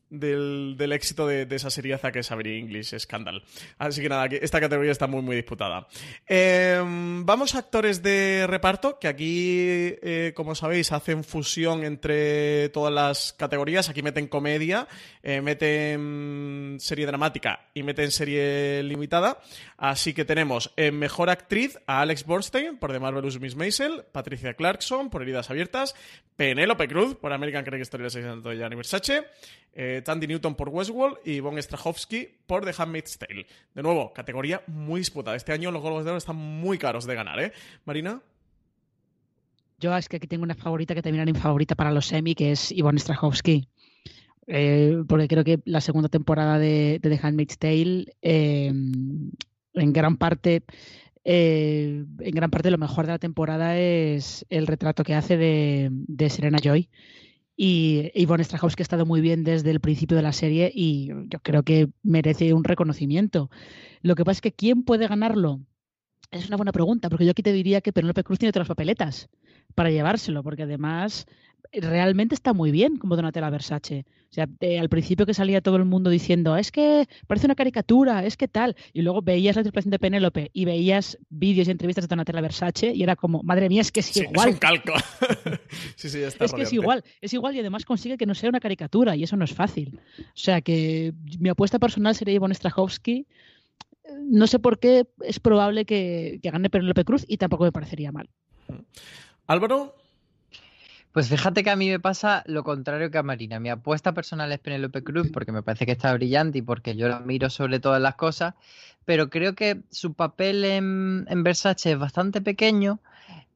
del, 0.10 0.92
éxito 0.92 1.28
de, 1.28 1.48
esa 1.50 1.70
seriaza 1.70 2.12
que 2.12 2.20
es 2.20 2.32
Avery 2.32 2.60
English 2.60 2.98
Scandal. 2.98 3.44
Así 3.78 4.02
que 4.02 4.10
nada, 4.10 4.26
esta 4.26 4.60
categoría 4.60 4.92
está 4.92 5.08
muy, 5.08 5.22
muy 5.22 5.36
disputada. 5.36 5.88
Em, 6.28 7.26
vamos 7.26 7.56
a 7.56 7.60
actores 7.60 8.02
de 8.02 8.46
reparto, 8.48 9.00
que 9.00 9.08
aquí, 9.08 9.96
eh, 10.02 10.34
como 10.36 10.56
sabéis, 10.56 10.92
hacen 10.92 11.24
fusión 11.24 11.84
entre 11.84 12.70
todas 12.70 12.94
las 12.94 13.34
categorías. 13.34 13.90
Aquí 13.90 14.02
meten 14.02 14.28
comedia, 14.28 14.88
eh, 15.24 15.42
meten 15.42 16.78
serie 16.80 17.06
dramática 17.06 17.68
y 17.74 17.84
meten 17.84 18.12
serie 18.12 18.84
limitada. 18.84 19.40
Así 19.78 20.14
que 20.14 20.26
tenemos 20.26 20.74
en 20.76 20.98
mejor 20.98 21.30
actriz 21.30 21.80
a 21.86 22.02
Alex 22.02 22.26
Borstein 22.26 22.78
por 22.78 22.92
The 22.92 23.00
Marvelous 23.00 23.40
Miss 23.40 23.56
Maisel, 23.56 24.04
Patricia 24.12 24.54
Clarkson 24.54 25.10
por 25.10 25.22
Heridas 25.22 25.50
Abiertas, 25.50 25.96
Penélope 26.36 26.88
Cruz 26.88 27.16
por 27.16 27.34
American 27.34 27.66
Crime 27.66 27.82
Story 27.82 28.06
de 28.06 28.58
Gianni 28.58 28.76
Versace, 28.76 29.26
eh, 29.74 29.99
Tandy 30.02 30.28
Newton 30.28 30.56
por 30.56 30.70
Westworld 30.70 31.18
y 31.26 31.40
Von 31.40 31.62
Strahovski 31.62 32.28
por 32.46 32.66
The 32.66 32.74
Handmaid's 32.78 33.18
Tale. 33.18 33.46
De 33.74 33.84
nuevo, 33.84 34.14
categoría 34.14 34.62
muy 34.68 35.02
disputada. 35.02 35.36
Este 35.36 35.52
año 35.52 35.72
los 35.72 35.82
Globos 35.82 36.04
de 36.04 36.12
Oro 36.12 36.18
están 36.18 36.36
muy 36.36 36.78
caros 36.78 37.06
de 37.06 37.16
ganar, 37.16 37.40
¿eh? 37.40 37.52
Marina. 37.86 38.22
Yo 39.80 39.96
es 39.96 40.10
que 40.10 40.18
aquí 40.18 40.28
tengo 40.28 40.44
una 40.44 40.56
favorita 40.56 40.94
que 40.94 41.08
era 41.08 41.26
mi 41.26 41.34
favorita 41.34 41.76
para 41.76 41.92
los 41.92 42.08
semi, 42.08 42.36
que 42.36 42.52
es 42.52 42.72
Ivonne 42.72 43.00
Strahovski. 43.00 43.68
Eh, 44.48 45.04
porque 45.08 45.28
creo 45.28 45.44
que 45.44 45.60
la 45.66 45.80
segunda 45.80 46.10
temporada 46.10 46.60
de, 46.60 47.00
The 47.02 47.20
Handmaid's 47.22 47.58
Tale, 47.58 48.06
eh, 48.22 48.68
en 48.68 49.94
gran 49.94 50.18
parte, 50.18 50.64
en 51.24 52.06
gran 52.18 52.50
parte 52.50 52.72
lo 52.72 52.78
mejor 52.78 53.06
de 53.06 53.12
la 53.12 53.20
temporada 53.20 53.78
es 53.78 54.46
el 54.50 54.68
retrato 54.68 55.04
que 55.04 55.14
hace 55.14 55.38
de 55.38 56.30
Serena 56.30 56.58
Joy 56.62 56.90
y 57.62 58.10
Ivonne 58.16 58.46
Strahovski 58.46 58.82
ha 58.82 58.84
estado 58.84 59.06
muy 59.06 59.20
bien 59.20 59.44
desde 59.44 59.70
el 59.70 59.82
principio 59.82 60.16
de 60.16 60.24
la 60.24 60.32
serie 60.32 60.72
y 60.74 61.10
yo 61.28 61.40
creo 61.42 61.64
que 61.64 61.90
merece 62.04 62.54
un 62.54 62.64
reconocimiento. 62.64 63.50
Lo 64.02 64.16
que 64.16 64.24
pasa 64.24 64.38
es 64.38 64.42
que 64.42 64.54
¿quién 64.54 64.84
puede 64.84 65.10
ganarlo? 65.10 65.60
Es 66.32 66.48
una 66.48 66.56
buena 66.56 66.72
pregunta, 66.72 67.10
porque 67.10 67.26
yo 67.26 67.32
aquí 67.32 67.44
te 67.44 67.52
diría 67.52 67.82
que 67.82 67.92
Penélope 67.92 68.24
Cruz 68.24 68.40
tiene 68.40 68.52
otras 68.52 68.70
papeletas 68.70 69.28
para 69.76 69.92
llevárselo, 69.92 70.42
porque 70.42 70.64
además 70.64 71.26
realmente 71.72 72.36
está 72.36 72.54
muy 72.54 72.72
bien 72.72 72.98
como 72.98 73.16
Donatella 73.16 73.50
Versace. 73.50 74.06
O 74.30 74.34
sea, 74.34 74.48
al 74.80 74.90
principio 74.90 75.26
que 75.26 75.34
salía 75.34 75.62
todo 75.62 75.78
el 75.78 75.86
mundo 75.86 76.10
diciendo, 76.12 76.56
es 76.56 76.72
que 76.72 77.08
parece 77.26 77.48
una 77.48 77.56
caricatura, 77.56 78.24
es 78.26 78.38
que 78.38 78.48
tal, 78.48 78.76
y 78.94 79.02
luego 79.02 79.24
veías 79.24 79.56
la 79.56 79.62
interpretación 79.62 79.92
de 79.92 80.00
Penélope 80.00 80.52
y 80.54 80.66
veías 80.66 81.18
vídeos 81.30 81.68
y 81.68 81.72
entrevistas 81.72 82.04
de 82.04 82.08
Donatella 82.10 82.42
Versace 82.42 82.94
y 82.94 83.02
era 83.02 83.16
como, 83.16 83.42
madre 83.42 83.70
mía, 83.70 83.82
es 83.82 83.92
que 83.92 84.02
es 84.02 84.16
igual. 84.18 84.50
Es 84.50 84.54
un 84.54 84.60
calco. 84.60 84.94
sí, 85.96 86.10
sí, 86.10 86.20
está 86.20 86.46
Es 86.46 86.54
que 86.54 86.62
es 86.62 86.74
igual, 86.74 87.04
es 87.22 87.34
igual 87.34 87.56
y 87.56 87.60
además 87.60 87.86
consigue 87.86 88.18
que 88.18 88.28
no 88.28 88.36
sea 88.36 88.50
una 88.50 88.60
caricatura 88.60 89.16
y 89.16 89.24
eso 89.24 89.36
no 89.36 89.46
es 89.46 89.54
fácil. 89.54 90.00
O 90.20 90.24
sea, 90.36 90.62
que 90.62 91.14
mi 91.40 91.50
apuesta 91.50 91.80
personal 91.80 92.14
sería 92.14 92.36
Ivonne 92.36 92.54
Strahovski. 92.54 93.26
No 94.24 94.46
sé 94.46 94.60
por 94.60 94.80
qué 94.80 95.08
es 95.22 95.40
probable 95.40 95.86
que, 95.86 96.40
que 96.42 96.52
gane 96.52 96.70
Penélope 96.70 97.04
Cruz 97.04 97.26
y 97.28 97.38
tampoco 97.38 97.64
me 97.64 97.72
parecería 97.72 98.12
mal. 98.12 98.30
Álvaro, 99.48 99.96
pues 101.12 101.28
fíjate 101.28 101.64
que 101.64 101.70
a 101.72 101.76
mí 101.76 101.90
me 101.90 102.00
pasa 102.00 102.44
lo 102.46 102.64
contrario 102.64 103.10
que 103.10 103.18
a 103.18 103.24
Marina. 103.24 103.60
Mi 103.60 103.70
apuesta 103.70 104.14
personal 104.14 104.52
es 104.52 104.60
Penélope 104.60 105.04
Cruz 105.04 105.30
porque 105.34 105.52
me 105.52 105.64
parece 105.64 105.86
que 105.86 105.94
está 105.94 106.14
brillante 106.14 106.60
y 106.60 106.62
porque 106.62 106.96
yo 106.96 107.08
la 107.08 107.20
miro 107.20 107.50
sobre 107.50 107.80
todas 107.80 108.02
las 108.02 108.16
cosas, 108.16 108.54
pero 109.06 109.30
creo 109.30 109.56
que 109.56 109.82
su 109.90 110.14
papel 110.14 110.64
en, 110.66 111.44
Versace 111.44 111.94
es 111.94 112.00
bastante 112.00 112.42
pequeño 112.42 113.00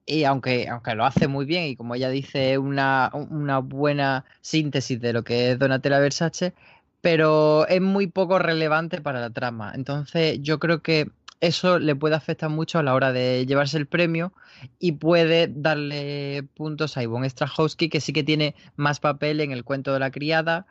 y 0.05 0.23
aunque, 0.23 0.67
aunque 0.67 0.95
lo 0.95 1.05
hace 1.05 1.27
muy 1.27 1.45
bien 1.45 1.65
y 1.65 1.75
como 1.75 1.95
ella 1.95 2.09
dice, 2.09 2.57
una, 2.57 3.11
una 3.13 3.59
buena 3.59 4.25
síntesis 4.41 4.99
de 4.99 5.13
lo 5.13 5.23
que 5.23 5.51
es 5.51 5.59
Donatella 5.59 5.99
Versace, 5.99 6.53
pero 7.01 7.67
es 7.67 7.81
muy 7.81 8.07
poco 8.07 8.39
relevante 8.39 9.01
para 9.01 9.21
la 9.21 9.29
trama. 9.29 9.73
Entonces 9.75 10.39
yo 10.41 10.59
creo 10.59 10.81
que 10.81 11.11
eso 11.43 11.77
le 11.77 11.93
puede 11.93 12.15
afectar 12.15 12.49
mucho 12.49 12.79
a 12.79 12.83
la 12.83 12.93
hora 12.93 13.11
de 13.11 13.45
llevarse 13.45 13.77
el 13.77 13.85
premio 13.85 14.31
y 14.79 14.93
puede 14.93 15.49
darle 15.53 16.43
puntos 16.55 16.95
a 16.95 17.03
Ivonne 17.03 17.29
Strahovski, 17.29 17.89
que 17.89 17.99
sí 17.99 18.13
que 18.13 18.23
tiene 18.23 18.55
más 18.77 19.01
papel 19.01 19.41
en 19.41 19.51
el 19.51 19.65
cuento 19.65 19.91
de 19.91 19.99
la 19.99 20.09
criada, 20.09 20.65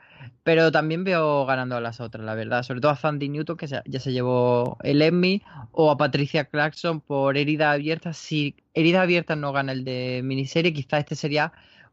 pero 0.44 0.72
también 0.72 1.04
veo 1.04 1.44
ganando 1.44 1.76
a 1.76 1.82
las 1.82 2.00
otras, 2.00 2.24
la 2.24 2.34
verdad. 2.34 2.62
Sobre 2.62 2.80
todo 2.80 2.90
a 2.90 2.96
Sandy 2.96 3.28
Newton, 3.28 3.58
que 3.58 3.66
ya 3.66 4.00
se 4.00 4.12
llevó 4.12 4.78
el 4.82 5.02
Emmy, 5.02 5.42
o 5.72 5.90
a 5.90 5.98
Patricia 5.98 6.46
Clarkson 6.46 7.02
por 7.02 7.36
Herida 7.36 7.72
Abierta. 7.72 8.14
Si 8.14 8.56
Herida 8.72 9.02
Abierta 9.02 9.36
no 9.36 9.52
gana 9.52 9.72
el 9.72 9.84
de 9.84 10.22
miniserie, 10.24 10.72
quizá 10.72 10.96
este 10.96 11.16
sería 11.16 11.52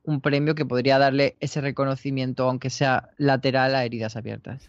un 0.09 0.21
premio 0.21 0.55
que 0.55 0.65
podría 0.65 0.97
darle 0.97 1.37
ese 1.39 1.61
reconocimiento, 1.61 2.49
aunque 2.49 2.69
sea 2.71 3.09
lateral, 3.17 3.75
a 3.75 3.85
heridas 3.85 4.15
abiertas. 4.15 4.65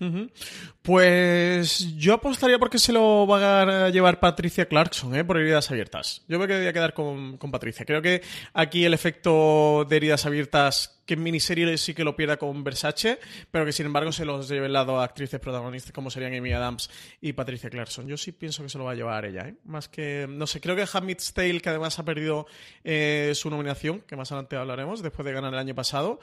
Pues 0.82 1.96
yo 1.96 2.14
apostaría 2.14 2.58
porque 2.58 2.78
se 2.78 2.92
lo 2.92 3.26
va 3.26 3.86
a 3.86 3.88
llevar 3.88 4.20
Patricia 4.20 4.66
Clarkson, 4.66 5.14
¿eh? 5.14 5.24
por 5.24 5.38
heridas 5.38 5.70
abiertas. 5.70 6.22
Yo 6.28 6.38
me 6.38 6.46
quedaría 6.46 6.72
quedar 6.72 6.92
con, 6.92 7.38
con 7.38 7.50
Patricia. 7.50 7.86
Creo 7.86 8.02
que 8.02 8.22
aquí 8.52 8.84
el 8.84 8.92
efecto 8.92 9.86
de 9.88 9.96
heridas 9.96 10.26
abiertas 10.26 10.99
que 11.10 11.14
en 11.14 11.24
miniserie 11.24 11.76
sí 11.76 11.92
que 11.92 12.04
lo 12.04 12.14
pierda 12.14 12.36
con 12.36 12.62
Versace, 12.62 13.18
pero 13.50 13.66
que 13.66 13.72
sin 13.72 13.86
embargo 13.86 14.12
se 14.12 14.24
los 14.24 14.48
lleve 14.48 14.66
el 14.66 14.72
lado 14.72 15.00
a 15.00 15.04
actrices 15.04 15.40
protagonistas 15.40 15.90
como 15.90 16.08
serían 16.08 16.32
Amy 16.34 16.52
Adams 16.52 16.88
y 17.20 17.32
Patricia 17.32 17.68
Clarkson. 17.68 18.06
Yo 18.06 18.16
sí 18.16 18.30
pienso 18.30 18.62
que 18.62 18.68
se 18.68 18.78
lo 18.78 18.84
va 18.84 18.92
a 18.92 18.94
llevar 18.94 19.24
ella, 19.24 19.48
¿eh? 19.48 19.56
Más 19.64 19.88
que, 19.88 20.28
no 20.30 20.46
sé, 20.46 20.60
creo 20.60 20.76
que 20.76 20.86
Hamid's 20.92 21.32
Tale, 21.32 21.60
que 21.60 21.68
además 21.68 21.98
ha 21.98 22.04
perdido 22.04 22.46
eh, 22.84 23.32
su 23.34 23.50
nominación, 23.50 24.02
que 24.02 24.14
más 24.14 24.30
adelante 24.30 24.54
hablaremos, 24.54 25.02
después 25.02 25.26
de 25.26 25.32
ganar 25.32 25.52
el 25.52 25.58
año 25.58 25.74
pasado, 25.74 26.20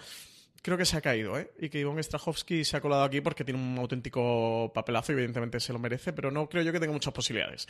creo 0.62 0.78
que 0.78 0.86
se 0.86 0.96
ha 0.96 1.02
caído, 1.02 1.38
¿eh? 1.38 1.52
Y 1.60 1.68
que 1.68 1.80
Ivonne 1.80 2.02
Strahovski 2.02 2.64
se 2.64 2.78
ha 2.78 2.80
colado 2.80 3.04
aquí 3.04 3.20
porque 3.20 3.44
tiene 3.44 3.60
un 3.60 3.78
auténtico 3.78 4.72
papelazo 4.74 5.12
y 5.12 5.16
evidentemente 5.16 5.60
se 5.60 5.74
lo 5.74 5.80
merece, 5.80 6.14
pero 6.14 6.32
no 6.32 6.48
creo 6.48 6.64
yo 6.64 6.72
que 6.72 6.80
tenga 6.80 6.94
muchas 6.94 7.14
posibilidades. 7.14 7.68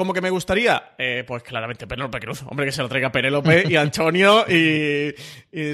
Como 0.00 0.14
que 0.14 0.22
me 0.22 0.30
gustaría, 0.30 0.94
eh, 0.96 1.24
pues 1.26 1.42
claramente 1.42 1.86
Penélope 1.86 2.20
Cruz. 2.20 2.42
Hombre, 2.46 2.64
que 2.64 2.72
se 2.72 2.80
lo 2.80 2.88
traiga 2.88 3.12
Penélope 3.12 3.64
y 3.68 3.76
Antonio 3.76 4.46
y, 4.48 5.14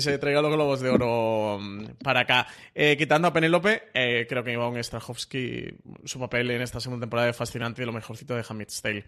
se 0.01 0.19
traiga 0.19 0.43
los 0.43 0.53
globos 0.53 0.81
de 0.81 0.91
oro 0.91 1.61
mm, 1.61 1.85
para 2.03 2.23
acá. 2.23 2.49
Eh, 2.75 2.97
quitando 2.99 3.29
a 3.29 3.33
Penélope, 3.33 3.85
eh, 3.95 4.27
creo 4.29 4.43
que 4.43 4.51
Iván 4.51 4.83
Strahovski, 4.83 5.69
su 6.05 6.19
papel 6.19 6.51
en 6.51 6.63
esta 6.63 6.81
segunda 6.81 7.05
temporada 7.05 7.29
es 7.29 7.37
fascinante 7.37 7.83
y 7.83 7.87
lo 7.87 7.93
mejorcito 7.93 8.35
de 8.35 8.45
Hamid's 8.49 8.83
Tale. 8.83 9.05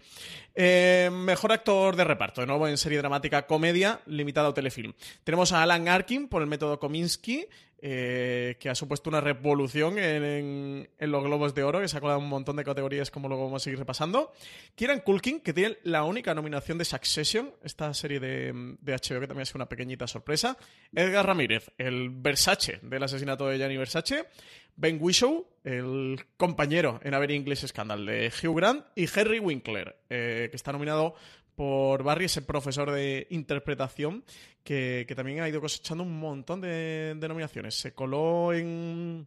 mejor 1.10 1.50
actor 1.50 1.96
de 1.96 2.04
reparto, 2.04 2.40
de 2.40 2.46
nuevo 2.46 2.68
en 2.68 2.78
serie 2.78 2.98
dramática 2.98 3.44
comedia 3.44 4.00
limitada 4.06 4.50
o 4.50 4.54
telefilm. 4.54 4.92
Tenemos 5.24 5.50
a 5.50 5.64
Alan 5.64 5.88
Arkin 5.88 6.28
por 6.28 6.42
el 6.42 6.48
método 6.48 6.78
Kominsky, 6.78 7.44
eh, 7.80 8.56
que 8.58 8.68
ha 8.68 8.74
supuesto 8.74 9.08
una 9.08 9.20
revolución 9.20 9.98
en, 9.98 10.88
los 10.98 11.24
Globos 11.24 11.54
de 11.54 11.62
Oro, 11.62 11.80
que 11.80 11.88
se 11.88 11.96
ha 11.96 12.00
colado 12.00 12.18
un 12.18 12.28
montón 12.28 12.56
de 12.56 12.64
categorías, 12.64 13.10
como 13.10 13.28
luego 13.28 13.44
vamos 13.44 13.62
a 13.62 13.64
seguir 13.64 13.78
repasando. 13.78 14.32
Kieran 14.74 15.00
Culkin, 15.00 15.40
que 15.40 15.52
tiene 15.52 15.78
la 15.84 16.04
única 16.04 16.34
nominación 16.34 16.78
de 16.78 16.84
Succession, 16.84 17.52
esta 17.62 17.94
serie 17.94 18.18
de, 18.18 18.52
HBO, 18.52 19.20
que 19.20 19.26
también 19.26 19.42
es 19.42 19.54
una 19.54 19.68
pequeñita 19.68 20.06
sorpresa. 20.06 20.56
Edgar 20.92 21.26
Ramírez, 21.26 21.70
el 21.78 22.10
Versace 22.10 22.80
del 22.82 23.02
asesinato 23.02 23.46
de 23.46 23.58
Gianni 23.58 23.76
Versace. 23.76 24.26
Ben 24.74 24.98
Whishaw, 25.00 25.44
el 25.64 26.24
compañero 26.36 27.00
en 27.02 27.12
Avery 27.12 27.34
English 27.34 27.66
Scandal 27.66 28.06
de 28.06 28.30
Hugh 28.30 28.56
Grant. 28.56 28.86
Y 28.94 29.08
Henry 29.12 29.40
Winkler, 29.40 29.96
eh, 30.08 30.48
que 30.50 30.56
está 30.56 30.72
nominado 30.72 31.14
por 31.58 32.04
Barry, 32.04 32.26
ese 32.26 32.42
profesor 32.42 32.92
de 32.92 33.26
interpretación 33.30 34.22
que, 34.62 35.04
también 35.16 35.40
ha 35.40 35.48
ido 35.48 35.60
cosechando 35.60 36.04
un 36.04 36.20
montón 36.20 36.60
de, 36.60 37.16
nominaciones. 37.20 37.74
Se 37.74 37.92
coló 37.94 38.52
en, 38.52 39.26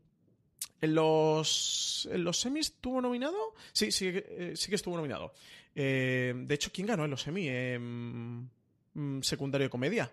en 0.79 0.95
los, 0.95 2.07
¿En 2.09 2.23
los 2.23 2.39
semis 2.39 2.67
estuvo 2.67 3.01
nominado? 3.01 3.35
Sí, 3.73 3.91
sí, 3.91 4.11
eh, 4.13 4.53
sí 4.55 4.69
que 4.69 4.75
estuvo 4.75 4.95
nominado. 4.95 5.33
Eh, 5.75 6.33
de 6.33 6.55
hecho, 6.55 6.71
¿quién 6.73 6.87
ganó 6.87 7.03
en 7.03 7.11
los 7.11 7.21
semis? 7.21 7.51
Mm, 7.77 9.19
secundario 9.23 9.65
de 9.65 9.69
comedia. 9.69 10.09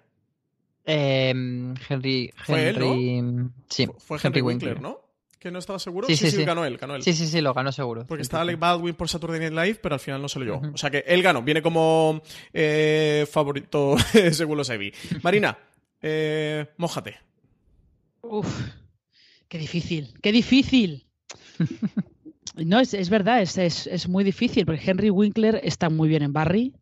Em, 0.85 1.73
Henry, 1.89 2.33
¿Fue 2.45 2.71
él, 2.71 3.51
Sí, 3.69 3.87
fue, 3.99 4.19
Henry, 4.21 4.41
Winkler, 4.41 4.81
¿no? 4.81 5.08
Que 5.39 5.51
no 5.51 5.59
estaba 5.59 5.79
seguro. 5.79 6.07
Sí, 6.07 6.17
sí, 6.17 6.31
sí, 6.31 6.45
ganó 6.45 6.65
él, 6.65 6.77
ganó 6.77 6.97
él. 6.97 7.03
Sí, 7.03 7.13
sí, 7.13 7.27
sí, 7.27 7.41
lo 7.41 7.55
ganó 7.55 7.73
seguro. 7.73 8.05
Porque 8.07 8.23
estaba 8.23 8.43
Alec 8.43 8.59
Baldwin 8.59 8.95
por 8.95 9.09
Saturday 9.09 9.39
Night 9.39 9.53
Live, 9.53 9.81
pero 9.83 9.95
al 9.95 10.01
final 10.01 10.21
no 10.21 10.29
se 10.29 10.39
lo 10.39 10.45
llevó. 10.45 10.73
O 10.75 10.77
sea 10.77 10.91
que 10.91 11.05
él 11.07 11.23
ganó, 11.23 11.43
viene 11.43 11.63
como 11.63 12.23
eh, 12.53 13.27
favorito 13.31 13.97
según 14.33 14.59
los. 14.59 14.71
Marina, 15.23 15.59
eh, 16.03 16.67
mójate. 16.77 17.17
Uf, 18.23 18.47
qué 19.49 19.59
difícil, 19.59 20.15
qué 20.23 20.33
difícil. 20.33 21.07
no, 22.57 22.81
es, 22.81 22.95
es 22.95 23.09
verdad, 23.11 23.41
es, 23.41 23.57
es, 23.59 23.87
es, 23.87 24.09
muy 24.09 24.25
difícil, 24.25 24.67
porque 24.67 24.91
Henry 24.91 25.11
Winkler 25.11 25.61
está 25.63 25.89
muy 25.89 26.09
bien 26.09 26.23
en 26.23 26.33
Barry. 26.33 26.75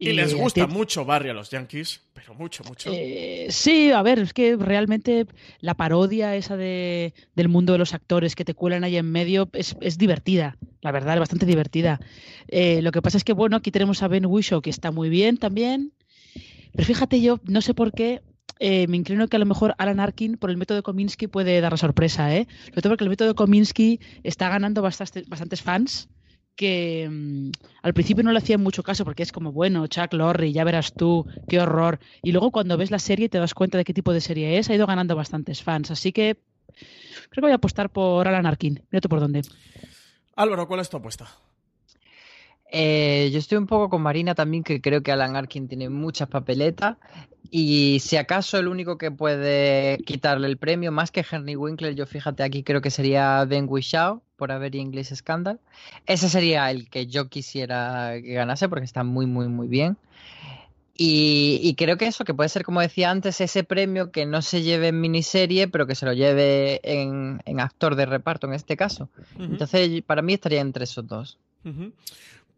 Y, 0.00 0.12
les 0.12 0.32
gusta 0.32 0.68
mucho 0.68 1.04
Barry 1.04 1.30
a 1.30 1.34
los 1.34 1.50
Yankees, 1.50 2.00
pero 2.14 2.32
mucho, 2.32 2.62
mucho. 2.62 2.88
Eh, 2.92 3.48
sí, 3.50 3.90
a 3.90 4.00
ver, 4.02 4.20
es 4.20 4.32
que 4.32 4.54
realmente 4.56 5.26
la 5.60 5.74
parodia 5.74 6.36
esa 6.36 6.56
de, 6.56 7.14
del 7.34 7.48
mundo 7.48 7.72
de 7.72 7.80
los 7.80 7.94
actores 7.94 8.36
que 8.36 8.44
te 8.44 8.54
cuelan 8.54 8.84
ahí 8.84 8.96
en 8.96 9.10
medio 9.10 9.50
es, 9.52 9.98
divertida, 9.98 10.56
la 10.82 10.92
verdad, 10.92 11.14
es 11.14 11.20
bastante 11.20 11.46
divertida. 11.46 11.98
Eh, 12.46 12.80
lo 12.80 12.92
que 12.92 13.02
pasa 13.02 13.16
es 13.16 13.24
que, 13.24 13.32
bueno, 13.32 13.56
aquí 13.56 13.72
tenemos 13.72 14.00
a 14.04 14.08
Ben 14.08 14.26
Whishaw, 14.26 14.62
que 14.62 14.70
está 14.70 14.92
muy 14.92 15.08
bien 15.08 15.36
también. 15.36 15.92
Pero 16.72 16.86
fíjate, 16.86 17.20
yo 17.20 17.40
no 17.44 17.60
sé 17.60 17.74
por 17.74 17.90
qué 17.90 18.22
eh, 18.60 18.86
me 18.86 18.96
inclino 18.96 19.26
que 19.26 19.34
a 19.34 19.40
lo 19.40 19.46
mejor 19.46 19.74
Alan 19.78 19.98
Arkin 19.98 20.36
por 20.36 20.50
el 20.50 20.58
método 20.58 20.84
Kominsky 20.84 21.26
puede 21.26 21.60
dar 21.60 21.72
la 21.72 21.76
sorpresa, 21.76 22.36
¿eh? 22.36 22.46
Sobre 22.66 22.82
todo 22.82 22.92
porque 22.92 23.04
el 23.04 23.10
método 23.10 23.34
Kominsky 23.34 23.98
está 24.22 24.48
ganando 24.48 24.80
bastantes 24.80 25.62
fans 25.62 26.08
que 26.58 27.08
mm, 27.08 27.50
al 27.82 27.94
principio 27.94 28.24
no 28.24 28.32
le 28.32 28.38
hacían 28.38 28.60
mucho 28.60 28.82
caso 28.82 29.04
porque 29.04 29.22
es 29.22 29.30
como, 29.30 29.52
bueno, 29.52 29.86
Chuck 29.86 30.12
Lorre, 30.12 30.52
ya 30.52 30.64
verás 30.64 30.92
tú, 30.92 31.24
qué 31.48 31.60
horror. 31.60 32.00
Y 32.20 32.32
luego 32.32 32.50
cuando 32.50 32.76
ves 32.76 32.90
la 32.90 32.98
serie 32.98 33.28
te 33.28 33.38
das 33.38 33.54
cuenta 33.54 33.78
de 33.78 33.84
qué 33.84 33.94
tipo 33.94 34.12
de 34.12 34.20
serie 34.20 34.58
es, 34.58 34.68
ha 34.68 34.74
ido 34.74 34.86
ganando 34.86 35.14
bastantes 35.14 35.62
fans. 35.62 35.92
Así 35.92 36.12
que 36.12 36.36
creo 37.30 37.34
que 37.34 37.40
voy 37.42 37.52
a 37.52 37.54
apostar 37.54 37.90
por 37.90 38.26
Alan 38.26 38.44
Arkin. 38.44 38.82
Mira 38.90 39.00
tú 39.00 39.08
por 39.08 39.20
dónde. 39.20 39.42
Álvaro, 40.34 40.66
¿cuál 40.66 40.80
es 40.80 40.90
tu 40.90 40.96
apuesta? 40.96 41.28
Eh, 42.70 43.30
yo 43.32 43.38
estoy 43.38 43.58
un 43.58 43.66
poco 43.66 43.88
con 43.88 44.02
Marina 44.02 44.34
también, 44.34 44.62
que 44.62 44.80
creo 44.80 45.02
que 45.02 45.12
Alan 45.12 45.36
Arkin 45.36 45.68
tiene 45.68 45.88
muchas 45.88 46.28
papeletas. 46.28 46.96
Y 47.50 48.00
si 48.00 48.16
acaso 48.16 48.58
el 48.58 48.68
único 48.68 48.98
que 48.98 49.10
puede 49.10 49.98
quitarle 50.04 50.48
el 50.48 50.58
premio, 50.58 50.92
más 50.92 51.10
que 51.10 51.24
Henry 51.28 51.56
Winkler, 51.56 51.94
yo 51.94 52.04
fíjate 52.04 52.42
aquí 52.42 52.62
creo 52.62 52.82
que 52.82 52.90
sería 52.90 53.44
Ben 53.46 53.66
Whishaw 53.68 54.20
por 54.36 54.52
haber 54.52 54.76
English 54.76 55.14
Scandal. 55.14 55.58
Ese 56.06 56.28
sería 56.28 56.70
el 56.70 56.90
que 56.90 57.06
yo 57.06 57.28
quisiera 57.28 58.12
que 58.22 58.34
ganase 58.34 58.68
porque 58.68 58.84
está 58.84 59.02
muy, 59.02 59.26
muy, 59.26 59.48
muy 59.48 59.66
bien. 59.66 59.96
Y, 61.00 61.76
creo 61.78 61.96
que 61.96 62.08
eso, 62.08 62.24
que 62.24 62.34
puede 62.34 62.48
ser, 62.48 62.64
como 62.64 62.80
decía 62.80 63.12
antes, 63.12 63.40
ese 63.40 63.62
premio 63.62 64.10
que 64.10 64.26
no 64.26 64.42
se 64.42 64.62
lleve 64.62 64.88
en 64.88 65.00
miniserie, 65.00 65.68
pero 65.68 65.86
que 65.86 65.94
se 65.94 66.04
lo 66.04 66.12
lleve 66.12 66.80
en, 66.82 67.40
actor 67.60 67.94
de 67.94 68.04
reparto 68.04 68.48
en 68.48 68.54
este 68.54 68.76
caso. 68.76 69.08
Entonces, 69.38 70.02
para 70.02 70.22
mí 70.22 70.34
estaría 70.34 70.60
entre 70.60 70.82
esos 70.82 71.06
dos. 71.06 71.38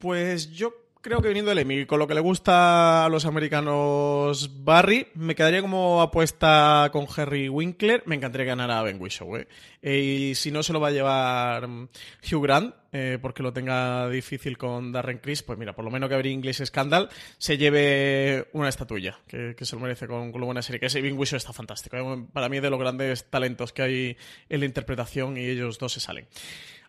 Pues 0.01 0.51
yo 0.51 0.73
creo 1.03 1.21
que 1.21 1.29
viniendo 1.29 1.51
del 1.51 1.59
Emmy, 1.59 1.85
con 1.85 1.99
lo 1.99 2.07
que 2.07 2.15
le 2.15 2.23
gusta 2.23 3.05
a 3.05 3.09
los 3.11 3.27
americanos 3.27 4.65
Barry, 4.65 5.09
me 5.13 5.35
quedaría 5.35 5.61
como 5.61 6.01
apuesta 6.01 6.89
con 6.91 7.07
Harry 7.15 7.51
Winkler. 7.51 8.03
Me 8.07 8.15
encantaría 8.15 8.47
ganar 8.47 8.71
a 8.71 8.83
Ben 8.83 8.99
Whishaw, 8.99 9.37
¿eh? 9.37 9.49
y 9.83 10.35
si 10.37 10.51
no 10.51 10.63
se 10.63 10.73
lo 10.73 10.81
va 10.81 10.89
a 10.89 10.93
llevar 10.93 11.69
mm, 11.69 11.89
Hugh 12.33 12.43
Grant, 12.43 12.75
eh, 12.93 13.19
porque 13.21 13.43
lo 13.43 13.53
tenga 13.53 14.09
difícil 14.09 14.57
con 14.57 14.91
Darren 14.91 15.19
Criss, 15.19 15.43
pues 15.43 15.59
mira, 15.59 15.75
por 15.75 15.85
lo 15.85 15.91
menos 15.91 16.09
que 16.09 16.15
habría 16.15 16.33
English 16.33 16.65
Scandal 16.65 17.11
se 17.37 17.59
lleve 17.59 18.49
una 18.55 18.71
estatuilla, 18.71 19.21
que, 19.27 19.55
se 19.61 19.77
lo 19.77 19.83
merece 19.83 20.07
con, 20.07 20.33
con, 20.33 20.41
buena 20.41 20.63
serie. 20.63 20.81
Que 20.81 20.87
ese 20.87 21.03
Ben 21.03 21.19
Whishaw 21.19 21.37
está 21.37 21.53
fantástico. 21.53 21.99
¿eh? 21.99 22.27
Para 22.33 22.49
mí 22.49 22.57
es 22.57 22.63
de 22.63 22.71
los 22.71 22.81
grandes 22.81 23.29
talentos 23.29 23.75
que 23.75 23.83
hay 23.83 24.17
en 24.49 24.61
la 24.61 24.65
interpretación 24.65 25.37
y 25.37 25.45
ellos 25.45 25.79
dos 25.79 25.93
se 25.93 26.01
salen. 26.01 26.27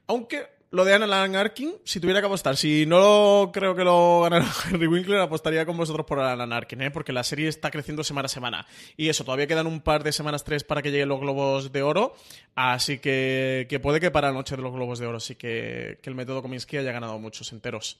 Aunque 0.07 0.60
lo 0.71 0.85
de 0.85 0.93
Alan 0.93 1.35
Arkin, 1.35 1.73
si 1.83 1.99
tuviera 1.99 2.21
que 2.21 2.27
apostar, 2.27 2.55
si 2.55 2.85
no 2.85 3.51
creo 3.53 3.75
que 3.75 3.83
lo 3.83 4.21
ganara 4.21 4.47
Henry 4.71 4.87
Winkler, 4.87 5.19
apostaría 5.19 5.65
con 5.65 5.75
vosotros 5.75 6.05
por 6.05 6.19
Alan 6.19 6.53
Arkin, 6.53 6.81
¿eh? 6.81 6.91
porque 6.91 7.11
la 7.11 7.25
serie 7.25 7.49
está 7.49 7.69
creciendo 7.69 8.05
semana 8.05 8.27
a 8.27 8.29
semana. 8.29 8.67
Y 8.95 9.09
eso, 9.09 9.25
todavía 9.25 9.47
quedan 9.47 9.67
un 9.67 9.81
par 9.81 10.03
de 10.03 10.13
semanas, 10.13 10.45
tres, 10.45 10.63
para 10.63 10.81
que 10.81 10.89
lleguen 10.89 11.09
los 11.09 11.19
Globos 11.19 11.73
de 11.73 11.83
Oro. 11.83 12.15
Así 12.55 12.99
que, 12.99 13.79
puede 13.83 13.99
que 13.99 14.11
para 14.11 14.29
la 14.29 14.33
noche 14.33 14.55
de 14.55 14.61
los 14.61 14.71
Globos 14.71 14.99
de 14.99 15.07
Oro 15.07 15.19
sí 15.19 15.35
que, 15.35 15.99
el 16.01 16.15
método 16.15 16.41
Kominsky 16.41 16.77
haya 16.77 16.93
ganado 16.93 17.19
muchos 17.19 17.51
enteros. 17.51 17.99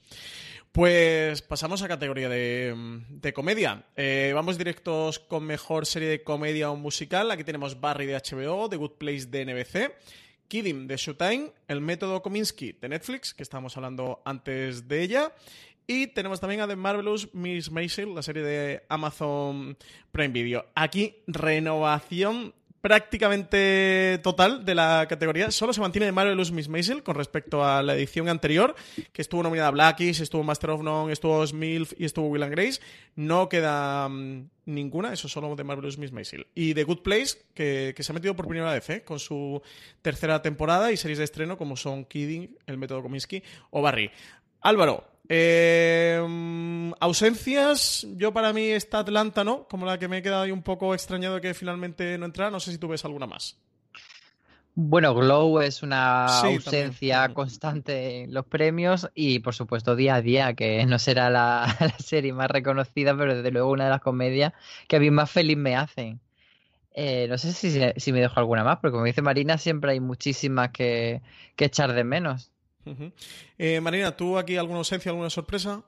Pues 0.72 1.42
pasamos 1.42 1.82
a 1.82 1.90
categoría 1.90 2.30
de, 2.30 3.34
comedia. 3.36 3.84
Eh, 3.98 4.32
vamos 4.34 4.58
directos 4.58 5.20
con 5.20 5.44
mejor 5.44 5.86
serie 5.86 6.08
de 6.08 6.24
comedia 6.24 6.72
o 6.72 6.78
musical. 6.78 7.32
Aquí 7.32 7.44
tenemos 7.44 7.82
Barry 7.82 8.06
de 8.06 8.16
HBO, 8.16 8.70
The 8.70 8.78
Good 8.78 8.92
Place 8.92 9.26
de 9.26 9.46
NBC. 9.46 9.92
Kidding 10.52 10.86
de 10.86 10.98
Showtime, 10.98 11.54
el 11.70 11.80
método 11.80 12.22
Kominsky 12.22 12.74
de 12.74 12.90
Netflix, 12.90 13.34
que 13.34 13.42
estábamos 13.42 13.78
hablando 13.78 14.22
antes 14.26 14.86
de 14.90 15.02
ella. 15.02 15.32
Y 15.88 16.08
tenemos 16.08 16.42
también 16.42 16.60
a 16.60 16.68
The 16.68 16.76
Marvelous 16.76 17.34
Miss 17.34 17.72
Maisel, 17.72 18.14
la 18.14 18.22
serie 18.22 18.44
de 18.44 18.84
Amazon 18.90 19.78
Prime 20.12 20.34
Video. 20.34 20.66
Aquí, 20.76 21.16
renovación 21.26 22.54
prácticamente 22.82 24.20
total 24.24 24.66
de 24.66 24.76
la 24.76 25.06
categoría. 25.08 25.52
Solo 25.52 25.72
se 25.72 25.82
mantiene 25.82 26.08
de 26.08 26.12
Marvelous 26.12 26.52
Miss 26.52 26.68
Maisel 26.68 27.04
con 27.04 27.16
respecto 27.16 27.64
a 27.64 27.82
la 27.84 27.96
edición 27.96 28.28
anterior, 28.28 28.76
que 29.14 29.22
estuvo 29.22 29.44
nominada 29.44 29.72
Blackies, 29.72 30.20
estuvo 30.20 30.44
Master 30.44 30.72
of 30.72 30.82
None, 30.82 31.14
estuvo 31.14 31.46
Smilf 31.46 31.94
y 31.98 32.06
estuvo 32.06 32.28
Will 32.28 32.44
and 32.44 32.52
Grace. 32.52 32.82
No 33.16 33.48
queda 33.50 34.10
mm, 34.10 34.50
ninguna, 34.66 35.14
eso 35.14 35.30
solo 35.30 35.56
de 35.56 35.64
Marvelous 35.64 35.98
Miss 35.98 36.12
Maisel. 36.12 36.48
Y 36.56 36.74
The 36.74 36.84
Good 36.84 37.02
Place, 37.04 37.38
que, 37.54 37.96
se 37.98 38.12
ha 38.12 38.16
metido 38.16 38.36
por 38.36 38.48
primera 38.48 38.74
vez, 38.74 38.90
¿eh? 38.90 39.04
con 39.04 39.20
su 39.20 39.62
tercera 40.02 40.42
temporada 40.42 40.92
y 40.92 40.98
series 40.98 41.20
de 41.20 41.26
estreno 41.26 41.58
como 41.58 41.78
son 41.78 42.06
Kidding, 42.06 42.58
El 42.66 42.78
Método 42.78 43.04
Kominsky 43.04 43.44
o 43.70 43.82
Barry. 43.82 44.12
Álvaro, 44.62 45.04
eh, 45.28 46.20
ausencias, 47.00 48.06
yo 48.16 48.34
para 48.34 48.54
mí 48.54 48.66
está 48.66 49.00
Atlanta, 49.00 49.44
¿no? 49.44 49.68
Como 49.68 49.86
la 49.86 49.98
que 49.98 50.08
me 50.08 50.18
he 50.18 50.22
quedado 50.22 50.44
ahí 50.44 50.52
un 50.52 50.62
poco 50.62 50.94
extrañado 50.94 51.36
de 51.36 51.42
que 51.42 51.54
finalmente 51.54 52.18
no 52.18 52.26
entrara. 52.26 52.52
No 52.52 52.60
sé 52.60 52.72
si 52.72 52.78
tú 52.78 52.88
ves 52.88 53.06
alguna 53.06 53.28
más. 53.28 53.58
Bueno, 54.76 55.14
Glow 55.14 55.60
es 55.60 55.84
una 55.84 56.26
ausencia 56.26 57.34
constante 57.34 58.24
en 58.24 58.34
los 58.34 58.46
premios 58.46 59.10
y 59.14 59.40
por 59.40 59.54
supuesto 59.54 59.96
día 59.96 60.16
a 60.16 60.22
día, 60.22 60.54
que 60.54 60.86
no 60.88 61.00
será 61.00 61.30
la, 61.30 61.76
serie 62.00 62.34
más 62.34 62.50
reconocida, 62.50 63.16
pero 63.18 63.36
desde 63.36 63.52
luego 63.52 63.72
una 63.72 63.86
de 63.86 63.90
las 63.90 64.02
comedias 64.02 64.54
que 64.88 64.98
a 64.98 65.00
mí 65.00 65.12
más 65.12 65.32
feliz 65.32 65.58
me 65.58 65.76
hacen. 65.76 66.20
Eh, 66.94 67.28
no 67.30 67.38
sé 67.38 67.54
si, 67.54 67.72
si, 67.96 68.12
me 68.12 68.20
dejo 68.20 68.38
alguna 68.38 68.66
más, 68.66 68.80
porque 68.80 68.92
como 68.92 69.06
dice 69.06 69.22
Marina, 69.22 69.58
siempre 69.58 69.94
hay 69.94 70.02
muchísimas 70.02 70.72
que, 70.72 71.22
que 71.56 71.66
echar 71.66 71.94
de 71.94 72.04
menos. 72.04 72.51
Eh, 73.58 73.80
Marina, 73.82 74.16
¿tú 74.16 74.38
aquí 74.38 74.58
alguna 74.58 74.80
ausencia, 74.80 75.12
alguna 75.12 75.30
sorpresa? 75.30 75.84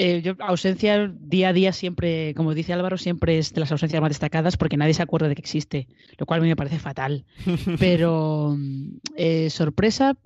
Eh, 0.00 0.22
yo, 0.22 0.34
ausencia 0.38 1.08
día 1.08 1.48
a 1.48 1.52
día 1.52 1.72
siempre, 1.72 2.32
como 2.34 2.54
dice 2.54 2.72
Álvaro, 2.72 2.98
siempre 2.98 3.38
es 3.38 3.52
de 3.52 3.58
las 3.58 3.72
ausencias 3.72 4.00
más 4.00 4.10
destacadas 4.10 4.56
porque 4.56 4.76
nadie 4.76 4.94
se 4.94 5.02
acuerda 5.02 5.26
de 5.26 5.34
que 5.34 5.40
existe, 5.40 5.88
lo 6.18 6.24
cual 6.24 6.38
a 6.38 6.42
mí 6.44 6.48
me 6.48 6.54
parece 6.54 6.78
fatal. 6.78 7.24
Pero 7.80 8.56
eh, 9.16 9.50
sorpresa, 9.50 10.16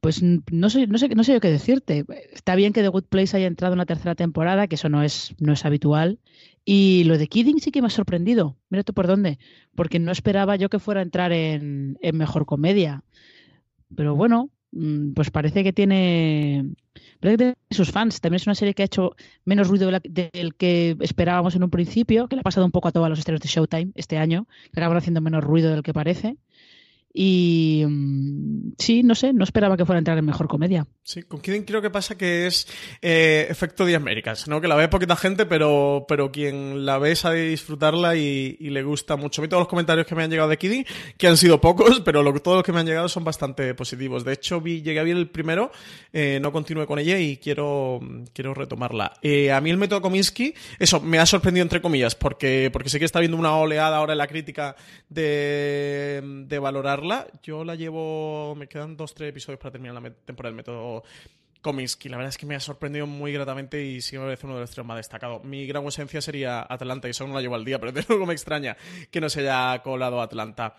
pues 0.00 0.20
no 0.22 0.68
sé, 0.68 0.88
no 0.88 0.98
sé, 0.98 1.08
no 1.14 1.22
sé 1.22 1.32
yo 1.32 1.40
qué 1.40 1.48
decirte. 1.48 2.06
Está 2.32 2.56
bien 2.56 2.72
que 2.72 2.82
The 2.82 2.88
Good 2.88 3.04
Place 3.04 3.36
haya 3.36 3.46
entrado 3.46 3.74
en 3.74 3.78
la 3.78 3.86
tercera 3.86 4.16
temporada, 4.16 4.66
que 4.66 4.74
eso 4.74 4.88
no 4.88 5.04
es, 5.04 5.32
no 5.38 5.52
es 5.52 5.64
habitual. 5.64 6.18
Y 6.64 7.04
lo 7.04 7.18
de 7.18 7.28
Kidding 7.28 7.60
sí 7.60 7.70
que 7.70 7.80
me 7.80 7.86
ha 7.86 7.90
sorprendido. 7.90 8.56
Mira 8.68 8.82
tú 8.82 8.94
por 8.94 9.06
dónde. 9.06 9.38
Porque 9.76 10.00
no 10.00 10.10
esperaba 10.10 10.56
yo 10.56 10.68
que 10.68 10.80
fuera 10.80 11.00
a 11.00 11.04
entrar 11.04 11.30
en, 11.30 11.98
en 12.02 12.16
mejor 12.16 12.46
comedia. 12.46 13.04
Pero 13.94 14.16
bueno, 14.16 14.50
pues 14.70 15.30
parece 15.30 15.64
que 15.64 15.72
tiene 15.72 16.66
sus 17.70 17.90
fans. 17.90 18.20
También 18.20 18.36
es 18.36 18.46
una 18.46 18.54
serie 18.54 18.74
que 18.74 18.82
ha 18.82 18.86
hecho 18.86 19.16
menos 19.44 19.68
ruido 19.68 19.90
del 19.90 20.54
que 20.54 20.96
esperábamos 21.00 21.54
en 21.56 21.64
un 21.64 21.70
principio, 21.70 22.28
que 22.28 22.36
le 22.36 22.40
ha 22.40 22.42
pasado 22.42 22.66
un 22.66 22.72
poco 22.72 22.88
a 22.88 22.92
todos 22.92 23.08
los 23.08 23.18
estrenos 23.18 23.40
de 23.40 23.48
Showtime 23.48 23.92
este 23.94 24.18
año, 24.18 24.46
que 24.72 24.80
acaban 24.80 24.96
haciendo 24.96 25.20
menos 25.20 25.42
ruido 25.44 25.70
del 25.70 25.82
que 25.82 25.92
parece. 25.92 26.36
Y 27.12 27.84
mm, 27.86 28.72
sí, 28.78 29.02
no 29.02 29.14
sé, 29.14 29.32
no 29.32 29.44
esperaba 29.44 29.76
que 29.76 29.84
fuera 29.84 29.98
a 29.98 30.00
entrar 30.00 30.18
en 30.18 30.24
mejor 30.24 30.46
comedia. 30.46 30.86
Sí, 31.02 31.22
con 31.22 31.40
Kidding 31.40 31.64
creo 31.64 31.80
que 31.80 31.90
pasa 31.90 32.18
que 32.18 32.46
es 32.46 32.68
eh, 33.00 33.46
efecto 33.48 33.86
de 33.86 33.96
Américas, 33.96 34.46
¿no? 34.46 34.60
Que 34.60 34.68
la 34.68 34.74
ve 34.74 34.88
poquita 34.88 35.16
gente, 35.16 35.46
pero, 35.46 36.04
pero 36.06 36.30
quien 36.30 36.84
la 36.84 36.98
ve 36.98 37.16
sabe 37.16 37.48
disfrutarla 37.48 38.14
y, 38.14 38.56
le 38.58 38.82
gusta 38.82 39.16
mucho. 39.16 39.40
A 39.40 39.42
mí 39.42 39.48
todos 39.48 39.62
los 39.62 39.68
comentarios 39.68 40.06
que 40.06 40.14
me 40.14 40.22
han 40.22 40.30
llegado 40.30 40.50
de 40.50 40.58
Kidding, 40.58 40.84
que 41.16 41.26
han 41.26 41.38
sido 41.38 41.60
pocos, 41.60 42.00
pero 42.04 42.22
todos 42.40 42.58
los 42.58 42.64
que 42.64 42.72
me 42.72 42.80
han 42.80 42.86
llegado 42.86 43.08
son 43.08 43.24
bastante 43.24 43.74
positivos. 43.74 44.24
De 44.24 44.34
hecho, 44.34 44.60
vi, 44.60 44.82
llegué 44.82 45.00
a 45.00 45.02
ver 45.02 45.16
el 45.16 45.30
primero, 45.30 45.72
eh, 46.12 46.38
no 46.42 46.52
continué 46.52 46.86
con 46.86 46.98
ella 46.98 47.18
y 47.18 47.38
quiero, 47.38 48.00
quiero 48.34 48.52
retomarla. 48.52 49.14
Eh, 49.22 49.50
a 49.50 49.62
mí 49.62 49.70
el 49.70 49.78
método 49.78 50.02
Kominsky, 50.02 50.52
eso, 50.78 51.00
me 51.00 51.18
ha 51.18 51.24
sorprendido 51.24 51.62
entre 51.62 51.80
comillas, 51.80 52.14
porque, 52.14 52.68
porque 52.70 52.90
sé 52.90 52.98
que 52.98 53.06
está 53.06 53.20
viendo 53.20 53.38
una 53.38 53.56
oleada 53.56 53.96
ahora 53.96 54.12
en 54.12 54.18
la 54.18 54.26
crítica 54.26 54.76
de, 55.08 56.20
de 56.46 56.58
valorarla 56.58 57.07
yo 57.42 57.64
la 57.64 57.74
llevo. 57.74 58.54
Me 58.56 58.68
quedan 58.68 58.96
dos, 58.96 59.14
tres 59.14 59.30
episodios 59.30 59.60
para 59.60 59.72
terminar 59.72 60.00
la 60.00 60.10
temporada 60.10 60.50
del 60.50 60.56
método 60.56 61.02
Cominsky. 61.60 62.08
La 62.08 62.16
verdad 62.16 62.30
es 62.30 62.38
que 62.38 62.46
me 62.46 62.54
ha 62.54 62.60
sorprendido 62.60 63.06
muy 63.06 63.32
gratamente 63.32 63.84
y 63.84 64.00
sí 64.00 64.16
me 64.16 64.24
parece 64.24 64.46
uno 64.46 64.54
de 64.56 64.62
los 64.62 64.70
tres 64.70 64.86
más 64.86 64.96
destacados. 64.96 65.44
Mi 65.44 65.66
gran 65.66 65.84
ausencia 65.84 66.20
sería 66.20 66.60
Atlanta 66.68 67.08
y 67.08 67.10
eso 67.10 67.26
no 67.26 67.34
la 67.34 67.40
llevo 67.40 67.54
al 67.54 67.64
día, 67.64 67.78
pero 67.78 67.92
de 67.92 68.04
luego 68.08 68.26
me 68.26 68.34
extraña 68.34 68.76
que 69.10 69.20
no 69.20 69.28
se 69.28 69.40
haya 69.40 69.82
colado 69.82 70.20
Atlanta. 70.20 70.76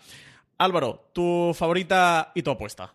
Álvaro, 0.58 1.10
tu 1.12 1.52
favorita 1.54 2.32
y 2.34 2.42
tu 2.42 2.50
apuesta. 2.50 2.94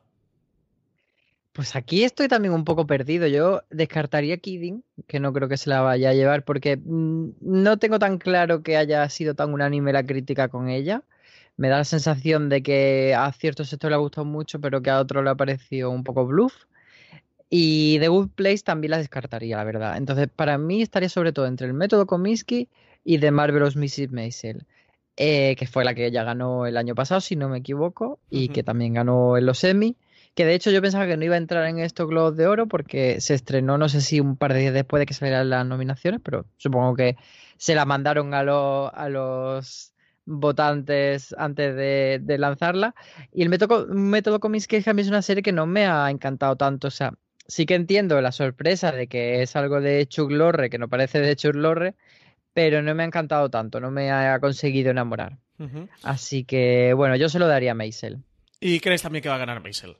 Pues 1.54 1.76
aquí 1.78 2.04
estoy 2.04 2.28
también 2.28 2.54
un 2.54 2.66
poco 2.66 2.86
perdido. 2.86 3.28
Yo 3.28 3.64
descartaría 3.70 4.38
Kidding, 4.38 4.84
que 5.08 5.22
no 5.22 5.32
creo 5.32 5.48
que 5.48 5.56
se 5.56 5.70
la 5.70 5.80
vaya 5.80 6.10
a 6.10 6.14
llevar, 6.14 6.44
porque 6.44 6.76
mm, 6.76 7.30
no 7.40 7.78
tengo 7.78 7.98
tan 7.98 8.18
claro 8.18 8.62
que 8.62 8.76
haya 8.76 9.08
sido 9.10 9.36
tan 9.36 9.54
unánime 9.54 9.94
la 9.94 10.06
crítica 10.06 10.50
con 10.50 10.70
ella 10.70 11.04
me 11.58 11.70
da 11.70 11.78
la 11.78 11.84
sensación 11.84 12.50
de 12.50 12.62
que 12.64 13.16
a 13.16 13.32
cierto 13.32 13.64
sector 13.64 13.90
le 13.92 13.96
ha 13.96 14.00
gustado 14.00 14.26
mucho, 14.26 14.60
pero 14.60 14.82
que 14.82 14.90
a 14.90 15.00
otro 15.00 15.24
le 15.24 15.30
ha 15.30 15.36
parecido 15.36 15.90
un 15.90 16.04
poco 16.04 16.26
bluff. 16.26 16.66
Y 17.50 18.00
The 18.00 18.08
Good 18.08 18.30
Place 18.36 18.60
también 18.60 18.92
la 18.92 18.98
descartaría, 18.98 19.58
la 19.58 19.64
verdad. 19.64 19.98
Entonces, 19.98 20.28
para 20.28 20.58
mí 20.58 20.82
estaría 20.82 21.10
sobre 21.10 21.32
todo 21.32 21.46
entre 21.46 21.68
el 21.68 21.74
método 21.74 22.08
Comiskey 22.08 22.70
y 23.04 23.20
The 23.20 23.32
Marvelous 23.32 23.76
Mrs. 23.76 24.12
Maisel, 24.12 24.66
eh, 25.16 25.56
que 25.56 25.68
fue 25.68 25.86
la 25.86 25.94
que 25.94 26.08
ella 26.08 26.24
ganó 26.24 26.66
el 26.66 26.76
año 26.76 26.96
pasado, 26.96 27.22
si 27.22 27.36
no 27.36 27.48
me 27.48 27.60
equivoco, 27.60 28.20
y 28.30 28.50
que 28.50 28.64
también 28.64 28.94
ganó 28.94 29.38
en 29.38 29.46
los 29.46 29.64
Emmy. 29.64 29.96
Que 30.34 30.46
de 30.46 30.54
hecho 30.54 30.70
yo 30.70 30.82
pensaba 30.82 31.08
que 31.08 31.16
no 31.16 31.24
iba 31.24 31.36
a 31.36 31.38
entrar 31.38 31.66
en 31.68 31.80
estos 31.80 32.10
Globos 32.10 32.36
de 32.36 32.46
Oro 32.46 32.68
porque 32.68 33.22
se 33.22 33.36
estrenó, 33.36 33.78
no 33.78 33.88
sé 33.88 34.02
si 34.02 34.20
un 34.20 34.36
par 34.36 34.54
de 34.54 34.60
días 34.60 34.74
después 34.74 35.00
de 35.00 35.06
que 35.06 35.14
salieran 35.14 35.50
las 35.50 35.66
nominaciones, 35.66 36.20
pero 36.22 36.46
supongo 36.58 36.96
que 36.96 37.16
se 37.56 37.74
la 37.74 37.86
mandaron 37.86 38.34
a, 38.34 38.40
a 38.40 39.10
los 39.10 39.95
votantes 40.26 41.34
antes 41.38 41.76
de, 41.76 42.38
lanzarla. 42.38 42.96
Y 43.34 43.44
el 43.44 43.50
método, 43.50 43.88
método 43.88 44.40
Comics 44.40 44.68
a 44.88 44.94
mí 44.94 45.02
es 45.02 45.08
una 45.08 45.22
serie 45.22 45.44
que 45.44 45.52
no 45.52 45.66
me 45.66 45.86
ha 45.86 46.10
encantado 46.10 46.56
tanto. 46.56 46.88
O 46.88 46.92
sea, 46.92 47.14
sí 47.48 47.66
que 47.66 47.76
entiendo 47.76 48.20
la 48.22 48.32
sorpresa 48.32 48.92
de 48.92 49.08
que 49.08 49.42
es 49.42 49.56
algo 49.56 49.82
de 49.82 50.08
Chuck 50.08 50.32
Lorre, 50.32 50.70
que 50.70 50.78
no 50.78 50.90
parece 50.90 51.20
de 51.20 51.36
Chuck 51.36 51.56
Lorre, 51.56 51.96
pero 52.54 52.82
no 52.82 52.96
me 52.96 53.04
ha 53.04 53.06
encantado 53.06 53.50
tanto, 53.50 53.80
no 53.80 53.92
me 53.92 54.12
ha 54.12 54.40
conseguido 54.40 54.92
enamorar. 54.92 55.38
Así 56.04 56.44
que, 56.44 56.94
bueno, 56.94 57.16
yo 57.16 57.30
se 57.30 57.40
lo 57.40 57.48
daría 57.48 57.72
a 57.72 57.76
Maisel. 57.76 58.20
¿Y 58.60 58.80
crees 58.80 59.02
también 59.02 59.24
que 59.24 59.30
va 59.30 59.36
a 59.36 59.40
ganar 59.40 59.62
Maisel? 59.62 59.96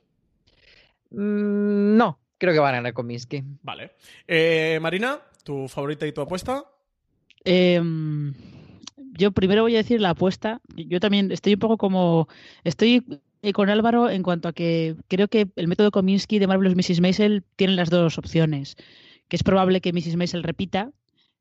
Mm, 1.10 1.96
no, 1.96 2.18
creo 2.36 2.52
que 2.52 2.58
va 2.58 2.68
a 2.68 2.72
ganar 2.72 2.92
Cominsky. 2.92 3.42
Vale. 3.62 3.92
Eh, 4.26 4.78
Marina, 4.82 5.18
¿tu 5.44 5.68
favorita 5.68 6.06
y 6.06 6.12
tu 6.12 6.20
apuesta? 6.20 6.64
Eh, 7.44 7.80
yo 8.96 9.32
primero 9.32 9.62
voy 9.62 9.74
a 9.74 9.78
decir 9.78 10.00
la 10.00 10.10
apuesta. 10.10 10.60
Yo 10.74 11.00
también 11.00 11.32
estoy 11.32 11.54
un 11.54 11.60
poco 11.60 11.76
como. 11.76 12.28
Estoy 12.64 13.04
con 13.52 13.70
Álvaro 13.70 14.10
en 14.10 14.22
cuanto 14.22 14.48
a 14.48 14.52
que 14.52 14.96
creo 15.08 15.28
que 15.28 15.48
el 15.56 15.68
método 15.68 15.90
Kominsky 15.90 16.38
de 16.38 16.46
Marvelous 16.46 16.76
Mrs. 16.76 17.00
Maisel 17.00 17.44
tiene 17.56 17.74
las 17.74 17.90
dos 17.90 18.18
opciones. 18.18 18.76
Que 19.28 19.36
es 19.36 19.42
probable 19.42 19.80
que 19.80 19.92
Mrs. 19.92 20.16
Maisel 20.16 20.42
repita, 20.42 20.92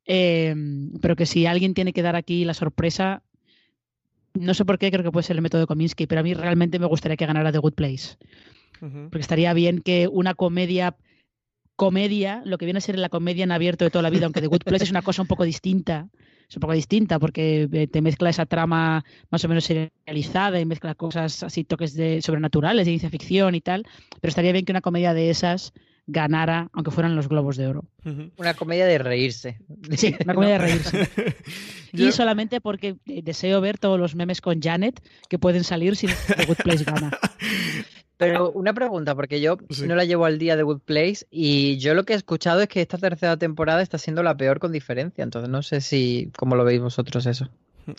em, 0.05 0.91
pero 1.01 1.15
que 1.15 1.25
si 1.25 1.45
alguien 1.45 1.73
tiene 1.73 1.93
que 1.93 2.01
dar 2.01 2.15
aquí 2.15 2.43
la 2.45 2.53
sorpresa, 2.53 3.23
no 4.33 4.53
sé 4.53 4.65
por 4.65 4.77
qué 4.77 4.91
creo 4.91 5.03
que 5.03 5.11
puede 5.11 5.23
ser 5.23 5.35
el 5.35 5.41
método 5.41 5.67
Kominsky, 5.67 6.07
pero 6.07 6.21
a 6.21 6.23
mí 6.23 6.33
realmente 6.33 6.79
me 6.79 6.87
gustaría 6.87 7.15
que 7.15 7.25
ganara 7.25 7.51
The 7.51 7.59
Good 7.59 7.73
Place. 7.73 8.17
Porque 8.79 9.19
estaría 9.19 9.53
bien 9.53 9.79
que 9.79 10.07
una 10.07 10.33
comedia 10.33 10.95
comedia, 11.75 12.41
lo 12.45 12.57
que 12.57 12.65
viene 12.65 12.77
a 12.77 12.81
ser 12.81 12.97
la 12.97 13.09
comedia 13.09 13.43
en 13.43 13.51
abierto 13.51 13.85
de 13.85 13.91
toda 13.91 14.03
la 14.03 14.09
vida, 14.09 14.25
aunque 14.25 14.41
The 14.41 14.47
Good 14.47 14.63
Place 14.63 14.83
es 14.83 14.91
una 14.91 15.01
cosa 15.01 15.21
un 15.21 15.27
poco 15.27 15.43
distinta, 15.43 16.09
es 16.49 16.55
un 16.55 16.61
poco 16.61 16.73
distinta 16.73 17.19
porque 17.19 17.67
eh, 17.71 17.87
te 17.87 18.01
mezcla 18.01 18.29
esa 18.29 18.45
trama 18.45 19.03
más 19.29 19.43
o 19.43 19.47
menos 19.47 19.65
serializada 19.65 20.59
y 20.59 20.65
mezcla 20.65 20.95
cosas 20.95 21.43
así, 21.43 21.63
toques 21.63 21.93
de 21.93 22.21
sobrenaturales, 22.21 22.85
de 22.85 22.91
ciencia 22.91 23.09
ficción 23.09 23.55
y 23.55 23.61
tal, 23.61 23.85
pero 24.21 24.29
estaría 24.29 24.51
bien 24.51 24.65
que 24.65 24.71
una 24.71 24.81
comedia 24.81 25.13
de 25.13 25.29
esas 25.29 25.73
ganara, 26.07 26.69
aunque 26.73 26.91
fueran 26.91 27.15
los 27.15 27.27
globos 27.27 27.57
de 27.57 27.67
oro. 27.67 27.85
Una 28.37 28.53
comedia 28.53 28.85
de 28.85 28.97
reírse. 28.97 29.59
Sí, 29.97 30.15
una 30.23 30.33
comedia 30.33 30.53
de 30.53 30.59
reírse. 30.59 31.07
Y 31.93 32.11
solamente 32.11 32.59
porque 32.59 32.97
eh, 33.05 33.21
deseo 33.23 33.61
ver 33.61 33.77
todos 33.77 33.97
los 33.97 34.15
memes 34.15 34.41
con 34.41 34.61
Janet 34.61 35.01
que 35.29 35.39
pueden 35.39 35.63
salir 35.63 35.95
si 35.95 36.07
The 36.07 36.45
Good 36.45 36.57
Place 36.57 36.83
gana. 36.83 37.11
Pero 38.17 38.51
una 38.51 38.73
pregunta, 38.73 39.13
porque 39.15 39.41
yo 39.41 39.57
no 39.85 39.95
la 39.95 40.05
llevo 40.05 40.25
al 40.25 40.39
día 40.39 40.55
de 40.55 40.63
Good 40.63 40.79
Place 40.79 41.27
y 41.31 41.77
yo 41.77 41.93
lo 41.93 42.05
que 42.05 42.13
he 42.13 42.15
escuchado 42.15 42.61
es 42.61 42.69
que 42.69 42.81
esta 42.81 42.97
tercera 42.97 43.37
temporada 43.37 43.81
está 43.81 43.97
siendo 43.97 44.23
la 44.23 44.37
peor 44.37 44.59
con 44.59 44.71
diferencia. 44.71 45.23
Entonces 45.23 45.49
no 45.49 45.61
sé 45.61 45.81
si 45.81 46.31
cómo 46.37 46.55
lo 46.55 46.63
veis 46.63 46.81
vosotros 46.81 47.25
eso. 47.25 47.49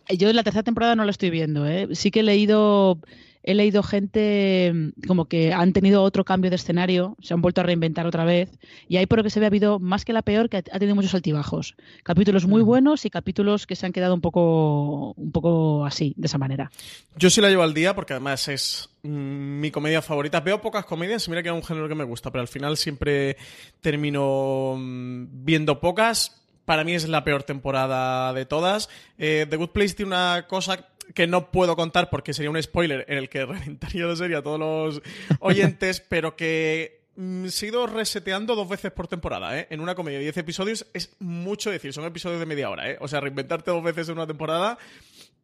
Yo 0.08 0.32
la 0.32 0.42
tercera 0.42 0.62
temporada 0.62 0.96
no 0.96 1.04
la 1.04 1.10
estoy 1.10 1.30
viendo. 1.30 1.66
¿eh? 1.66 1.88
Sí 1.92 2.10
que 2.10 2.20
he 2.20 2.22
leído 2.22 2.98
he 3.46 3.54
leído 3.54 3.82
gente 3.82 4.72
mm, 4.74 5.06
como 5.06 5.26
que 5.26 5.54
han 5.54 5.72
tenido 5.72 6.02
otro 6.02 6.24
cambio 6.24 6.50
de 6.50 6.56
escenario, 6.56 7.16
se 7.22 7.32
han 7.32 7.40
vuelto 7.40 7.60
a 7.60 7.64
reinventar 7.64 8.06
otra 8.06 8.24
vez, 8.24 8.50
y 8.88 8.96
ahí 8.96 9.06
por 9.06 9.18
lo 9.18 9.22
que 9.24 9.30
se 9.30 9.40
ve 9.40 9.46
ha 9.46 9.48
habido 9.48 9.78
más 9.78 10.04
que 10.04 10.12
la 10.12 10.22
peor, 10.22 10.50
que 10.50 10.58
ha 10.58 10.62
tenido 10.62 10.96
muchos 10.96 11.14
altibajos. 11.14 11.76
Capítulos 12.02 12.46
muy 12.46 12.60
buenos 12.60 13.04
y 13.04 13.10
capítulos 13.10 13.66
que 13.66 13.76
se 13.76 13.86
han 13.86 13.92
quedado 13.92 14.14
un 14.14 14.20
poco, 14.20 15.12
un 15.12 15.30
poco 15.30 15.86
así, 15.86 16.12
de 16.16 16.26
esa 16.26 16.38
manera. 16.38 16.70
Yo 17.16 17.30
sí 17.30 17.40
la 17.40 17.48
llevo 17.48 17.62
al 17.62 17.72
día 17.72 17.94
porque 17.94 18.14
además 18.14 18.48
es 18.48 18.90
mm, 19.04 19.60
mi 19.60 19.70
comedia 19.70 20.02
favorita. 20.02 20.40
Veo 20.40 20.60
pocas 20.60 20.84
comedias, 20.84 21.28
mira 21.28 21.42
que 21.42 21.48
es 21.48 21.54
un 21.54 21.62
género 21.62 21.88
que 21.88 21.94
me 21.94 22.04
gusta, 22.04 22.32
pero 22.32 22.42
al 22.42 22.48
final 22.48 22.76
siempre 22.76 23.36
termino 23.80 24.74
mm, 24.76 25.44
viendo 25.44 25.80
pocas. 25.80 26.42
Para 26.64 26.82
mí 26.82 26.94
es 26.94 27.08
la 27.08 27.22
peor 27.22 27.44
temporada 27.44 28.32
de 28.32 28.44
todas. 28.44 28.88
Eh, 29.18 29.46
The 29.48 29.54
Good 29.54 29.70
Place 29.70 29.94
tiene 29.94 30.08
una 30.08 30.46
cosa 30.48 30.95
que 31.14 31.26
no 31.26 31.50
puedo 31.50 31.76
contar 31.76 32.10
porque 32.10 32.34
sería 32.34 32.50
un 32.50 32.62
spoiler 32.62 33.04
en 33.08 33.18
el 33.18 33.28
que 33.28 33.44
reventaría 33.46 34.06
la 34.06 34.16
serie 34.16 34.36
a 34.36 34.42
todos 34.42 34.58
los 34.58 35.02
oyentes, 35.40 36.00
pero 36.08 36.36
que 36.36 37.04
mm, 37.16 37.46
se 37.46 37.66
ha 37.66 37.68
ido 37.68 37.86
reseteando 37.86 38.54
dos 38.54 38.68
veces 38.68 38.92
por 38.92 39.08
temporada, 39.08 39.58
¿eh? 39.58 39.66
En 39.70 39.80
una 39.80 39.94
comedia 39.94 40.18
de 40.18 40.24
10 40.24 40.36
episodios 40.38 40.86
es 40.94 41.16
mucho 41.18 41.70
decir, 41.70 41.92
son 41.92 42.04
episodios 42.04 42.40
de 42.40 42.46
media 42.46 42.70
hora, 42.70 42.90
¿eh? 42.90 42.98
O 43.00 43.08
sea, 43.08 43.20
reinventarte 43.20 43.70
dos 43.70 43.82
veces 43.82 44.08
en 44.08 44.14
una 44.14 44.26
temporada 44.26 44.78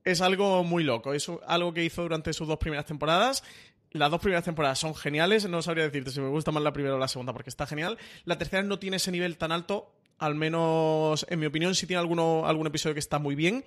es 0.05 0.21
algo 0.21 0.65
muy 0.65 0.85
loco. 0.85 1.15
Es 1.15 1.31
algo 1.47 1.73
que 1.73 1.85
hizo 1.85 2.03
durante 2.03 2.33
sus 2.33 2.49
dos 2.49 2.59
primeras 2.59 2.87
temporadas. 2.87 3.45
Las 3.91 4.11
dos 4.11 4.21
primeras 4.21 4.45
temporadas 4.45 4.79
son 4.79 4.95
geniales, 4.95 5.49
no 5.49 5.61
sabría 5.61 5.85
decirte 5.85 6.11
si 6.11 6.21
me 6.21 6.29
gusta 6.29 6.51
más 6.51 6.63
la 6.63 6.73
primera 6.73 6.95
o 6.95 6.99
la 6.99 7.09
segunda 7.09 7.33
porque 7.33 7.51
está 7.51 7.67
genial. 7.67 7.99
La 8.25 8.39
tercera 8.39 8.63
no 8.63 8.79
tiene 8.79 8.97
ese 8.97 9.13
nivel 9.13 9.37
tan 9.37 9.53
alto, 9.53 9.93
al 10.23 10.37
menos 10.37 11.27
en 11.29 11.41
mi 11.41 11.47
opinión 11.47 11.75
sí 11.75 11.87
tiene 11.87 11.99
alguno, 11.99 12.47
algún 12.47 12.69
episodio 12.69 12.95
que 12.95 13.01
está 13.01 13.19
muy 13.19 13.35
bien. 13.35 13.65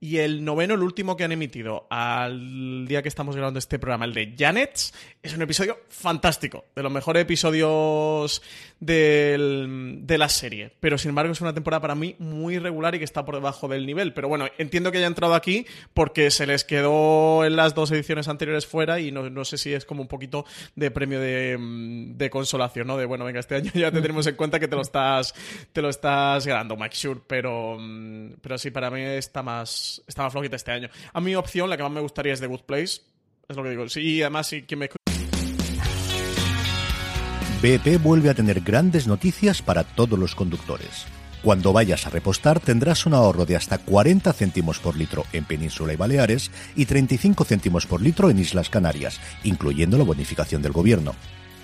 Y 0.00 0.18
el 0.18 0.44
noveno, 0.44 0.74
el 0.74 0.82
último 0.82 1.16
que 1.16 1.24
han 1.24 1.32
emitido 1.32 1.88
al 1.90 2.86
día 2.86 3.02
que 3.02 3.08
estamos 3.08 3.34
grabando 3.34 3.58
este 3.58 3.80
programa, 3.80 4.04
el 4.04 4.14
de 4.14 4.32
Janet, 4.38 4.92
es 5.22 5.34
un 5.34 5.42
episodio 5.42 5.80
fantástico, 5.88 6.66
de 6.76 6.84
los 6.84 6.92
mejores 6.92 7.22
episodios 7.22 8.40
de 8.78 10.16
la 10.16 10.28
serie. 10.28 10.70
Pero 10.78 10.98
sin 10.98 11.08
embargo 11.08 11.32
es 11.32 11.40
una 11.40 11.52
temporada 11.52 11.80
para 11.80 11.96
mí 11.96 12.14
muy 12.20 12.60
regular 12.60 12.94
y 12.94 12.98
que 12.98 13.04
está 13.04 13.24
por 13.24 13.34
debajo 13.34 13.66
del 13.66 13.86
nivel. 13.86 14.14
Pero 14.14 14.28
bueno, 14.28 14.46
entiendo 14.56 14.92
que 14.92 14.98
haya 14.98 15.08
entrado 15.08 15.34
aquí 15.34 15.66
porque 15.94 16.30
se 16.30 16.46
les 16.46 16.62
quedó 16.62 17.44
en 17.44 17.56
las 17.56 17.74
dos 17.74 17.90
ediciones 17.90 18.28
anteriores 18.28 18.66
fuera 18.66 19.00
y 19.00 19.10
no, 19.10 19.44
sé 19.44 19.58
si 19.58 19.74
es 19.74 19.84
como 19.84 20.02
un 20.02 20.08
poquito 20.08 20.44
de 20.76 20.92
premio 20.92 21.20
de, 21.20 22.28
consolación, 22.30 22.86
¿no? 22.86 22.96
De 22.96 23.04
bueno, 23.04 23.24
venga, 23.24 23.40
este 23.40 23.56
año 23.56 23.72
ya 23.74 23.90
te 23.90 24.00
tenemos 24.00 24.28
en 24.28 24.36
cuenta 24.36 24.60
que 24.60 24.68
te 24.68 24.76
lo 24.76 24.82
estás, 24.82 25.34
te 25.72 25.82
lo 25.82 25.88
estás 25.88 25.97
ganando, 26.00 26.76
Mike 26.76 26.96
Sure. 26.96 27.20
Pero, 27.26 27.76
mm, 27.78 28.34
pero 28.40 28.58
sí, 28.58 28.70
para 28.70 28.90
mí 28.90 29.00
está 29.02 29.42
más 29.42 30.02
estaba 30.06 30.30
flojita 30.30 30.56
este 30.56 30.72
año. 30.72 30.88
A 31.12 31.20
mi 31.20 31.34
opción, 31.34 31.68
la 31.68 31.76
que 31.76 31.82
más 31.82 31.92
me 31.92 32.00
gustaría 32.00 32.32
es 32.32 32.40
The 32.40 32.46
Good 32.46 32.62
Place. 32.62 33.00
Es 33.48 33.56
lo 33.56 33.62
que 33.62 33.70
digo. 33.70 33.88
Sí, 33.88 34.00
y 34.00 34.22
además, 34.22 34.46
sí, 34.46 34.62
quien 34.62 34.80
me 34.80 34.88
BP 37.60 38.00
vuelve 38.00 38.30
a 38.30 38.34
tener 38.34 38.60
grandes 38.60 39.08
noticias 39.08 39.62
para 39.62 39.82
todos 39.82 40.16
los 40.16 40.36
conductores. 40.36 41.06
Cuando 41.42 41.72
vayas 41.72 42.06
a 42.06 42.10
repostar 42.10 42.60
tendrás 42.60 43.04
un 43.06 43.14
ahorro 43.14 43.46
de 43.46 43.56
hasta 43.56 43.78
40 43.78 44.32
céntimos 44.32 44.78
por 44.78 44.96
litro 44.96 45.24
en 45.32 45.44
Península 45.44 45.92
y 45.92 45.96
Baleares 45.96 46.52
y 46.76 46.86
35 46.86 47.44
céntimos 47.44 47.86
por 47.86 48.00
litro 48.00 48.30
en 48.30 48.38
Islas 48.38 48.70
Canarias, 48.70 49.20
incluyendo 49.42 49.98
la 49.98 50.04
bonificación 50.04 50.62
del 50.62 50.72
gobierno. 50.72 51.14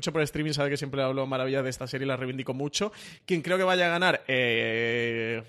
Mucho 0.00 0.12
por 0.14 0.22
streaming 0.22 0.52
sabe 0.54 0.70
que 0.70 0.78
siempre 0.78 1.02
hablo 1.02 1.26
maravilla 1.26 1.62
de 1.62 1.68
esta 1.68 1.86
serie 1.86 2.06
y 2.06 2.08
la 2.08 2.16
reivindico 2.16 2.54
mucho. 2.54 2.90
Quien 3.26 3.42
creo 3.42 3.58
que 3.58 3.64
vaya 3.64 3.84
a 3.84 3.88
ganar 3.90 4.24
eh, 4.28 5.42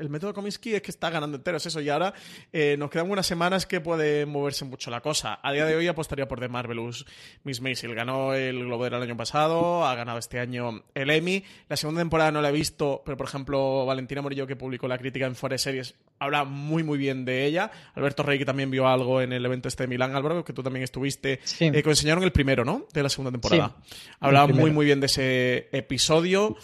el 0.00 0.08
método 0.10 0.34
Cominsky 0.34 0.74
es 0.74 0.82
que 0.82 0.90
está 0.90 1.08
ganando 1.08 1.36
enteros 1.36 1.64
eso 1.66 1.80
y 1.80 1.88
ahora 1.88 2.12
eh, 2.52 2.74
nos 2.78 2.90
quedan 2.90 3.08
unas 3.08 3.26
semanas 3.26 3.64
que 3.64 3.80
puede 3.80 4.26
moverse 4.26 4.64
mucho 4.64 4.90
la 4.90 5.00
cosa. 5.00 5.38
A 5.40 5.52
día 5.52 5.64
de 5.66 5.76
hoy 5.76 5.86
apostaría 5.86 6.26
por 6.26 6.40
The 6.40 6.48
Marvelous 6.48 7.06
Miss 7.44 7.60
Maisel. 7.60 7.94
Ganó 7.94 8.34
el 8.34 8.64
Globo 8.64 8.82
del 8.82 8.94
año 8.94 9.16
pasado, 9.16 9.86
ha 9.86 9.94
ganado 9.94 10.18
este 10.18 10.40
año 10.40 10.82
el 10.94 11.10
Emmy. 11.10 11.44
La 11.68 11.76
segunda 11.76 12.00
temporada 12.00 12.32
no 12.32 12.42
la 12.42 12.48
he 12.48 12.52
visto, 12.52 13.02
pero 13.04 13.16
por 13.16 13.28
ejemplo 13.28 13.86
Valentina 13.86 14.20
Morillo 14.20 14.48
que 14.48 14.56
publicó 14.56 14.88
la 14.88 14.98
crítica 14.98 15.26
en 15.26 15.36
Forest 15.36 15.62
Series 15.64 15.94
habla 16.18 16.44
muy 16.44 16.82
muy 16.82 16.98
bien 16.98 17.24
de 17.24 17.44
ella. 17.44 17.70
Alberto 17.94 18.22
Rey 18.24 18.38
que 18.38 18.44
también 18.44 18.68
vio 18.70 18.88
algo 18.88 19.20
en 19.20 19.32
el 19.32 19.44
evento 19.44 19.68
este 19.68 19.84
de 19.84 19.88
Milán, 19.88 20.16
Álvaro, 20.16 20.44
que 20.44 20.52
tú 20.52 20.62
también 20.62 20.82
estuviste, 20.82 21.40
Sí. 21.44 21.66
eh, 21.66 21.82
que 21.82 21.90
enseñaron 21.90 22.24
el 22.24 22.32
primero, 22.32 22.64
¿no? 22.64 22.86
De 22.92 23.02
la 23.02 23.08
segunda 23.08 23.30
temporada. 23.30 23.75
Hablaba 24.20 24.48
muy, 24.48 24.70
muy 24.70 24.86
bien 24.86 25.00
de 25.00 25.06
ese 25.06 25.68
episodio. 25.72 26.56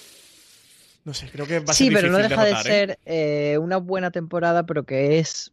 No 1.05 1.15
sé, 1.15 1.29
creo 1.31 1.47
que 1.47 1.59
va 1.61 1.73
a 1.73 1.75
Sí, 1.75 1.91
pero 1.91 2.11
no 2.11 2.19
deja 2.19 2.45
de 2.45 2.53
¿eh? 2.53 2.63
ser 2.63 2.99
eh, 3.07 3.59
una 3.59 3.79
buena 3.79 4.11
temporada, 4.11 4.67
pero 4.67 4.85
que 4.85 5.19
es 5.19 5.53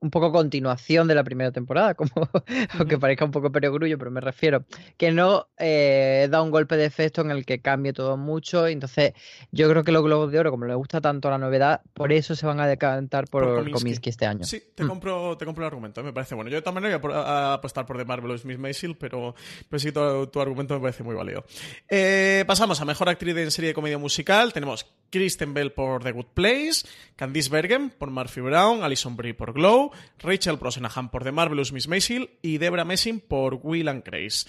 un 0.00 0.10
poco 0.10 0.32
continuación 0.32 1.06
de 1.08 1.14
la 1.14 1.22
primera 1.24 1.52
temporada, 1.52 1.94
como 2.00 2.10
aunque 2.78 2.98
parezca 2.98 3.24
un 3.24 3.30
poco 3.30 3.52
perogrullo, 3.52 3.98
pero 3.98 4.10
me 4.10 4.20
refiero 4.20 4.64
que 4.96 5.10
no 5.12 5.48
eh, 5.58 6.26
da 6.30 6.40
un 6.42 6.50
golpe 6.50 6.76
de 6.76 6.86
efecto 6.86 7.20
en 7.20 7.30
el 7.30 7.44
que 7.44 7.60
cambie 7.60 7.92
todo 7.92 8.16
mucho. 8.16 8.66
Entonces, 8.66 9.12
yo 9.52 9.68
creo 9.68 9.84
que 9.84 9.92
los 9.92 10.02
Globos 10.02 10.32
de 10.32 10.38
Oro, 10.38 10.50
como 10.50 10.64
les 10.64 10.76
gusta 10.76 11.00
tanto 11.00 11.28
la 11.30 11.38
novedad, 11.38 11.82
por 11.92 12.12
eso 12.12 12.34
se 12.34 12.46
van 12.46 12.60
a 12.60 12.66
decantar 12.66 13.26
por, 13.28 13.42
Por 13.44 13.54
Kominsky. 13.56 13.72
Kominsky 13.80 14.08
este 14.10 14.26
año. 14.26 14.44
Sí, 14.44 14.62
te 14.74 14.84
Mm. 14.84 14.88
compro, 14.88 15.36
te 15.36 15.44
compro 15.44 15.64
el 15.64 15.66
argumento, 15.68 16.02
me 16.02 16.12
parece 16.12 16.34
bueno. 16.34 16.50
Yo 16.50 16.62
también 16.62 16.84
voy 16.84 16.92
a 16.92 17.00
por- 17.00 17.12
a 17.12 17.52
apostar 17.54 17.84
por 17.86 17.96
The 17.98 18.04
Marvelous 18.04 18.44
Miss 18.44 18.58
Maisel, 18.58 18.96
pero, 18.96 19.34
pero 19.68 19.78
sí, 19.80 19.92
tu, 19.92 20.26
tu 20.28 20.40
argumento 20.40 20.74
me 20.74 20.80
parece 20.80 21.02
muy 21.02 21.14
válido. 21.14 21.44
Eh, 21.88 22.44
pasamos 22.46 22.80
a 22.80 22.84
Mejor 22.84 23.08
Actriz 23.08 23.36
en 23.36 23.50
Serie 23.50 23.68
de 23.68 23.74
Comedia 23.74 23.98
Musical. 23.98 24.52
Tenemos 24.52 24.86
Kristen 25.10 25.52
Bell 25.54 25.72
por 25.72 26.02
The 26.04 26.12
Good 26.12 26.26
Place, 26.34 26.86
Candice 27.16 27.50
Bergen 27.50 27.90
por 27.90 28.10
Murphy 28.10 28.40
Brown, 28.40 28.82
Alison 28.82 29.16
Brie 29.16 29.34
por 29.34 29.52
Glow, 29.52 29.89
Rachel 30.18 30.56
Brosnahan 30.56 31.10
por 31.10 31.24
The 31.24 31.32
Marvelous 31.32 31.72
Miss 31.72 31.88
Maisel 31.88 32.30
y 32.42 32.58
Debra 32.58 32.84
Messing 32.84 33.20
por 33.20 33.60
Will 33.62 33.88
and 33.88 34.04
Grace. 34.04 34.48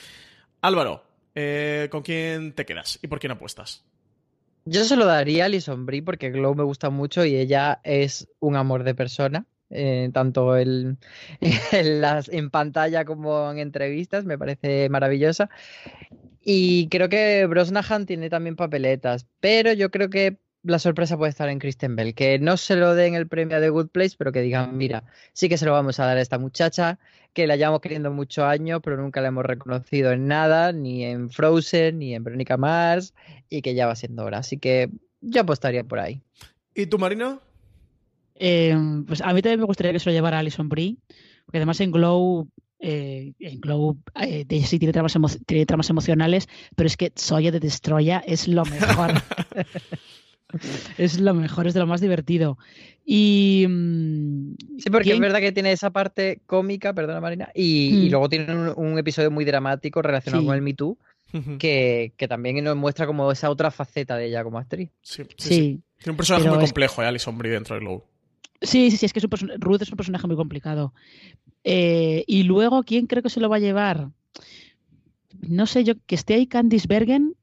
Álvaro, 0.62 1.04
eh, 1.36 1.88
¿con 1.92 2.02
quién 2.04 2.54
te 2.54 2.66
quedas 2.66 3.00
y 3.02 3.08
por 3.08 3.20
quién 3.20 3.32
apuestas? 3.32 3.84
Yo 4.66 4.84
se 4.84 4.96
lo 4.96 5.06
daría 5.06 5.44
a 5.44 5.46
Alison 5.48 5.86
Brie 5.88 6.04
porque 6.04 6.30
Glow 6.30 6.54
me 6.54 6.64
gusta 6.64 6.90
mucho 6.92 7.26
y 7.26 7.36
ella 7.36 7.80
es 7.84 8.28
un 8.40 8.56
amor 8.56 8.84
de 8.84 8.94
persona. 8.96 9.46
eh, 9.74 10.10
tanto 10.14 10.58
el- 10.58 10.98
en, 11.72 12.02
las, 12.02 12.28
en 12.30 12.50
pantalla 12.50 13.06
como 13.06 13.50
en 13.52 13.58
entrevistas, 13.60 14.26
me 14.26 14.38
parece 14.38 14.90
maravillosa. 14.90 15.50
Y 16.44 16.88
creo 16.90 17.08
que 17.10 17.46
Brosnahan 17.46 18.06
tiene 18.06 18.30
también 18.30 18.56
papeletas, 18.56 19.28
pero 19.40 19.72
yo 19.74 19.90
creo 19.92 20.10
que 20.10 20.38
la 20.64 20.80
sorpresa 20.80 21.18
puede 21.18 21.30
estar 21.30 21.50
en 21.50 21.60
Kristen 21.60 21.96
Bell, 21.96 22.14
que 22.14 22.38
no 22.40 22.58
se 22.58 22.76
lo 22.76 22.94
den 22.94 23.16
el 23.16 23.28
premio 23.28 23.60
de 23.60 23.70
Good 23.70 23.90
Place, 23.90 24.16
pero 24.18 24.32
que 24.32 24.42
digan, 24.42 24.78
mira, 24.78 25.04
sí 25.34 25.50
que 25.50 25.58
se 25.58 25.66
lo 25.66 25.72
vamos 25.72 26.00
a 26.00 26.06
dar 26.06 26.18
a 26.18 26.22
esta 26.22 26.38
muchacha, 26.38 27.00
que 27.34 27.48
la 27.48 27.56
llevamos 27.56 27.82
queriendo 27.82 28.12
muchos 28.12 28.44
años, 28.44 28.82
pero 28.84 28.98
nunca 28.98 29.22
la 29.22 29.30
hemos 29.30 29.46
reconocido 29.46 30.12
en 30.12 30.28
nada, 30.28 30.72
ni 30.72 31.04
en 31.04 31.30
Frozen, 31.30 32.00
ni 32.00 32.14
en 32.14 32.24
Verónica 32.24 32.58
Mars, 32.58 33.14
y 33.50 33.62
que 33.62 33.74
ya 33.74 33.88
va 33.88 33.96
siendo 33.96 34.24
hora. 34.24 34.40
Así 34.40 34.58
que 34.58 34.90
yo 35.22 35.42
apostaría 35.42 35.84
por 35.84 36.00
ahí. 36.00 36.22
¿Y 36.76 36.86
tú, 36.86 37.00
Marina? 37.00 37.40
Eh, 38.36 38.76
pues 39.08 39.22
a 39.22 39.34
mí 39.34 39.42
también 39.42 39.60
me 39.60 39.66
gustaría 39.66 39.94
que 39.94 40.00
se 40.00 40.10
lo 40.10 40.14
llevara 40.14 40.40
Alison 40.40 40.70
Brie, 40.70 40.98
porque 41.46 41.58
además 41.58 41.80
en 41.80 41.92
Glow, 41.92 42.48
eh, 42.80 43.34
en 43.40 43.60
Glow 43.60 43.98
eh, 44.20 44.46
sí 44.66 44.80
tiene 44.80 44.94
tramas, 44.94 45.18
tiene 45.46 45.66
tramas 45.66 45.90
emocionales, 45.90 46.48
pero 46.76 46.88
es 46.88 46.98
que 46.98 47.12
Soya 47.16 47.52
de 47.52 47.60
Destroya 47.60 48.24
es 48.26 48.48
lo 48.48 48.66
mejor. 48.66 49.14
es 50.98 51.20
lo 51.20 51.34
mejor, 51.34 51.68
es 51.68 51.74
de 51.74 51.80
lo 51.80 51.88
más 51.88 52.02
divertido. 52.02 52.58
Y. 53.06 53.66
mm, 53.68 54.56
Sí, 54.78 54.90
porque 54.90 55.10
es 55.10 55.14
¿quién- 55.16 55.22
verdad 55.22 55.40
que 55.40 55.52
tiene 55.52 55.72
esa 55.72 55.90
parte 55.92 56.42
cómica, 56.46 56.94
perdona 56.94 57.20
Marina, 57.22 57.50
y, 57.54 58.06
y 58.06 58.08
Mm. 58.08 58.12
luego 58.12 58.30
tiene 58.30 58.54
un, 58.56 58.74
un 58.92 58.98
episodio 59.00 59.32
muy 59.32 59.46
dramático 59.46 60.02
relacionado 60.02 60.42
Sí. 60.44 60.48
con 60.48 60.56
el 60.56 60.62
Me 60.62 60.74
Too, 60.74 60.98
que, 61.60 62.14
que 62.18 62.28
también 62.28 62.64
nos 62.64 62.76
muestra 62.76 63.06
como 63.08 63.32
esa 63.32 63.50
otra 63.50 63.72
faceta 63.72 64.18
de 64.18 64.26
ella 64.28 64.44
como 64.44 64.58
actriz. 64.60 64.90
Sí, 65.02 65.24
sí, 65.24 65.30
sí. 65.38 65.48
Sí, 65.50 65.82
Tiene 66.00 66.12
un 66.12 66.18
personaje 66.18 66.44
pero 66.44 66.56
muy 66.56 66.64
es- 66.64 66.70
complejo, 66.70 67.02
eh, 67.02 67.06
Alison 67.06 67.38
Brie 67.38 67.52
dentro 67.54 67.76
de 67.76 67.82
Glow. 67.82 68.04
sí, 68.62 68.92
sí, 68.92 68.98
sí, 68.98 69.06
es 69.06 69.14
que 69.14 69.20
es 69.20 69.26
un 69.26 69.52
Ruth 69.60 69.82
es 69.82 69.90
un 69.92 69.98
personaje 69.98 70.28
muy 70.28 70.36
complicado. 70.36 70.94
Eh, 71.64 72.24
y 72.28 72.44
luego, 72.44 72.84
¿quién 72.84 73.06
creo 73.08 73.22
que 73.24 73.30
se 73.30 73.40
lo 73.40 73.50
va 73.50 73.58
a 73.58 73.60
llevar? 73.60 74.10
No 75.42 75.66
sé 75.66 75.84
yo, 75.84 75.94
que 76.06 76.16
esté 76.16 76.34
ahí 76.36 76.48
Candice 76.48 76.88
Bergen, 76.88 77.36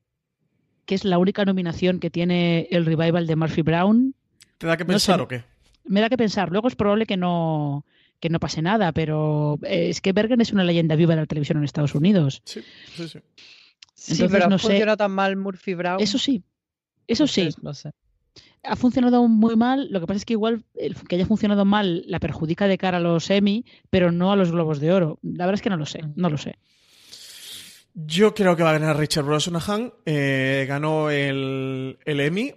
que 0.89 0.95
es 0.95 1.05
la 1.05 1.19
única 1.19 1.45
nominación 1.45 2.01
que 2.01 2.09
tiene 2.09 2.67
el 2.71 2.87
revival 2.87 3.27
de 3.27 3.37
Murphy 3.37 3.61
Brown. 3.61 4.15
¿Te 4.57 4.67
da 4.67 4.79
que 4.79 4.85
No 4.85 4.99
sé. 4.99 5.13
pensar 5.13 5.21
o 5.21 5.29
qué? 5.29 5.45
Me 5.85 6.01
da 6.01 6.09
que 6.09 6.17
pensar. 6.17 6.51
Luego 6.51 6.67
es 6.69 6.77
probable 6.77 7.05
que 7.05 7.19
no, 7.19 7.85
que 8.21 8.31
no 8.31 8.41
pase 8.41 8.63
nada, 8.63 8.93
pero 8.93 9.59
eh, 9.65 9.91
es 9.91 10.01
que 10.01 10.15
Bergen 10.15 10.41
es 10.41 10.51
una 10.51 10.65
leyenda 10.65 10.97
viva 10.97 11.15
de 11.15 11.21
la 11.21 11.27
televisión 11.27 11.59
en 11.59 11.65
Estados 11.65 11.95
Unidos. 11.95 12.41
Sí, 12.47 12.63
sí, 12.97 13.07
sí. 13.07 13.19
Sí, 13.95 14.13
Entonces, 14.13 14.31
pero 14.33 14.49
no 14.49 14.55
ha 14.55 14.59
sé. 14.59 14.67
funcionado 14.69 14.97
tan 14.97 15.11
mal 15.13 15.37
Murphy 15.37 15.75
Brown. 15.75 16.01
Eso 16.01 16.17
sí, 16.19 16.43
eso 17.07 17.27
sí. 17.27 17.43
entonces, 17.43 17.63
No 17.63 17.75
sé. 17.75 17.91
ha 18.63 18.75
funcionado 18.77 19.29
muy 19.29 19.57
mal. 19.57 19.89
Lo 19.91 20.01
que 20.01 20.07
pasa 20.07 20.17
es 20.19 20.25
que 20.25 20.33
igual 20.33 20.65
el 20.75 20.95
que 20.95 21.17
haya 21.17 21.27
funcionado 21.27 21.67
mal 21.67 22.03
la 22.07 22.19
perjudica 22.19 22.67
de 22.67 22.79
cara 22.79 22.97
a 22.97 23.01
los 23.01 23.29
Emmy, 23.29 23.67
pero 23.91 24.11
no 24.11 24.33
a 24.33 24.37
los 24.37 24.53
Globos 24.53 24.81
de 24.81 24.91
Oro. 24.93 25.19
La 25.23 25.45
verdad 25.45 25.57
es 25.57 25.63
que 25.63 25.69
no 25.71 25.77
lo 25.77 25.85
sé, 25.85 26.01
no 26.17 26.31
lo 26.31 26.39
sé. 26.39 26.57
Yo 28.07 28.33
creo 28.33 28.55
que 28.55 28.63
va 28.63 28.71
a 28.71 28.79
ganar 28.79 28.97
Richard 28.97 29.25
Brosnahan. 29.25 29.93
Eh, 30.07 30.67
ganó 30.69 31.11
el, 31.11 31.99
el 32.05 32.21
Emmy 32.21 32.55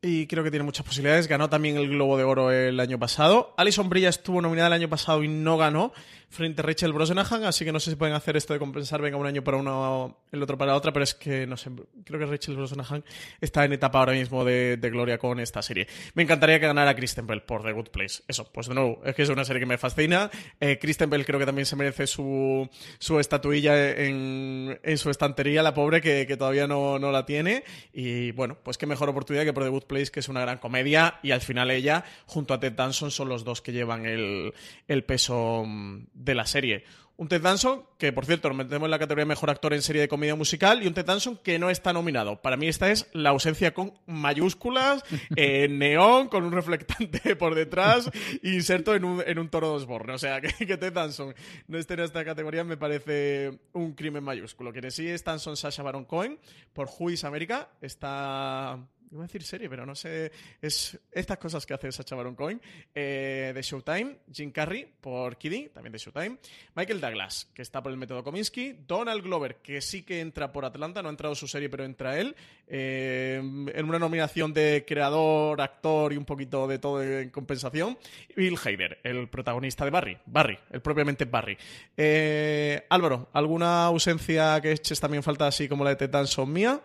y 0.00 0.28
creo 0.28 0.44
que 0.44 0.52
tiene 0.52 0.62
muchas 0.62 0.86
posibilidades. 0.86 1.26
Ganó 1.26 1.50
también 1.50 1.76
el 1.76 1.88
Globo 1.88 2.16
de 2.16 2.22
Oro 2.22 2.52
el 2.52 2.78
año 2.78 2.96
pasado. 2.96 3.54
Alison 3.56 3.88
Brie 3.88 4.04
ya 4.04 4.08
estuvo 4.08 4.40
nominada 4.40 4.68
el 4.68 4.74
año 4.74 4.88
pasado 4.88 5.24
y 5.24 5.28
no 5.28 5.56
ganó 5.56 5.92
frente 6.28 6.60
a 6.60 6.64
Rachel 6.64 6.92
Brosnahan, 6.92 7.44
así 7.44 7.64
que 7.64 7.72
no 7.72 7.80
sé 7.80 7.90
si 7.90 7.96
pueden 7.96 8.14
hacer 8.14 8.36
esto 8.36 8.52
de 8.52 8.58
compensar, 8.58 9.00
venga, 9.00 9.16
un 9.16 9.26
año 9.26 9.42
para 9.42 9.56
uno, 9.56 10.18
el 10.30 10.42
otro 10.42 10.56
para 10.56 10.76
otra, 10.76 10.92
pero 10.92 11.02
es 11.02 11.14
que 11.14 11.46
no 11.46 11.56
sé, 11.56 11.70
creo 12.04 12.20
que 12.20 12.26
Rachel 12.26 12.56
Brosnahan 12.56 13.04
está 13.40 13.64
en 13.64 13.72
etapa 13.72 13.98
ahora 13.98 14.12
mismo 14.12 14.44
de, 14.44 14.76
de 14.76 14.90
gloria 14.90 15.18
con 15.18 15.40
esta 15.40 15.62
serie. 15.62 15.88
Me 16.14 16.22
encantaría 16.22 16.60
que 16.60 16.66
ganara 16.66 16.94
Kristen 16.94 17.26
Bell 17.26 17.42
por 17.42 17.64
The 17.64 17.72
Good 17.72 17.88
Place. 17.88 18.22
Eso, 18.28 18.50
pues 18.52 18.68
de 18.68 18.74
nuevo, 18.74 19.02
es 19.04 19.14
que 19.14 19.22
es 19.22 19.28
una 19.28 19.44
serie 19.44 19.60
que 19.60 19.66
me 19.66 19.78
fascina. 19.78 20.30
Eh, 20.60 20.78
Kristen 20.78 21.10
Bell 21.10 21.24
creo 21.24 21.40
que 21.40 21.46
también 21.46 21.66
se 21.66 21.74
merece 21.74 22.06
su, 22.06 22.68
su 22.98 23.18
estatuilla 23.18 23.90
en, 23.90 24.78
en 24.82 24.98
su 24.98 25.10
estantería, 25.10 25.62
la 25.62 25.74
pobre 25.74 26.00
que, 26.00 26.26
que 26.26 26.36
todavía 26.36 26.66
no, 26.66 26.98
no 26.98 27.10
la 27.10 27.26
tiene. 27.26 27.64
Y 27.92 28.30
bueno, 28.32 28.56
pues 28.62 28.78
qué 28.78 28.86
mejor 28.86 29.08
oportunidad 29.08 29.44
que 29.44 29.52
por 29.52 29.64
The 29.64 29.70
Good 29.70 29.84
Place 29.84 29.96
Place, 29.96 30.10
que 30.10 30.20
es 30.20 30.28
una 30.28 30.42
gran 30.42 30.58
comedia, 30.58 31.18
y 31.22 31.30
al 31.30 31.40
final 31.40 31.70
ella, 31.70 32.04
junto 32.26 32.52
a 32.52 32.60
Ted 32.60 32.72
Danson, 32.72 33.10
son 33.10 33.30
los 33.30 33.44
dos 33.44 33.62
que 33.62 33.72
llevan 33.72 34.04
el, 34.04 34.52
el 34.88 35.04
peso 35.04 35.64
mm, 35.66 36.06
de 36.16 36.34
la 36.34 36.46
serie. 36.46 36.84
Un 37.18 37.28
Ted 37.28 37.40
Danson, 37.40 37.82
que 37.96 38.12
por 38.12 38.26
cierto 38.26 38.48
nos 38.48 38.58
metemos 38.58 38.86
en 38.86 38.90
la 38.90 38.98
categoría 38.98 39.24
mejor 39.24 39.48
actor 39.48 39.72
en 39.72 39.80
serie 39.80 40.02
de 40.02 40.08
comedia 40.08 40.34
musical, 40.34 40.82
y 40.82 40.86
un 40.86 40.92
Ted 40.92 41.06
Danson 41.06 41.38
que 41.38 41.58
no 41.58 41.70
está 41.70 41.94
nominado. 41.94 42.42
Para 42.42 42.58
mí 42.58 42.68
esta 42.68 42.90
es 42.90 43.08
la 43.14 43.30
ausencia 43.30 43.72
con 43.72 43.94
mayúsculas, 44.06 45.02
en 45.36 45.78
neón, 45.78 46.28
con 46.28 46.44
un 46.44 46.52
reflectante 46.52 47.34
por 47.36 47.54
detrás, 47.54 48.10
inserto 48.42 48.94
en 48.94 49.04
un, 49.04 49.22
en 49.26 49.38
un 49.38 49.48
toro 49.48 49.70
de 49.70 49.76
Osborne. 49.76 50.12
O 50.12 50.18
sea, 50.18 50.42
que, 50.42 50.48
que 50.66 50.76
Ted 50.76 50.92
Danson 50.92 51.34
no 51.68 51.78
esté 51.78 51.94
en 51.94 52.00
esta 52.00 52.22
categoría 52.22 52.64
me 52.64 52.76
parece 52.76 53.60
un 53.72 53.94
crimen 53.94 54.22
mayúsculo. 54.22 54.72
Quienes 54.72 54.94
sí 54.94 55.08
están 55.08 55.38
son 55.38 55.56
Sasha 55.56 55.82
Baron 55.82 56.04
Cohen 56.04 56.38
por 56.74 56.88
Who 56.98 57.10
is 57.10 57.24
America, 57.24 57.70
está 57.80 58.78
Iba 59.10 59.22
a 59.22 59.26
decir 59.26 59.42
serie, 59.42 59.68
pero 59.68 59.86
no 59.86 59.94
sé. 59.94 60.32
Es 60.60 60.98
estas 61.12 61.38
cosas 61.38 61.64
que 61.64 61.74
hace 61.74 61.92
Sacha 61.92 62.16
Baron 62.16 62.34
Cohen. 62.34 62.60
Eh, 62.94 63.52
de 63.54 63.62
Showtime. 63.62 64.16
Jim 64.32 64.50
Carrey 64.50 64.86
por 65.00 65.36
Kidding, 65.36 65.70
también 65.70 65.92
de 65.92 65.98
Showtime. 65.98 66.38
Michael 66.74 67.00
Douglas, 67.00 67.48
que 67.54 67.62
está 67.62 67.82
por 67.82 67.92
el 67.92 67.98
método 67.98 68.24
Kominsky. 68.24 68.80
Donald 68.86 69.22
Glover, 69.22 69.56
que 69.56 69.80
sí 69.80 70.02
que 70.02 70.20
entra 70.20 70.50
por 70.50 70.64
Atlanta. 70.64 71.02
No 71.02 71.08
ha 71.08 71.10
entrado 71.10 71.34
su 71.34 71.46
serie, 71.46 71.68
pero 71.68 71.84
entra 71.84 72.18
él. 72.18 72.34
Eh, 72.66 73.38
en 73.38 73.88
una 73.88 73.98
nominación 73.98 74.52
de 74.52 74.84
creador, 74.86 75.60
actor 75.60 76.12
y 76.12 76.16
un 76.16 76.24
poquito 76.24 76.66
de 76.66 76.78
todo 76.78 77.02
en 77.02 77.30
compensación. 77.30 77.96
Bill 78.36 78.58
Hader, 78.62 78.98
el 79.04 79.28
protagonista 79.28 79.84
de 79.84 79.90
Barry. 79.90 80.18
Barry, 80.26 80.58
el 80.70 80.80
propiamente 80.80 81.24
Barry. 81.26 81.56
Eh, 81.96 82.84
Álvaro, 82.88 83.28
¿alguna 83.32 83.86
ausencia 83.86 84.60
que 84.60 84.72
eches 84.72 84.98
también 84.98 85.22
falta 85.22 85.46
así 85.46 85.68
como 85.68 85.84
la 85.84 85.90
de 85.90 85.96
Tetan 85.96 86.26
son 86.26 86.52
mía? 86.52 86.80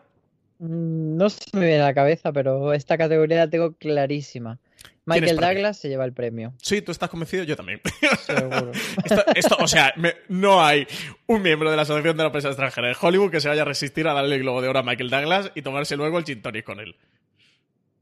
Mm, 0.62 1.18
No 1.18 1.30
se 1.30 1.39
me 1.53 1.66
viene 1.66 1.82
a 1.82 1.86
la 1.88 1.93
cabeza, 1.93 2.32
pero 2.32 2.74
esta 2.74 2.97
categoría 2.97 3.38
la 3.38 3.49
tengo 3.49 3.74
clarísima. 3.74 4.59
Michael? 5.05 5.38
Douglas 5.38 5.78
se 5.78 5.89
lleva 5.89 6.05
el 6.05 6.14
premio, 6.14 6.53
Sí, 6.62 6.84
tú 6.84 6.91
estás 6.91 7.09
convencido, 7.09 7.43
yo 7.43 7.55
también. 7.55 7.82
seguro. 8.26 8.72
Esto, 9.03 9.24
esto, 9.36 9.57
o 9.59 9.68
sea, 9.68 9.91
me- 9.97 10.14
no 10.30 10.64
hay 10.64 10.86
un 11.26 11.41
miembro 11.41 11.72
de 11.72 11.76
la 11.76 11.82
Asociación 11.82 12.16
de 12.18 12.24
la 12.24 12.32
Prensa 12.32 12.49
Extranjera 12.49 12.88
de 12.89 12.95
Hollywood 13.01 13.32
que 13.32 13.41
se 13.41 13.49
vaya 13.49 13.64
a 13.64 13.66
resistir 13.66 14.07
a 14.07 14.14
darle 14.14 14.36
el 14.36 14.41
globo 14.43 14.62
de 14.62 14.68
oro 14.68 14.78
a 14.80 14.84
Michael 14.84 15.09
Douglas 15.09 15.51
y 15.55 15.64
tomarse 15.64 15.97
luego 15.97 16.20
el 16.20 16.24
gin 16.26 16.43
tonic 16.43 16.64
con 16.64 16.80
él. 16.80 16.95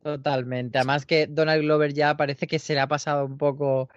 Totalmente. 0.03 0.77
Además 0.77 1.05
que 1.05 1.27
Donald 1.27 1.61
Glover 1.61 1.93
ya 1.93 2.15
parece 2.15 2.47
que 2.47 2.59
se 2.59 2.73
le 2.73 2.79
ha 2.79 2.87
pasado 2.87 3.25
un 3.25 3.37
poco 3.37 3.89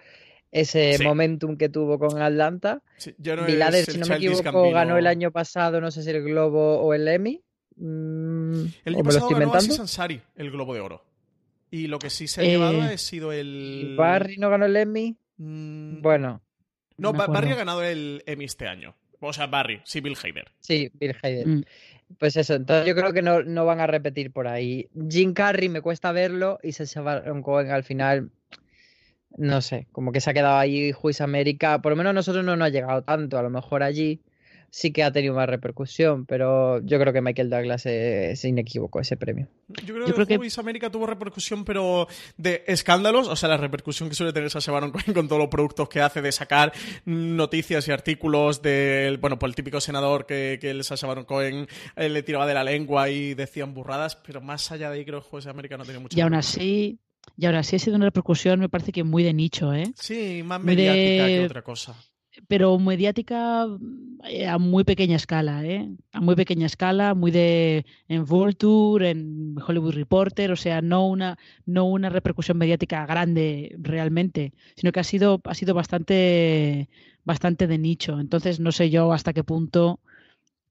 ese 0.51 0.97
Sí. 0.97 1.03
momentum 1.03 1.57
que 1.57 1.69
tuvo 1.69 1.97
con 1.97 2.21
Atlanta. 2.21 2.81
Sí, 2.97 3.13
yo 3.17 3.35
no 3.35 3.45
si 3.47 3.97
no 3.97 4.05
me 4.07 4.15
equivoco, 4.15 4.71
ganó 4.71 4.97
el 4.97 5.07
año 5.07 5.31
pasado, 5.31 5.81
no 5.81 5.91
sé 5.91 6.03
si 6.03 6.09
el 6.09 6.23
Globo 6.23 6.79
o 6.79 6.93
el 6.93 7.07
Emmy. 7.07 7.41
Mm, 7.75 8.65
El 8.85 8.95
año 8.95 9.03
pasado 9.03 9.29
ganó 9.29 9.53
Aziz. 9.53 9.79
Ansari 9.79 10.21
el 10.35 10.51
globo 10.51 10.73
de 10.73 10.79
oro. 10.81 11.03
Y 11.71 11.87
lo 11.87 11.97
que 11.99 12.09
sí 12.09 12.27
se 12.27 12.41
ha 12.41 12.43
Eh, 12.43 12.49
llevado 12.51 12.81
ha 12.81 12.97
sido 12.97 13.31
el... 13.31 13.95
Barry 13.97 14.37
no 14.37 14.49
ganó 14.49 14.65
el 14.65 14.75
Emmy. 14.75 15.17
Mm, 15.37 16.01
Bueno, 16.01 16.41
no, 16.97 17.13
Ba- 17.13 17.25
Barry 17.27 17.51
ha 17.51 17.55
ganado 17.55 17.83
el 17.83 18.21
Emmy 18.27 18.45
este 18.45 18.67
año. 18.67 18.95
O 19.19 19.33
sea, 19.33 19.47
Barry, 19.47 19.81
sí, 19.85 20.01
Bill 20.01 20.15
Hader. 20.21 20.51
sí, 20.59 20.91
Bill 20.93 21.15
Hader. 21.21 21.47
Mm. 21.47 21.63
Pues 22.19 22.35
eso, 22.35 22.53
entonces 22.53 22.85
yo 22.85 22.93
creo 22.93 23.11
que 23.11 23.23
no, 23.23 23.41
no 23.41 23.65
van 23.65 23.79
a 23.79 23.87
repetir 23.87 24.31
por 24.31 24.47
ahí. 24.47 24.87
Jim 25.09 25.33
Carrey 25.33 25.67
me 25.69 25.81
cuesta 25.81 26.11
verlo 26.11 26.59
y 26.61 26.73
Sacha 26.73 27.01
Baron 27.01 27.41
Cohen 27.41 27.71
al 27.71 27.83
final, 27.83 28.29
no 29.35 29.61
sé, 29.61 29.87
como 29.91 30.11
que 30.11 30.21
se 30.21 30.29
ha 30.29 30.33
quedado 30.33 30.57
ahí 30.57 30.91
Juiz 30.91 31.21
América. 31.21 31.81
Por 31.81 31.91
lo 31.93 31.95
menos 31.95 32.11
a 32.11 32.13
nosotros 32.13 32.45
no 32.45 32.55
nos 32.55 32.67
ha 32.67 32.69
llegado 32.69 33.01
tanto, 33.03 33.39
a 33.39 33.41
lo 33.41 33.49
mejor 33.49 33.81
allí 33.81 34.21
sí 34.75 34.91
que 34.91 35.03
ha 35.03 35.11
tenido 35.11 35.35
más 35.35 35.47
repercusión, 35.47 36.25
pero 36.25 36.79
yo 36.83 36.99
creo 36.99 37.13
que 37.13 37.21
Michael 37.21 37.51
Douglas 37.51 37.85
es, 37.85 38.43
inequívoco 38.43 38.99
ese 38.99 39.17
premio. 39.17 39.47
Yo 39.85 39.93
creo 39.93 40.07
Yo 40.07 40.13
creo 40.15 40.25
que 40.25 40.39
que- 40.39 40.59
América 40.59 40.89
tuvo 40.89 41.05
repercusión, 41.05 41.63
pero 41.63 42.07
de 42.37 42.63
escándalos, 42.65 43.27
o 43.27 43.35
sea, 43.35 43.49
la 43.49 43.57
repercusión 43.57 44.09
que 44.09 44.15
suele 44.15 44.33
tener 44.33 44.49
Sacha 44.49 44.71
Baron 44.71 44.89
Cohen 44.91 45.13
con 45.13 45.27
todos 45.27 45.39
los 45.39 45.49
productos 45.49 45.87
que 45.89 46.01
hace 46.01 46.23
de 46.23 46.31
sacar 46.31 46.73
noticias 47.05 47.87
y 47.87 47.91
artículos 47.91 48.63
del, 48.63 49.19
bueno, 49.19 49.37
pues 49.37 49.51
el 49.51 49.55
típico 49.55 49.79
senador 49.79 50.25
que, 50.25 50.57
que 50.59 50.71
el 50.71 50.83
Sacha 50.83 51.05
Baron 51.05 51.25
Cohen 51.25 51.67
eh, 51.95 52.09
le 52.09 52.23
tiraba 52.23 52.47
de 52.47 52.55
la 52.55 52.63
lengua 52.63 53.09
y 53.11 53.35
decían 53.35 53.75
burradas, 53.75 54.15
pero 54.15 54.41
más 54.41 54.71
allá 54.71 54.89
de 54.89 54.97
ahí 54.97 55.05
creo 55.05 55.21
que 55.21 55.29
Juiz 55.29 55.45
América 55.45 55.77
no 55.77 55.83
tiene 55.83 55.99
mucho 55.99 56.17
Y 56.17 56.21
aún 56.21 56.33
así, 56.33 56.97
y 57.37 57.45
aún 57.45 57.55
así 57.55 57.75
ha 57.75 57.79
sido 57.79 57.95
una 57.95 58.05
repercusión, 58.05 58.59
me 58.59 58.69
parece 58.69 58.91
que 58.91 59.03
muy 59.03 59.21
de 59.21 59.33
nicho, 59.33 59.71
¿eh? 59.71 59.85
Sí, 59.95 60.41
más 60.43 60.59
de- 60.61 60.65
mediática 60.65 61.27
que 61.27 61.45
otra 61.45 61.61
cosa. 61.61 61.95
Pero 62.47 62.79
mediática 62.79 63.67
eh, 64.23 64.47
a 64.47 64.57
muy 64.57 64.83
pequeña 64.83 65.15
escala, 65.15 65.65
¿eh? 65.65 65.89
A 66.11 66.21
muy 66.21 66.35
pequeña 66.35 66.65
escala, 66.65 67.13
muy 67.13 67.31
de 67.31 67.85
en 68.07 68.25
Vulture, 68.25 69.11
en 69.11 69.55
Hollywood 69.65 69.93
Reporter, 69.93 70.51
o 70.51 70.55
sea, 70.55 70.81
no 70.81 71.07
una, 71.07 71.37
no 71.65 71.85
una 71.85 72.09
repercusión 72.09 72.57
mediática 72.57 73.05
grande 73.05 73.75
realmente, 73.79 74.53
sino 74.75 74.91
que 74.91 74.99
ha 74.99 75.03
sido, 75.03 75.41
ha 75.43 75.53
sido 75.53 75.73
bastante, 75.73 76.89
bastante 77.23 77.67
de 77.67 77.77
nicho. 77.77 78.19
Entonces, 78.19 78.59
no 78.59 78.71
sé 78.71 78.89
yo 78.89 79.13
hasta 79.13 79.33
qué 79.33 79.43
punto 79.43 79.99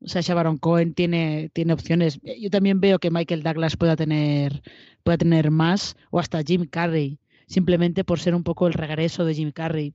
Sacha 0.05 0.35
Baron 0.35 0.59
Cohen 0.59 0.95
tiene, 0.95 1.51
tiene 1.53 1.73
opciones. 1.73 2.21
Yo 2.41 2.51
también 2.51 2.81
veo 2.81 2.99
que 2.99 3.11
Michael 3.11 3.43
Douglas 3.43 3.77
pueda 3.77 3.97
tener, 3.97 4.63
pueda 5.03 5.19
tener 5.19 5.51
más, 5.51 5.97
o 6.11 6.19
hasta 6.19 6.43
Jim 6.43 6.67
Carrey, 6.67 7.19
simplemente 7.47 8.05
por 8.05 8.19
ser 8.19 8.35
un 8.35 8.43
poco 8.43 8.67
el 8.67 8.73
regreso 8.73 9.25
de 9.25 9.35
Jim 9.35 9.53
Carrey. 9.53 9.95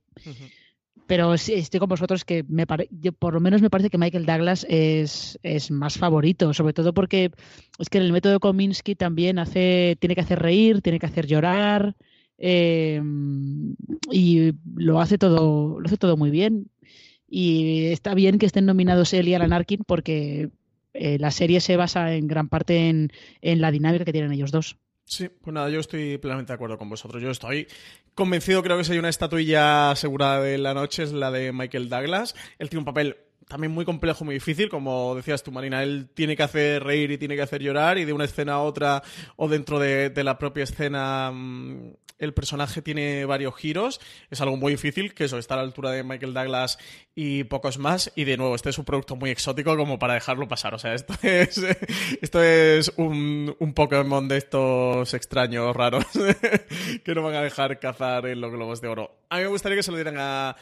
Pero 1.06 1.38
sí, 1.38 1.54
estoy 1.54 1.80
con 1.80 1.88
vosotros 1.88 2.24
que 2.24 2.44
me 2.48 2.66
pare- 2.66 2.88
yo 2.90 3.12
por 3.12 3.32
lo 3.34 3.40
menos 3.40 3.62
me 3.62 3.70
parece 3.70 3.88
que 3.88 3.96
Michael 3.98 4.26
Douglas 4.26 4.66
es, 4.68 5.38
es 5.42 5.70
más 5.70 5.96
favorito, 5.96 6.52
sobre 6.52 6.74
todo 6.74 6.92
porque 6.92 7.30
es 7.78 7.88
que 7.88 7.98
el 7.98 8.12
método 8.12 8.40
Kominsky 8.40 8.94
también 8.94 9.38
hace, 9.38 9.96
tiene 10.00 10.14
que 10.14 10.20
hacer 10.20 10.38
reír, 10.40 10.82
tiene 10.82 10.98
que 10.98 11.06
hacer 11.06 11.26
llorar 11.26 11.96
eh, 12.36 13.00
y 14.10 14.52
lo 14.76 15.00
hace 15.00 15.18
todo, 15.18 15.80
lo 15.80 15.86
hace 15.86 15.96
todo 15.96 16.16
muy 16.16 16.30
bien. 16.30 16.70
Y 17.30 17.86
está 17.86 18.14
bien 18.14 18.38
que 18.38 18.46
estén 18.46 18.66
nominados 18.66 19.12
él 19.12 19.28
y 19.28 19.34
Alan 19.34 19.52
Arkin 19.52 19.82
porque 19.86 20.50
eh, 20.94 21.18
la 21.18 21.30
serie 21.30 21.60
se 21.60 21.76
basa 21.76 22.14
en 22.14 22.26
gran 22.26 22.48
parte 22.48 22.88
en, 22.88 23.12
en 23.42 23.60
la 23.60 23.70
dinámica 23.70 24.04
que 24.04 24.12
tienen 24.12 24.32
ellos 24.32 24.50
dos. 24.50 24.76
Sí, 25.08 25.28
pues 25.28 25.54
nada, 25.54 25.70
yo 25.70 25.80
estoy 25.80 26.18
plenamente 26.18 26.52
de 26.52 26.54
acuerdo 26.54 26.76
con 26.76 26.90
vosotros. 26.90 27.22
Yo 27.22 27.30
estoy 27.30 27.66
convencido, 28.14 28.62
creo 28.62 28.76
que 28.76 28.84
si 28.84 28.92
hay 28.92 28.98
una 28.98 29.08
estatuilla 29.08 29.92
asegurada 29.92 30.42
de 30.42 30.58
la 30.58 30.74
noche 30.74 31.02
es 31.02 31.12
la 31.12 31.30
de 31.30 31.50
Michael 31.50 31.88
Douglas. 31.88 32.34
Él 32.58 32.68
tiene 32.68 32.80
un 32.80 32.84
papel 32.84 33.16
también 33.48 33.72
muy 33.72 33.86
complejo, 33.86 34.26
muy 34.26 34.34
difícil, 34.34 34.68
como 34.68 35.14
decías 35.14 35.42
tú, 35.42 35.50
Marina. 35.50 35.82
Él 35.82 36.10
tiene 36.12 36.36
que 36.36 36.42
hacer 36.42 36.84
reír 36.84 37.10
y 37.10 37.16
tiene 37.16 37.36
que 37.36 37.42
hacer 37.42 37.62
llorar 37.62 37.96
y 37.96 38.04
de 38.04 38.12
una 38.12 38.26
escena 38.26 38.54
a 38.54 38.60
otra 38.60 39.02
o 39.36 39.48
dentro 39.48 39.78
de, 39.78 40.12
la 40.22 40.38
propia 40.38 40.64
escena 40.64 41.30
mm, 41.32 41.94
el 42.18 42.34
personaje 42.34 42.82
tiene 42.82 43.24
varios 43.24 43.56
giros. 43.56 44.00
Es 44.30 44.40
algo 44.40 44.56
muy 44.56 44.72
difícil, 44.72 45.14
que 45.14 45.24
eso 45.24 45.38
está 45.38 45.54
a 45.54 45.58
la 45.58 45.62
altura 45.62 45.90
de 45.90 46.02
Michael 46.02 46.34
Douglas 46.34 46.78
y 47.14 47.44
pocos 47.44 47.78
más. 47.78 48.12
Y 48.16 48.24
de 48.24 48.36
nuevo, 48.36 48.54
este 48.54 48.70
es 48.70 48.78
un 48.78 48.84
producto 48.84 49.16
muy 49.16 49.30
exótico 49.30 49.76
como 49.76 49.98
para 49.98 50.14
dejarlo 50.14 50.48
pasar. 50.48 50.74
O 50.74 50.78
sea, 50.78 50.94
esto 50.94 51.14
es, 51.22 51.60
esto 52.20 52.42
es 52.42 52.92
un, 52.96 53.54
un 53.58 53.74
Pokémon 53.74 54.26
de 54.28 54.38
estos 54.38 55.14
extraños 55.14 55.74
raros 55.74 56.04
que 57.04 57.14
no 57.14 57.22
van 57.22 57.34
a 57.34 57.42
dejar 57.42 57.78
cazar 57.78 58.26
en 58.26 58.40
los 58.40 58.50
globos 58.50 58.80
de 58.80 58.88
oro. 58.88 59.18
A 59.30 59.36
mí 59.36 59.42
me 59.42 59.48
gustaría 59.48 59.76
que 59.76 59.82
se 59.82 59.90
lo 59.90 59.96
dieran 59.96 60.16
a. 60.18 60.56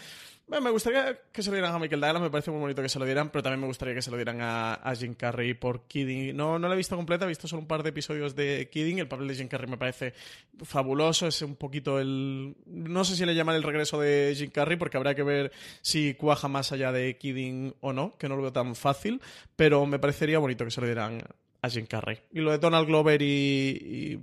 Me 0.48 0.70
gustaría 0.70 1.18
que 1.32 1.42
se 1.42 1.50
lo 1.50 1.54
dieran 1.56 1.74
a 1.74 1.78
Michael 1.80 2.00
Douglas, 2.00 2.22
me 2.22 2.30
parece 2.30 2.52
muy 2.52 2.60
bonito 2.60 2.80
que 2.80 2.88
se 2.88 3.00
lo 3.00 3.04
dieran, 3.04 3.30
pero 3.30 3.42
también 3.42 3.60
me 3.60 3.66
gustaría 3.66 3.94
que 3.94 4.02
se 4.02 4.12
lo 4.12 4.16
dieran 4.16 4.40
a, 4.40 4.74
a 4.74 4.94
Jim 4.94 5.14
Carrey 5.14 5.54
por 5.54 5.88
Kidding. 5.88 6.36
No, 6.36 6.56
no 6.56 6.68
la 6.68 6.74
he 6.74 6.76
visto 6.76 6.94
completa, 6.94 7.24
he 7.24 7.28
visto 7.28 7.48
solo 7.48 7.62
un 7.62 7.66
par 7.66 7.82
de 7.82 7.88
episodios 7.88 8.36
de 8.36 8.68
Kidding. 8.70 9.00
El 9.00 9.08
papel 9.08 9.26
de 9.26 9.34
Jim 9.34 9.48
Carrey 9.48 9.68
me 9.68 9.76
parece 9.76 10.14
fabuloso, 10.62 11.26
es 11.26 11.42
un 11.42 11.56
poquito 11.56 11.98
el... 11.98 12.54
No 12.64 13.04
sé 13.04 13.16
si 13.16 13.26
le 13.26 13.34
llaman 13.34 13.56
el 13.56 13.64
regreso 13.64 14.00
de 14.00 14.34
Jim 14.36 14.50
Carrey, 14.50 14.76
porque 14.76 14.96
habrá 14.96 15.16
que 15.16 15.24
ver 15.24 15.50
si 15.80 16.14
cuaja 16.14 16.46
más 16.46 16.70
allá 16.70 16.92
de 16.92 17.18
Kidding 17.18 17.74
o 17.80 17.92
no, 17.92 18.16
que 18.16 18.28
no 18.28 18.36
lo 18.36 18.42
veo 18.42 18.52
tan 18.52 18.76
fácil, 18.76 19.20
pero 19.56 19.84
me 19.84 19.98
parecería 19.98 20.38
bonito 20.38 20.64
que 20.64 20.70
se 20.70 20.80
lo 20.80 20.86
dieran 20.86 21.22
a 21.60 21.68
Jim 21.68 21.86
Carrey. 21.86 22.20
Y 22.32 22.38
lo 22.38 22.52
de 22.52 22.58
Donald 22.58 22.86
Glover 22.86 23.20
y 23.20 24.20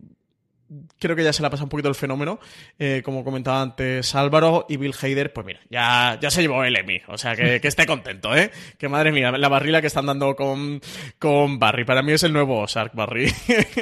creo 1.00 1.16
que 1.16 1.24
ya 1.24 1.34
se 1.34 1.42
le 1.42 1.48
ha 1.48 1.50
pasado 1.50 1.66
un 1.66 1.70
poquito 1.70 1.90
el 1.90 1.96
fenómeno, 1.96 2.40
eh, 2.80 3.02
como 3.04 3.24
comentaba 3.24 3.62
antes 3.62 4.14
Álvaro, 4.16 4.66
y 4.70 4.78
Bill 4.78 4.94
Hader, 5.00 5.34
pues 5.34 5.46
mira, 5.46 5.60
ya, 5.70 6.18
ya 6.22 6.30
se 6.32 6.42
llevó 6.42 6.64
el 6.64 6.76
Emmy, 6.76 7.02
o 7.08 7.18
sea, 7.18 7.36
que, 7.36 7.60
que 7.60 7.68
esté 7.68 7.86
contento, 7.86 8.36
¿eh? 8.36 8.52
Que 8.78 8.90
madre 8.90 9.12
mía, 9.12 9.32
la 9.32 9.50
barrila 9.50 9.82
que 9.82 9.88
están 9.88 10.06
dando 10.06 10.36
con, 10.36 10.82
con 11.20 11.60
Barry, 11.60 11.86
para 11.86 12.02
mí 12.02 12.12
es 12.12 12.24
el 12.24 12.34
nuevo 12.34 12.62
Ozark, 12.62 12.94
Barry. 12.94 13.32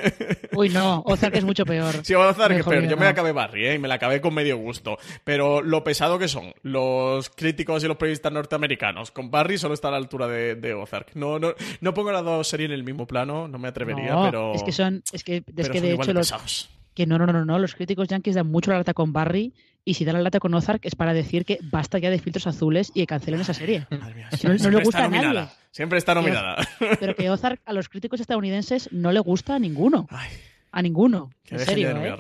Uy, 0.54 0.70
no, 0.70 1.02
Ozark 1.06 1.36
es 1.36 1.44
mucho 1.46 1.66
peor. 1.66 2.04
Sí, 2.04 2.14
Ozark 2.14 2.56
es 2.58 2.66
peor, 2.66 2.88
yo 2.88 2.98
me 2.98 3.04
no. 3.04 3.10
acabé 3.10 3.32
Barry, 3.32 3.68
¿eh? 3.68 3.76
Y 3.76 3.80
me 3.80 3.88
la 3.88 3.96
acabé 3.96 4.22
con 4.22 4.34
medio 4.34 4.58
gusto, 4.58 4.98
pero 5.24 5.62
lo 5.62 5.84
pesado 5.84 6.20
que 6.20 6.28
son 6.28 6.54
los 6.64 7.30
críticos 7.30 7.84
y 7.84 7.88
los 7.88 7.98
periodistas 7.98 8.32
norteamericanos 8.32 9.12
con 9.12 9.32
Barry 9.32 9.58
solo 9.58 9.74
está 9.74 9.90
a 9.90 9.92
la 9.92 9.98
altura 9.98 10.28
de, 10.28 10.56
de 10.56 10.74
Ozark. 10.74 11.16
No, 11.16 11.40
no, 11.40 11.54
no 11.80 11.94
pongo 11.94 12.12
las 12.12 12.24
dos 12.24 12.48
series 12.48 12.70
en 12.70 12.74
el 12.74 12.84
mismo 12.84 13.08
plano, 13.08 13.48
no 13.48 13.58
me 13.58 13.68
atrevería, 13.68 14.14
No, 14.14 14.26
pero... 14.26 14.54
Es 14.54 14.64
que 14.64 14.72
son, 14.72 15.04
es 15.12 15.24
que, 15.24 15.44
es 15.56 15.70
que 15.70 15.82
de 15.82 15.94
hecho 15.94 16.14
los, 16.14 16.32
pesados. 16.32 16.70
Que 16.94 17.06
no, 17.06 17.18
no, 17.18 17.26
no, 17.26 17.46
no, 17.46 17.60
los 17.60 17.76
críticos 17.76 18.08
yankees 18.08 18.36
dan 18.36 18.48
mucho 18.48 18.72
la 18.72 18.78
lata 18.78 18.94
con 18.94 19.14
Barry 19.14 19.54
y 19.86 19.94
si 19.96 20.06
dan 20.06 20.16
la 20.16 20.22
lata 20.22 20.40
con 20.40 20.54
Ozark 20.54 20.82
es 20.86 20.96
para 20.96 21.14
decir 21.14 21.44
que 21.46 21.58
basta 21.64 21.98
ya 22.00 22.10
de 22.10 22.20
filtros 22.20 22.46
azules 22.48 22.92
y 22.94 23.00
que 23.02 23.08
cancelen 23.08 23.42
esa 23.42 23.54
serie. 23.54 23.88
Madre 23.90 24.14
mía, 24.16 24.30
no- 24.44 24.54
no 24.56 24.70
le 24.70 24.84
gusta 24.84 25.06
a 25.06 25.08
nadie. 25.08 25.22
nominada. 25.28 25.54
Siempre 25.72 25.98
está 25.98 26.14
nominada. 26.14 26.58
Pero 27.00 27.16
que 27.16 27.30
Ozark 27.30 27.62
a 27.66 27.74
los 27.74 27.90
críticos 27.90 28.20
estadounidenses 28.20 28.90
no 28.92 29.12
le 29.12 29.20
gusta 29.22 29.56
a 29.56 29.60
ninguno. 29.60 30.08
Ay, 30.10 30.30
A 30.72 30.82
ninguno. 30.82 31.32
Que 31.44 31.56
en 31.56 31.62
serio, 31.62 31.90
¿eh? 31.98 32.16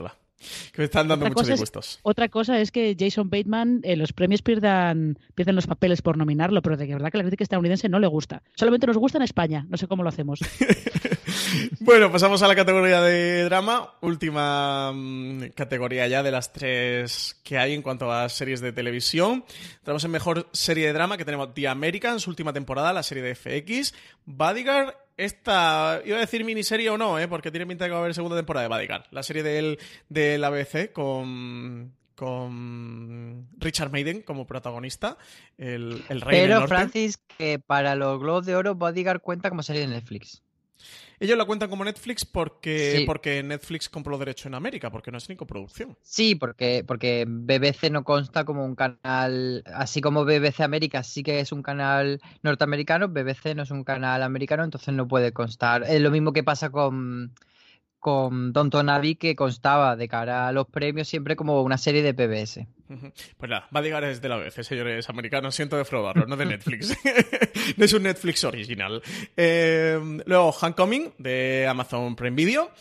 Que 0.73 0.79
me 0.81 0.85
están 0.85 1.07
dando 1.07 1.25
Otra 1.25 1.29
muchos 1.29 1.41
cosa 1.43 1.53
es- 1.53 1.59
disgustos. 1.59 1.99
Otra 2.01 2.27
cosa 2.29 2.59
es 2.59 2.71
que 2.71 2.95
Jason 2.99 3.29
Bateman, 3.29 3.81
eh, 3.83 3.95
los 3.95 4.11
premios 4.11 4.41
pierdan, 4.41 5.19
pierden 5.35 5.55
los 5.55 5.67
papeles 5.67 6.01
por 6.01 6.17
nominarlo, 6.17 6.63
pero 6.63 6.77
de 6.77 6.87
verdad 6.87 7.11
que 7.11 7.19
la 7.19 7.23
crítica 7.23 7.43
estadounidense 7.43 7.89
no 7.89 7.99
le 7.99 8.07
gusta. 8.07 8.41
Solamente 8.55 8.87
nos 8.87 8.97
gusta 8.97 9.19
en 9.19 9.23
España, 9.23 9.67
no 9.69 9.77
sé 9.77 9.87
cómo 9.87 10.01
lo 10.01 10.09
hacemos. 10.09 10.39
Bueno, 11.79 12.11
pasamos 12.11 12.41
a 12.41 12.47
la 12.47 12.55
categoría 12.55 13.01
de 13.01 13.43
drama. 13.45 13.93
Última 14.01 14.91
mm, 14.93 15.49
categoría 15.55 16.07
ya 16.07 16.23
de 16.23 16.31
las 16.31 16.53
tres 16.53 17.39
que 17.43 17.57
hay 17.57 17.73
en 17.73 17.81
cuanto 17.81 18.11
a 18.11 18.29
series 18.29 18.61
de 18.61 18.71
televisión. 18.71 19.43
Tenemos 19.83 20.03
en 20.03 20.11
mejor 20.11 20.47
serie 20.51 20.87
de 20.87 20.93
drama 20.93 21.17
que 21.17 21.25
tenemos 21.25 21.53
The 21.53 21.67
Americans, 21.67 22.27
última 22.27 22.53
temporada, 22.53 22.93
la 22.93 23.03
serie 23.03 23.23
de 23.23 23.35
FX. 23.35 23.93
Bodyguard, 24.25 24.95
esta, 25.17 26.01
iba 26.05 26.17
a 26.17 26.21
decir 26.21 26.43
miniserie 26.43 26.89
o 26.89 26.97
no, 26.97 27.19
¿eh? 27.19 27.27
porque 27.27 27.51
tiene 27.51 27.65
pinta 27.65 27.85
de 27.85 27.89
que 27.89 27.93
va 27.93 27.99
a 27.99 28.01
haber 28.03 28.15
segunda 28.15 28.37
temporada 28.37 28.63
de 28.67 28.69
Bodyguard. 28.69 29.05
La 29.11 29.23
serie 29.23 29.43
del, 29.43 29.79
del 30.09 30.43
ABC 30.43 30.91
con, 30.91 31.93
con 32.15 33.47
Richard 33.57 33.91
Maiden 33.91 34.21
como 34.21 34.45
protagonista, 34.45 35.17
el, 35.57 36.03
el 36.09 36.21
rey 36.21 36.39
del 36.39 36.47
Pero, 36.47 36.59
norte. 36.61 36.75
Francis, 36.75 37.17
que 37.37 37.59
para 37.59 37.95
los 37.95 38.19
Globos 38.19 38.45
de 38.45 38.55
Oro, 38.55 38.75
Bodyguard 38.75 39.21
cuenta 39.21 39.49
como 39.49 39.63
serie 39.63 39.81
de 39.81 39.87
Netflix. 39.87 40.41
Ellos 41.21 41.37
la 41.37 41.45
cuentan 41.45 41.69
como 41.69 41.85
Netflix 41.85 42.25
porque, 42.25 42.95
Sí. 42.97 43.05
porque 43.05 43.43
Netflix 43.43 43.87
compró 43.89 44.09
los 44.09 44.19
derechos 44.19 44.47
en 44.47 44.55
América, 44.55 44.89
porque 44.89 45.11
no 45.11 45.19
es 45.19 45.29
ni 45.29 45.35
coproducción. 45.35 45.95
Sí, 46.01 46.33
porque, 46.33 46.83
porque 46.85 47.25
BBC 47.27 47.91
no 47.91 48.03
consta 48.03 48.43
como 48.43 48.65
un 48.65 48.73
canal, 48.73 49.63
así 49.71 50.01
como 50.01 50.25
BBC 50.25 50.61
América 50.63 51.03
sí 51.03 51.21
que 51.21 51.39
es 51.39 51.51
un 51.51 51.61
canal 51.61 52.19
norteamericano, 52.41 53.07
BBC 53.07 53.53
no 53.53 53.61
es 53.61 53.69
un 53.69 53.83
canal 53.83 54.23
americano, 54.23 54.63
entonces 54.63 54.95
no 54.95 55.07
puede 55.07 55.31
constar. 55.31 55.83
Es 55.83 56.01
lo 56.01 56.09
mismo 56.09 56.33
que 56.33 56.41
pasa 56.43 56.71
con, 56.71 57.35
con 57.99 58.89
Abbey, 58.89 59.13
que 59.13 59.35
constaba 59.35 59.95
de 59.95 60.07
cara 60.07 60.47
a 60.47 60.51
los 60.51 60.65
premios 60.67 61.07
siempre 61.07 61.35
como 61.35 61.61
una 61.61 61.77
serie 61.77 62.01
de 62.01 62.15
PBS. 62.15 62.67
Pues 63.37 63.49
nada, 63.49 63.67
Bodyguard 63.71 64.05
es 64.05 64.21
de 64.21 64.29
la 64.29 64.37
BBC, 64.37 64.63
señores 64.63 65.09
americanos. 65.09 65.55
Siento 65.55 65.77
defraudarlo, 65.77 66.25
no 66.25 66.35
de 66.35 66.45
Netflix. 66.45 66.97
no 67.77 67.85
es 67.85 67.93
un 67.93 68.03
Netflix 68.03 68.43
original. 68.43 69.01
Eh, 69.37 69.99
luego, 70.25 70.49
Homecoming, 70.49 71.13
de 71.17 71.67
Amazon 71.67 72.15
Prime 72.15 72.35
Video. 72.35 72.71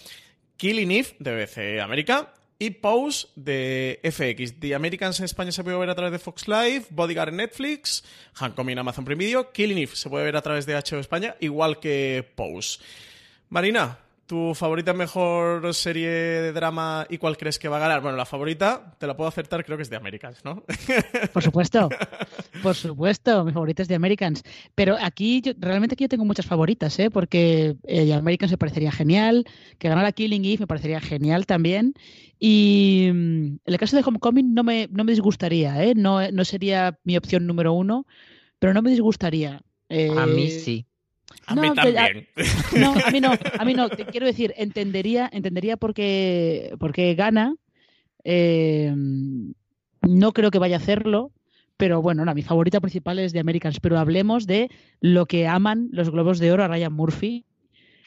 Killing 0.57 0.91
Eve, 0.91 1.09
de 1.19 1.35
BBC 1.35 1.81
América. 1.81 2.33
Y 2.59 2.71
Pose, 2.71 3.29
de 3.37 4.01
FX. 4.05 4.61
The 4.61 4.75
Americans 4.75 5.19
en 5.21 5.25
España 5.25 5.51
se 5.51 5.65
puede 5.65 5.79
ver 5.79 5.89
a 5.89 5.95
través 5.95 6.13
de 6.13 6.19
Fox 6.19 6.47
Live. 6.47 6.87
Bodyguard 6.91 7.31
en 7.31 7.37
Netflix. 7.37 8.05
Homecoming 8.39 8.73
en 8.73 8.79
Amazon 8.81 9.05
Prime 9.05 9.25
Video. 9.25 9.51
Killing 9.53 9.79
Eve 9.79 9.97
se 9.97 10.11
puede 10.11 10.25
ver 10.25 10.37
a 10.37 10.43
través 10.43 10.67
de 10.67 10.75
HBO 10.75 11.01
España, 11.01 11.37
igual 11.41 11.81
que 11.81 12.31
Pose. 12.35 12.81
Marina, 13.49 13.99
¿tu 14.31 14.55
favorita 14.55 14.93
mejor 14.93 15.74
serie 15.74 16.09
de 16.09 16.53
drama 16.53 17.05
y 17.11 17.18
cuál 17.18 17.37
crees 17.37 17.59
que 17.59 17.66
va 17.66 17.78
a 17.78 17.81
ganar? 17.81 18.01
Bueno, 18.01 18.16
la 18.16 18.24
favorita, 18.24 18.95
te 18.97 19.09
la 19.09 19.16
puedo 19.16 19.26
acertar, 19.26 19.64
creo 19.64 19.76
que 19.76 19.83
es 19.83 19.91
de 19.91 19.97
Americans, 19.97 20.45
¿no? 20.45 20.62
Por 21.33 21.43
supuesto, 21.43 21.89
por 22.62 22.76
supuesto, 22.76 23.45
mi 23.45 23.51
favorita 23.51 23.83
es 23.83 23.89
The 23.89 23.97
Americans. 23.97 24.45
Pero 24.76 24.97
aquí, 25.01 25.41
yo, 25.41 25.53
realmente 25.59 25.95
aquí 25.95 26.05
yo 26.05 26.09
tengo 26.09 26.24
muchas 26.24 26.47
favoritas, 26.47 26.97
¿eh? 27.01 27.11
porque 27.11 27.74
eh, 27.83 28.14
Americans 28.14 28.53
me 28.53 28.59
parecería 28.59 28.93
genial, 28.93 29.45
que 29.78 29.89
ganara 29.89 30.12
Killing 30.12 30.45
Eve 30.45 30.59
me 30.61 30.66
parecería 30.68 31.01
genial 31.01 31.45
también. 31.45 31.95
Y 32.39 33.11
mm, 33.12 33.16
en 33.16 33.61
el 33.64 33.78
caso 33.78 33.97
de 33.97 34.05
Homecoming 34.07 34.55
no 34.55 34.62
me, 34.62 34.87
no 34.93 35.03
me 35.03 35.11
disgustaría, 35.11 35.83
¿eh? 35.83 35.95
no, 35.97 36.31
no 36.31 36.45
sería 36.45 36.97
mi 37.03 37.16
opción 37.16 37.49
número 37.49 37.72
uno, 37.72 38.07
pero 38.61 38.74
no 38.74 38.81
me 38.81 38.91
disgustaría. 38.91 39.57
A 40.16 40.26
mí 40.26 40.45
Eh, 40.45 40.61
sí. 40.64 40.87
A 41.51 41.55
No, 41.55 41.62
mí 41.62 41.70
que- 41.72 41.98
a-. 41.98 42.09
No, 42.78 42.94
a 43.05 43.11
mí 43.11 43.20
no, 43.20 43.32
a 43.59 43.64
mí 43.64 43.74
no. 43.74 43.88
Te 43.88 44.05
quiero 44.07 44.26
decir, 44.26 44.55
entendería, 44.57 45.28
entendería 45.32 45.76
por 45.76 45.92
qué, 45.94 46.74
por 46.78 46.92
qué 46.92 47.14
gana. 47.14 47.55
Eh, 48.24 48.92
no 48.94 50.32
creo 50.32 50.51
que 50.51 50.59
vaya 50.59 50.76
a 50.76 50.78
hacerlo, 50.78 51.32
pero 51.76 52.01
bueno, 52.03 52.24
no, 52.24 52.34
mi 52.34 52.42
favorita 52.42 52.80
principal 52.80 53.18
es 53.18 53.32
de 53.32 53.40
Americans. 53.40 53.80
Pero 53.80 53.98
hablemos 53.98 54.46
de 54.46 54.70
lo 55.01 55.26
que 55.26 55.46
aman 55.46 55.88
los 55.92 56.11
Globos 56.11 56.38
de 56.38 56.53
Oro 56.53 56.64
a 56.64 56.68
Ryan 56.68 56.92
Murphy 56.92 57.44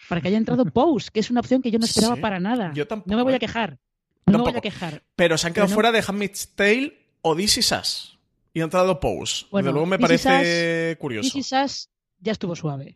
para 0.10 0.22
que 0.22 0.28
haya 0.30 0.38
entrado 0.38 0.66
Pose, 0.74 1.10
que 1.14 1.20
es 1.20 1.30
una 1.32 1.40
opción 1.42 1.62
que 1.62 1.72
yo 1.72 1.80
no 1.80 1.86
esperaba 1.86 2.16
Sí, 2.16 2.22
para 2.22 2.40
nada. 2.40 2.72
yo 2.74 2.88
tampoco, 2.88 3.12
no 3.12 3.18
me 3.18 3.24
voy 3.24 3.34
¿eh? 3.34 3.38
a 3.38 3.40
quejar. 3.40 3.80
No 4.26 4.38
me 4.40 4.44
voy 4.46 4.56
a 4.58 4.62
quejar. 4.62 5.04
Pero 5.16 5.38
se 5.38 5.48
han 5.48 5.54
quedado 5.54 5.68
Pero 5.68 5.72
no- 5.72 5.76
fuera 5.76 5.92
de 5.92 6.04
Handmaid's 6.08 6.56
Tale 6.56 6.94
o 7.22 7.36
This 7.36 7.58
Is 7.58 7.72
Us. 7.74 8.20
Y 8.54 8.62
ha 8.62 8.64
entrado 8.64 9.00
Pose. 9.00 9.46
Bueno, 9.52 9.66
Desde 9.68 9.74
luego 9.74 9.86
me 9.88 9.98
This 9.98 10.04
parece 10.24 10.96
curioso. 11.00 11.24
This 11.34 11.36
Is 11.36 11.52
Us 11.52 11.90
ya 12.20 12.32
estuvo 12.32 12.56
suave. 12.56 12.94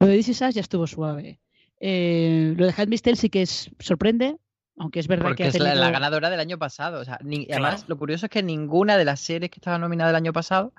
Lo 0.00 0.06
de 0.06 0.16
This 0.16 0.28
Is 0.30 0.40
Us 0.40 0.54
ya 0.54 0.62
estuvo 0.62 0.86
suave. 0.86 1.38
Eh, 1.78 2.54
lo 2.56 2.66
de 2.66 2.74
Handmaid's 2.76 3.02
Tale 3.02 3.16
sí 3.16 3.28
que 3.28 3.42
es, 3.42 3.70
sorprende, 3.78 4.36
aunque 4.78 4.98
es 4.98 5.06
verdad 5.06 5.26
Porque 5.26 5.42
que 5.44 5.48
es 5.50 5.58
la, 5.58 5.70
tenido... 5.70 5.84
la 5.84 5.90
ganadora 5.90 6.30
del 6.30 6.40
año 6.40 6.58
pasado. 6.58 7.00
O 7.00 7.04
sea, 7.04 7.18
ni- 7.22 7.46
Claro. 7.46 7.64
Además, 7.64 7.84
lo 7.86 7.98
curioso 7.98 8.26
es 8.26 8.30
que 8.30 8.42
ninguna 8.42 8.96
de 8.96 9.04
las 9.04 9.20
series 9.20 9.50
que 9.50 9.58
estaba 9.58 9.78
nominada 9.78 10.10
el 10.10 10.16
año 10.16 10.32
pasado 10.32 10.72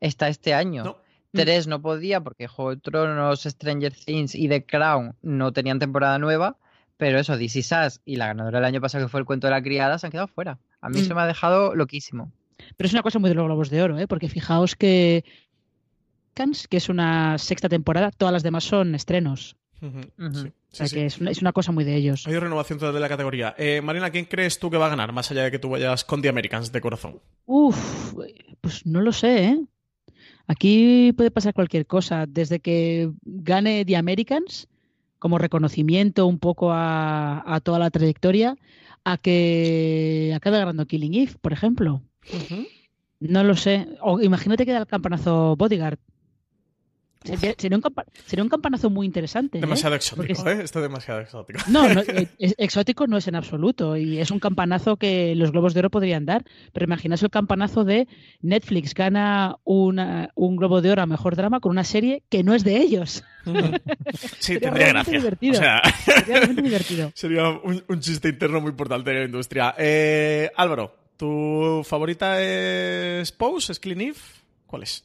está 0.00 0.28
este 0.28 0.54
año. 0.54 0.84
No. 0.84 0.96
Tres 1.34 1.66
no 1.66 1.80
podía 1.80 2.20
porque 2.22 2.46
Juego 2.46 2.74
de 2.74 2.80
Tronos, 2.80 3.42
Stranger 3.42 3.92
Things 3.94 4.34
y 4.34 4.48
The 4.48 4.64
Crown 4.66 5.16
no 5.22 5.52
tenían 5.52 5.78
temporada 5.78 6.18
nueva. 6.18 6.56
Pero 6.96 7.18
eso, 7.18 7.36
This 7.36 7.56
Is 7.56 7.72
Us 7.72 8.00
y 8.06 8.16
la 8.16 8.28
ganadora 8.28 8.58
del 8.58 8.66
año 8.66 8.80
pasado 8.80 9.04
que 9.04 9.08
fue 9.10 9.20
el 9.20 9.26
cuento 9.26 9.48
de 9.48 9.50
la 9.52 9.62
criada 9.62 9.98
se 9.98 10.06
han 10.06 10.12
quedado 10.12 10.28
fuera. 10.28 10.58
A 10.80 10.88
mí 10.88 11.00
Mm. 11.00 11.04
se 11.04 11.14
me 11.14 11.20
ha 11.20 11.26
dejado 11.26 11.74
loquísimo. 11.74 12.32
Pero 12.76 12.86
es 12.86 12.92
una 12.92 13.02
cosa 13.02 13.18
muy 13.18 13.28
de 13.28 13.34
los 13.34 13.44
Globos 13.44 13.70
de 13.70 13.82
Oro, 13.82 13.98
¿eh? 13.98 14.06
porque 14.06 14.28
fijaos 14.28 14.76
que 14.76 15.24
Que 16.34 16.76
es 16.78 16.88
una 16.88 17.36
sexta 17.38 17.68
temporada, 17.68 18.10
todas 18.10 18.32
las 18.32 18.42
demás 18.42 18.64
son 18.64 18.94
estrenos. 18.94 19.56
Sí, 19.80 19.86
O 19.88 20.52
sea 20.70 20.86
sí. 20.86 20.94
que 20.94 21.06
es 21.06 21.18
una, 21.20 21.30
es 21.32 21.40
una 21.40 21.52
cosa 21.52 21.72
muy 21.72 21.82
de 21.84 21.96
ellos. 21.96 22.26
Hay 22.28 22.38
renovación 22.38 22.78
total 22.78 22.94
de 22.94 23.00
la 23.00 23.08
categoría. 23.08 23.54
Eh, 23.58 23.80
Marina, 23.82 24.10
¿quién 24.10 24.26
crees 24.26 24.58
tú 24.60 24.70
que 24.70 24.76
va 24.76 24.86
a 24.86 24.90
ganar? 24.90 25.12
Más 25.12 25.30
allá 25.30 25.42
de 25.44 25.50
que 25.50 25.58
tú 25.58 25.70
vayas 25.70 26.04
con 26.04 26.22
The 26.22 26.28
Americans 26.28 26.70
de 26.70 26.80
corazón. 26.80 27.20
Uf, 27.46 28.14
pues 28.60 28.86
no 28.86 29.00
lo 29.00 29.12
sé, 29.12 29.44
¿eh? 29.44 29.60
Aquí 30.46 31.12
puede 31.16 31.30
pasar 31.32 31.52
cualquier 31.54 31.86
cosa, 31.86 32.26
desde 32.28 32.60
que 32.60 33.10
gane 33.24 33.84
The 33.84 33.96
Americans 33.96 34.68
como 35.18 35.38
reconocimiento 35.38 36.26
un 36.26 36.38
poco 36.38 36.72
a, 36.72 37.42
a 37.54 37.60
toda 37.60 37.78
la 37.78 37.90
trayectoria, 37.90 38.56
a 39.04 39.18
que 39.18 40.32
acabe 40.34 40.58
ganando 40.58 40.86
Killing 40.86 41.14
Eve, 41.14 41.32
por 41.40 41.52
ejemplo. 41.52 42.02
No 43.20 43.44
lo 43.44 43.56
sé. 43.56 43.88
O 44.00 44.20
imagínate 44.20 44.64
que 44.66 44.72
da 44.72 44.78
el 44.78 44.86
campanazo 44.86 45.54
Bodyguard. 45.56 45.98
Sería, 47.24 47.54
sería 47.56 47.76
un, 47.76 47.82
campa- 47.82 48.04
sería 48.26 48.42
un 48.42 48.48
campanazo 48.48 48.90
muy 48.90 49.06
interesante. 49.06 49.58
¿eh? 49.58 49.60
Demasiado 49.60 49.94
exótico, 49.94 50.48
¿eh? 50.48 50.60
Esto 50.62 50.78
es 50.78 50.82
demasiado 50.82 51.20
exótico. 51.20 51.60
No, 51.68 51.88
no, 51.92 52.00
eh, 52.08 52.28
es- 52.38 52.54
exótico 52.58 53.06
no 53.06 53.16
es 53.16 53.28
en 53.28 53.34
absoluto 53.36 53.96
y 53.96 54.18
es 54.18 54.30
un 54.30 54.38
campanazo 54.40 54.96
que 54.96 55.34
los 55.34 55.52
Globos 55.52 55.74
de 55.74 55.80
Oro 55.80 55.90
podrían 55.90 56.26
dar, 56.26 56.44
pero 56.72 56.84
imaginaos 56.84 57.22
el 57.22 57.30
campanazo 57.30 57.84
de 57.84 58.06
Netflix 58.40 58.94
gana 58.94 59.56
una- 59.64 60.30
un 60.34 60.56
Globo 60.56 60.80
de 60.82 60.90
Oro 60.90 61.02
a 61.02 61.06
Mejor 61.06 61.36
Drama 61.36 61.60
con 61.60 61.70
una 61.70 61.84
serie 61.84 62.22
que 62.28 62.42
no 62.42 62.54
es 62.54 62.64
de 62.64 62.76
ellos. 62.78 63.22
Sí, 64.38 64.54
Sería 64.54 64.60
tendría 64.60 64.88
gracia. 64.88 65.18
divertido. 65.18 65.52
O 65.54 65.56
sea, 65.56 65.82
Sería 66.04 66.40
divertido. 66.46 67.12
sería 67.14 67.48
un, 67.48 67.82
un 67.88 68.00
chiste 68.00 68.28
interno 68.28 68.60
muy 68.60 68.70
importante 68.70 69.10
de 69.10 69.18
la 69.20 69.24
industria. 69.24 69.74
Eh, 69.78 70.50
Álvaro, 70.56 70.94
¿tu 71.16 71.82
favorita 71.84 72.40
es 72.40 73.32
Pose? 73.32 73.72
¿Es 73.72 73.80
Clean 73.80 74.00
Eve? 74.00 74.16
¿Cuál 74.66 74.84
es? 74.84 75.04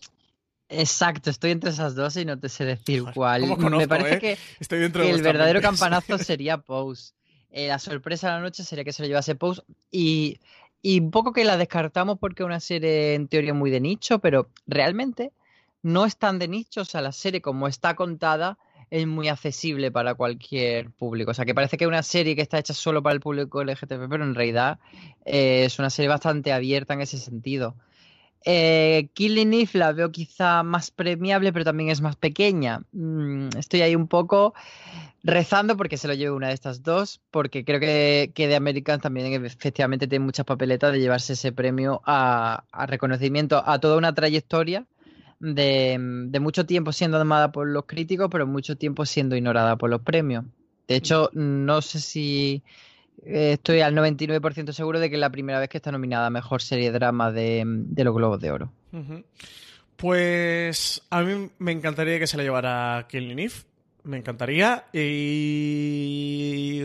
Exacto, 0.69 1.29
estoy 1.29 1.51
entre 1.51 1.69
esas 1.69 1.95
dos 1.95 2.17
y 2.17 2.25
no 2.25 2.37
te 2.37 2.49
sé 2.49 2.65
decir 2.65 3.01
Joder, 3.01 3.13
cuál. 3.13 3.47
¿cómo 3.47 3.69
Me 3.77 3.87
parece 3.87 4.15
eh? 4.15 4.19
que 4.19 4.37
Estoy 4.59 4.79
dentro 4.79 5.01
que 5.01 5.09
de 5.09 5.15
el 5.15 5.21
verdadero 5.21 5.61
campanazo 5.61 6.17
sería 6.17 6.57
Pose. 6.57 7.13
Eh, 7.49 7.67
la 7.69 7.79
sorpresa 7.79 8.27
de 8.27 8.33
la 8.33 8.41
noche 8.41 8.63
sería 8.63 8.83
que 8.83 8.91
se 8.91 9.01
lo 9.01 9.07
llevase 9.07 9.35
Pose 9.35 9.61
y, 9.89 10.39
y 10.81 10.99
un 10.99 11.11
poco 11.11 11.31
que 11.31 11.45
la 11.45 11.57
descartamos 11.57 12.19
porque 12.19 12.43
es 12.43 12.47
una 12.47 12.59
serie 12.59 13.13
en 13.13 13.27
teoría 13.27 13.53
muy 13.53 13.71
de 13.71 13.79
nicho, 13.79 14.19
pero 14.19 14.49
realmente 14.65 15.31
no 15.83 16.05
es 16.05 16.17
tan 16.17 16.37
de 16.39 16.49
nicho. 16.49 16.81
O 16.81 16.85
sea, 16.85 17.01
la 17.01 17.13
serie 17.13 17.41
como 17.41 17.67
está 17.67 17.95
contada 17.95 18.57
es 18.89 19.05
muy 19.07 19.27
accesible 19.27 19.91
para 19.91 20.15
cualquier 20.15 20.91
público. 20.91 21.31
O 21.31 21.33
sea, 21.33 21.45
que 21.45 21.55
parece 21.55 21.77
que 21.77 21.85
es 21.85 21.89
una 21.89 22.03
serie 22.03 22.35
que 22.35 22.41
está 22.41 22.59
hecha 22.59 22.73
solo 22.73 23.01
para 23.03 23.13
el 23.13 23.19
público 23.19 23.63
LGTB, 23.63 24.09
pero 24.09 24.23
en 24.23 24.35
realidad 24.35 24.79
eh, 25.25 25.65
es 25.65 25.79
una 25.79 25.89
serie 25.89 26.09
bastante 26.09 26.53
abierta 26.53 26.93
en 26.93 27.01
ese 27.01 27.17
sentido. 27.17 27.75
Eh, 28.49 29.09
Killing 29.13 29.53
Eve 29.53 29.71
la 29.73 29.91
veo 29.91 30.09
quizá 30.09 30.63
más 30.63 30.89
premiable, 30.89 31.51
pero 31.51 31.65
también 31.65 31.89
es 31.89 31.99
más 31.99 32.15
pequeña. 32.15 32.81
Mm, 32.93 33.49
estoy 33.57 33.81
ahí 33.81 33.93
un 33.93 34.07
poco 34.07 34.53
rezando 35.21 35.75
porque 35.75 35.97
se 35.97 36.07
lo 36.07 36.13
lleve 36.13 36.31
una 36.31 36.47
de 36.47 36.53
estas 36.53 36.81
dos, 36.81 37.19
porque 37.29 37.65
creo 37.65 37.81
que, 37.81 38.31
que 38.33 38.47
The 38.47 38.55
Americans 38.55 39.01
también 39.01 39.45
efectivamente 39.45 40.07
tiene 40.07 40.23
muchas 40.23 40.45
papeletas 40.45 40.93
de 40.93 41.01
llevarse 41.01 41.33
ese 41.33 41.51
premio 41.51 42.01
a, 42.05 42.63
a 42.71 42.85
reconocimiento 42.85 43.61
a 43.65 43.79
toda 43.79 43.97
una 43.97 44.15
trayectoria 44.15 44.85
de, 45.41 45.97
de 45.99 46.39
mucho 46.39 46.65
tiempo 46.65 46.93
siendo 46.93 47.19
amada 47.19 47.51
por 47.51 47.67
los 47.67 47.83
críticos, 47.83 48.29
pero 48.31 48.47
mucho 48.47 48.77
tiempo 48.77 49.05
siendo 49.05 49.35
ignorada 49.35 49.75
por 49.75 49.89
los 49.89 50.03
premios. 50.03 50.45
De 50.87 50.95
hecho, 50.95 51.29
no 51.33 51.81
sé 51.81 51.99
si 51.99 52.63
estoy 53.23 53.81
al 53.81 53.95
99% 53.95 54.71
seguro 54.71 54.99
de 54.99 55.09
que 55.09 55.15
es 55.15 55.19
la 55.19 55.31
primera 55.31 55.59
vez 55.59 55.69
que 55.69 55.77
está 55.77 55.91
nominada 55.91 56.27
a 56.27 56.29
Mejor 56.29 56.61
Serie 56.61 56.91
Drama 56.91 57.31
de, 57.31 57.65
los 57.95 58.15
Globos 58.15 58.39
de 58.39 58.51
Oro. 58.51 58.71
Pues 59.95 61.01
a 61.09 61.21
mí 61.23 61.49
me 61.59 61.71
encantaría 61.71 62.19
que 62.19 62.27
se 62.27 62.37
la 62.37 62.43
llevara 62.43 63.05
Killing 63.09 63.39
Eve. 63.39 63.53
Me 64.03 64.17
encantaría. 64.17 64.85
Y 64.93 66.83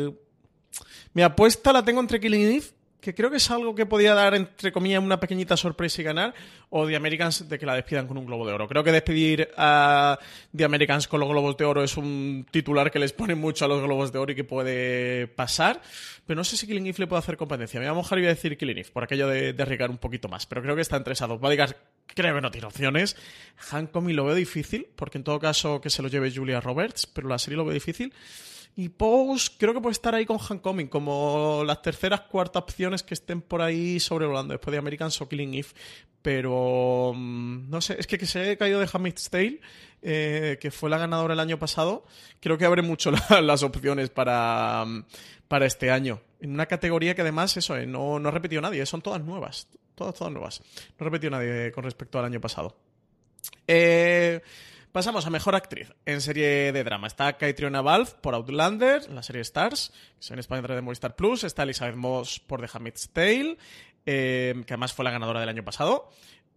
mi 1.14 1.22
apuesta 1.22 1.72
la 1.72 1.84
tengo 1.84 2.00
entre 2.00 2.20
Killing 2.20 2.40
Eve 2.40 2.64
que 3.02 3.14
creo 3.14 3.30
que 3.30 3.38
es 3.38 3.50
algo 3.50 3.74
que 3.74 3.84
podía 3.84 4.14
dar, 4.14 4.32
entre 4.34 4.70
comillas, 4.70 5.02
una 5.02 5.18
pequeñita 5.18 5.56
sorpresa 5.56 6.00
y 6.00 6.04
ganar, 6.04 6.32
o 6.70 6.86
The 6.86 6.94
Americans 6.94 7.48
de 7.48 7.58
que 7.58 7.66
la 7.66 7.74
despidan 7.74 8.06
con 8.06 8.16
un 8.16 8.24
Globo 8.24 8.46
de 8.46 8.52
Oro. 8.52 8.68
Creo 8.68 8.84
que 8.84 8.92
despedir 8.92 9.48
a 9.56 10.16
The 10.56 10.64
Americans 10.64 11.08
con 11.08 11.18
los 11.18 11.28
Globos 11.28 11.56
de 11.56 11.64
Oro 11.64 11.82
es 11.82 11.96
un 11.96 12.46
titular 12.52 12.92
que 12.92 13.00
les 13.00 13.12
pone 13.12 13.34
mucho 13.34 13.64
a 13.64 13.68
los 13.68 13.82
Globos 13.82 14.12
de 14.12 14.20
Oro 14.20 14.30
y 14.30 14.36
que 14.36 14.44
puede 14.44 15.26
pasar, 15.26 15.82
pero 16.24 16.36
no 16.36 16.44
sé 16.44 16.56
si 16.56 16.68
Killing 16.68 16.86
Eve 16.86 16.98
le 17.00 17.06
puede 17.08 17.18
hacer 17.18 17.36
competencia. 17.36 17.80
Me 17.80 17.86
voy 17.86 17.90
a 17.90 17.94
mojar 17.94 18.18
y 18.18 18.22
voy 18.22 18.30
a 18.30 18.34
decir 18.34 18.56
Killing 18.56 18.78
Eve, 18.78 18.90
por 18.92 19.02
aquello 19.02 19.26
de, 19.26 19.52
de 19.52 19.62
arriesgar 19.64 19.90
un 19.90 19.98
poquito 19.98 20.28
más, 20.28 20.46
pero 20.46 20.62
creo 20.62 20.76
que 20.76 20.82
está 20.82 20.96
entre 20.96 21.14
esas 21.14 21.28
dos. 21.28 21.40
Bodyguard 21.40 21.74
creo 22.14 22.36
que 22.36 22.40
no 22.40 22.52
tiene 22.52 22.68
opciones. 22.68 23.16
Hancock 23.56 24.08
lo 24.10 24.26
veo 24.26 24.36
difícil, 24.36 24.86
porque 24.94 25.18
en 25.18 25.24
todo 25.24 25.40
caso 25.40 25.80
que 25.80 25.90
se 25.90 26.02
lo 26.02 26.08
lleve 26.08 26.32
Julia 26.32 26.60
Roberts, 26.60 27.08
pero 27.08 27.26
la 27.26 27.38
serie 27.38 27.56
lo 27.56 27.64
veo 27.64 27.74
difícil. 27.74 28.12
Y 28.74 28.88
Pose 28.88 29.50
creo 29.58 29.74
que 29.74 29.80
puede 29.80 29.92
estar 29.92 30.14
ahí 30.14 30.24
con 30.24 30.38
Hancoming, 30.38 30.88
como 30.88 31.62
las 31.64 31.82
terceras, 31.82 32.22
cuartas 32.22 32.62
opciones 32.62 33.02
que 33.02 33.14
estén 33.14 33.42
por 33.42 33.60
ahí 33.60 34.00
sobrevolando 34.00 34.52
después 34.52 34.72
de 34.72 34.78
American 34.78 35.10
So 35.10 35.28
Killing 35.28 35.54
Eve. 35.54 35.68
Pero 36.22 37.12
mm, 37.14 37.68
no 37.68 37.80
sé, 37.80 37.96
es 37.98 38.06
que 38.06 38.16
que 38.16 38.26
se 38.26 38.40
haya 38.40 38.56
caído 38.56 38.80
de 38.80 38.88
Hamid's 38.90 39.28
Tale, 39.28 39.60
eh, 40.00 40.58
que 40.60 40.70
fue 40.70 40.88
la 40.88 40.96
ganadora 40.96 41.34
el 41.34 41.40
año 41.40 41.58
pasado, 41.58 42.06
creo 42.40 42.56
que 42.56 42.64
abre 42.64 42.80
mucho 42.80 43.10
las 43.42 43.62
opciones 43.62 44.08
para, 44.08 44.84
mm, 44.86 45.04
para 45.48 45.66
este 45.66 45.90
año. 45.90 46.20
En 46.40 46.52
una 46.52 46.66
categoría 46.66 47.14
que 47.14 47.22
además, 47.22 47.56
eso, 47.56 47.76
eh, 47.76 47.86
no, 47.86 48.18
no 48.18 48.28
ha 48.28 48.32
repetido 48.32 48.62
nadie, 48.62 48.86
son 48.86 49.02
todas 49.02 49.22
nuevas. 49.22 49.68
Todas, 49.94 50.14
todas 50.14 50.32
nuevas. 50.32 50.62
No 50.98 51.04
ha 51.04 51.10
repetido 51.10 51.30
nadie 51.32 51.70
con 51.72 51.84
respecto 51.84 52.18
al 52.18 52.24
año 52.24 52.40
pasado. 52.40 52.74
Eh. 53.66 54.40
Pasamos 54.92 55.24
a 55.24 55.30
Mejor 55.30 55.54
Actriz 55.54 55.90
en 56.04 56.20
serie 56.20 56.70
de 56.70 56.84
drama. 56.84 57.06
Está 57.06 57.38
Caitriona 57.38 57.80
Valve 57.80 58.10
por 58.20 58.34
Outlander, 58.34 59.10
la 59.10 59.22
serie 59.22 59.40
Stars, 59.40 59.88
que 59.88 60.20
es 60.20 60.30
en 60.30 60.38
España 60.38 60.60
de 60.60 60.82
Movistar 60.82 61.16
Plus. 61.16 61.44
Está 61.44 61.62
Elizabeth 61.62 61.96
Moss 61.96 62.40
por 62.40 62.60
The 62.60 62.68
Handmaid's 62.70 63.08
Tale, 63.08 63.56
eh, 64.04 64.54
que 64.66 64.74
además 64.74 64.92
fue 64.92 65.06
la 65.06 65.10
ganadora 65.10 65.40
del 65.40 65.48
año 65.48 65.64
pasado. 65.64 66.10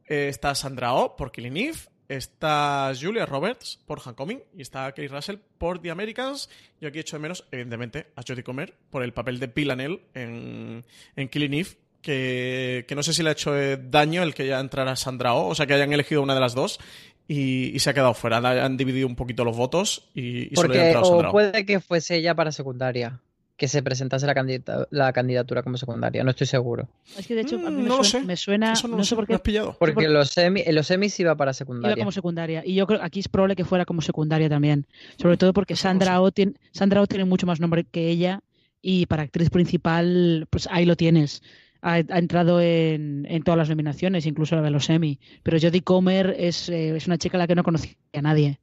Eh, 0.05 0.27
está 0.27 0.53
Sandra 0.53 0.93
Oh 0.95 1.15
por 1.15 1.31
Killing 1.31 1.55
Eve. 1.55 1.77
Está 2.09 2.91
Julia 2.99 3.25
Roberts 3.25 3.79
por 3.85 4.01
Homecoming 4.05 4.43
y 4.53 4.63
está 4.63 4.91
Kate 4.91 5.07
Russell 5.07 5.37
por 5.57 5.81
The 5.81 5.91
Americans. 5.91 6.49
Yo 6.81 6.89
aquí 6.89 6.99
echo 6.99 7.15
de 7.15 7.21
menos, 7.21 7.47
evidentemente, 7.51 8.11
a 8.17 8.21
Jodie 8.21 8.43
Comer 8.43 8.75
por 8.89 9.01
el 9.01 9.13
papel 9.13 9.39
de 9.39 9.47
Villanelle 9.47 10.01
en, 10.13 10.83
en 11.15 11.29
Killing 11.29 11.53
Eve, 11.53 11.69
que, 12.05 12.85
que, 12.87 12.93
no 12.93 13.01
sé 13.01 13.13
si 13.13 13.23
le 13.23 13.29
ha 13.29 13.31
hecho 13.31 13.57
eh, 13.57 13.77
daño 13.77 14.21
el 14.21 14.35
que 14.35 14.45
ya 14.45 14.59
entrara 14.59 14.95
Sandra 14.95 15.33
Oh, 15.33 15.47
o 15.47 15.55
sea, 15.55 15.65
que 15.65 15.73
hayan 15.73 15.91
elegido 15.91 16.21
una 16.21 16.35
de 16.35 16.39
las 16.39 16.53
dos 16.53 16.79
y, 17.27 17.79
se 17.79 17.89
ha 17.89 17.93
quedado 17.95 18.13
fuera. 18.13 18.37
Han 18.37 18.77
dividido 18.77 19.07
un 19.07 19.15
poquito 19.15 19.43
los 19.43 19.57
votos 19.57 20.07
y, 20.13 20.43
y 20.43 20.55
Porque, 20.55 20.93
solo 20.93 21.29
o 21.29 21.31
puede 21.31 21.65
que 21.65 21.79
fuese 21.79 22.17
ella 22.17 22.35
para 22.35 22.51
secundaria. 22.51 23.19
Que 23.57 23.69
se 23.69 23.81
presentase 23.81 24.27
la, 24.27 24.87
la 24.91 25.13
candidatura 25.13 25.63
como 25.63 25.77
secundaria, 25.77 26.25
no 26.25 26.31
estoy 26.31 26.45
seguro. 26.45 26.89
Es 27.17 27.25
que 27.25 27.35
de 27.35 27.41
hecho, 27.41 27.55
a 27.55 27.71
mí 27.71 27.83
me, 27.83 27.87
no 27.87 28.03
suena, 28.03 28.03
sé. 28.03 28.27
me 28.27 28.35
suena. 28.35 28.73
no, 28.89 29.03
sé 29.05 29.15
por 29.15 29.25
qué. 29.25 29.39
pillado. 29.39 29.77
Porque 29.79 30.09
los 30.09 30.29
semis 30.29 31.19
iba 31.21 31.35
para 31.35 31.53
secundaria. 31.53 31.93
Iba 31.93 32.01
como 32.01 32.11
secundaria. 32.11 32.63
Y 32.65 32.75
yo 32.75 32.85
creo 32.85 32.99
que 32.99 33.05
aquí 33.05 33.21
es 33.21 33.29
probable 33.29 33.55
que 33.55 33.63
fuera 33.63 33.85
como 33.85 34.01
secundaria 34.01 34.49
también. 34.49 34.85
Sobre 35.17 35.37
todo 35.37 35.53
porque 35.53 35.77
Sandra 35.77 36.21
O, 36.21 36.31
tiene, 36.31 36.55
Sandra 36.73 37.01
o 37.01 37.07
tiene 37.07 37.23
mucho 37.23 37.47
más 37.47 37.61
nombre 37.61 37.85
que 37.85 38.09
ella. 38.09 38.41
Y 38.81 39.05
para 39.07 39.23
actriz 39.23 39.49
principal, 39.49 40.47
pues 40.51 40.67
ahí 40.69 40.85
lo 40.85 40.97
tienes 40.97 41.41
ha, 41.85 41.99
entrado 41.99 42.59
en, 42.61 43.41
todas 43.43 43.57
las 43.59 43.69
nominaciones, 43.69 44.25
incluso 44.25 44.55
la 44.55 44.63
de 44.63 44.71
los 44.71 44.89
Emmy. 44.89 45.19
Pero 45.43 45.59
Jodie 45.61 45.83
Comer 45.83 46.35
es, 46.37 46.67
eh, 46.67 46.95
es 46.95 47.05
una 47.05 47.19
chica 47.19 47.37
a 47.37 47.39
la 47.39 47.47
que 47.47 47.53
no 47.53 47.63
conocía 47.63 47.93
a 48.13 48.21
nadie. 48.23 48.59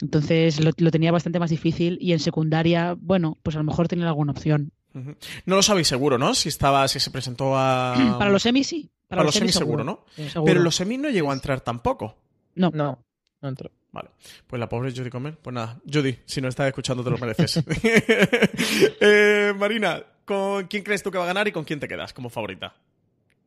Entonces 0.00 0.58
lo, 0.64 0.72
tenía 0.72 1.12
bastante 1.12 1.38
más 1.38 1.50
difícil 1.50 1.98
y 2.00 2.12
en 2.12 2.18
secundaria, 2.20 2.96
bueno, 2.98 3.38
pues 3.42 3.56
a 3.56 3.58
lo 3.58 3.64
mejor 3.64 3.88
tenía 3.88 4.06
alguna 4.06 4.32
opción. 4.32 4.72
No 4.94 5.56
lo 5.56 5.62
sabéis 5.62 5.88
seguro, 5.88 6.16
¿no? 6.16 6.34
Si 6.34 6.48
estaba, 6.48 6.88
si 6.88 6.98
se 6.98 7.10
presentó 7.10 7.56
a. 7.58 7.94
Para 8.18 8.30
los 8.30 8.46
Emmy 8.46 8.64
sí. 8.64 8.90
Para, 9.06 9.22
los, 9.22 9.36
Emmy 9.36 9.52
seguro, 9.52 9.84
¿no? 9.84 10.06
Pero 10.44 10.60
los 10.60 10.80
Emmy 10.80 10.96
no 10.96 11.10
llegó 11.10 11.30
a 11.30 11.34
entrar 11.34 11.60
tampoco. 11.60 12.16
No. 12.54 12.70
No, 12.72 13.04
no 13.42 13.48
entró. 13.48 13.70
Vale. 13.92 14.10
Pues 14.46 14.58
la 14.58 14.68
pobre 14.68 14.92
Judy 14.92 15.10
Comer. 15.10 15.36
Pues 15.36 15.52
nada, 15.52 15.78
Judy, 15.92 16.16
si 16.24 16.40
no 16.40 16.48
estás 16.48 16.68
escuchando 16.68 17.04
te 17.04 17.10
lo 17.10 17.18
mereces. 17.18 17.62
eh, 19.00 19.52
Marina, 19.56 20.02
¿Con 20.24 20.66
quién 20.66 20.82
crees 20.82 21.02
tú 21.02 21.10
que 21.10 21.18
va 21.18 21.24
a 21.24 21.28
ganar 21.28 21.48
y 21.48 21.52
con 21.52 21.64
quién 21.64 21.80
te 21.80 21.88
quedas 21.88 22.12
como 22.12 22.30
favorita? 22.30 22.74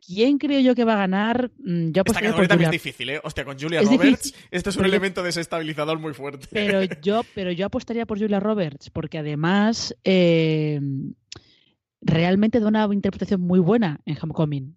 ¿Quién 0.05 0.37
creo 0.37 0.61
yo 0.61 0.73
que 0.73 0.85
va 0.85 0.93
a 0.93 0.97
ganar? 0.97 1.51
Mm, 1.59 1.91
yo 1.91 2.03
Esta 2.05 2.21
categoría 2.21 2.47
también 2.47 2.69
es 2.69 2.71
difícil, 2.71 3.09
¿eh? 3.09 3.19
Hostia, 3.23 3.43
con 3.43 3.59
Julia 3.59 3.81
Roberts, 3.81 4.33
esto 4.51 4.69
es 4.69 4.77
un 4.77 4.85
elemento 4.85 5.21
desestabilizador 5.21 5.99
muy 5.99 6.13
fuerte. 6.13 6.47
Pero 6.49 6.81
yo, 7.01 7.23
pero 7.35 7.51
yo 7.51 7.65
apostaría 7.65 8.05
por 8.05 8.17
Julia 8.17 8.39
Roberts, 8.39 8.89
porque 8.89 9.17
además 9.17 9.93
eh, 10.05 10.79
realmente 11.99 12.61
da 12.61 12.67
una 12.67 12.87
interpretación 12.93 13.41
muy 13.41 13.59
buena 13.59 13.99
en 14.05 14.17
Homecoming. 14.21 14.76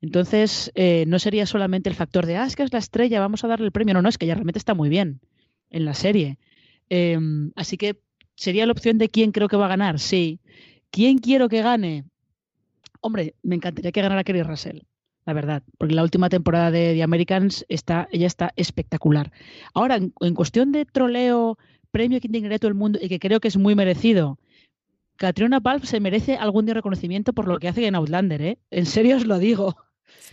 Entonces, 0.00 0.70
eh, 0.74 1.04
no 1.08 1.18
sería 1.18 1.46
solamente 1.46 1.88
el 1.88 1.96
factor 1.96 2.26
de, 2.26 2.36
ah, 2.36 2.46
es 2.46 2.54
que 2.54 2.62
es 2.62 2.72
la 2.72 2.78
estrella, 2.78 3.20
vamos 3.20 3.42
a 3.44 3.48
darle 3.48 3.66
el 3.66 3.72
premio. 3.72 3.94
No, 3.94 4.02
no, 4.02 4.08
es 4.08 4.18
que 4.18 4.26
ya 4.26 4.34
realmente 4.34 4.58
está 4.58 4.74
muy 4.74 4.88
bien 4.88 5.20
en 5.70 5.84
la 5.84 5.94
serie. 5.94 6.38
Em, 6.88 7.52
así 7.56 7.76
que 7.76 8.00
sería 8.36 8.66
la 8.66 8.72
opción 8.72 8.98
de 8.98 9.08
quién 9.08 9.32
creo 9.32 9.48
que 9.48 9.56
va 9.56 9.66
a 9.66 9.70
ganar, 9.70 9.98
sí. 9.98 10.40
¿Quién 10.90 11.18
quiero 11.18 11.48
que 11.48 11.62
gane? 11.62 12.04
Hombre, 13.00 13.34
me 13.42 13.56
encantaría 13.56 13.92
que 13.92 14.02
ganara 14.02 14.24
Kerry 14.24 14.42
Russell, 14.42 14.80
la 15.26 15.32
verdad, 15.32 15.62
porque 15.78 15.94
la 15.94 16.02
última 16.02 16.28
temporada 16.28 16.70
de 16.70 16.94
The 16.94 17.02
Americans 17.02 17.64
está, 17.68 18.08
ella 18.10 18.26
está 18.26 18.52
espectacular. 18.56 19.32
Ahora, 19.74 19.96
en, 19.96 20.34
cuestión 20.34 20.72
de 20.72 20.84
troleo, 20.84 21.58
premio 21.90 22.20
que 22.20 22.28
integraría 22.28 22.58
todo 22.58 22.70
el 22.70 22.74
mundo 22.74 22.98
y 23.02 23.08
que 23.08 23.18
creo 23.18 23.40
que 23.40 23.48
es 23.48 23.56
muy 23.56 23.74
merecido, 23.74 24.38
Catriona 25.16 25.60
Balf 25.60 25.84
se 25.84 26.00
merece 26.00 26.36
algún 26.36 26.64
día 26.64 26.74
reconocimiento 26.74 27.32
por 27.32 27.48
lo 27.48 27.58
que 27.58 27.68
hace 27.68 27.86
en 27.86 27.96
Outlander, 27.96 28.40
¿eh? 28.40 28.58
En 28.70 28.86
serio 28.86 29.16
os 29.16 29.26
lo 29.26 29.38
digo. 29.38 29.76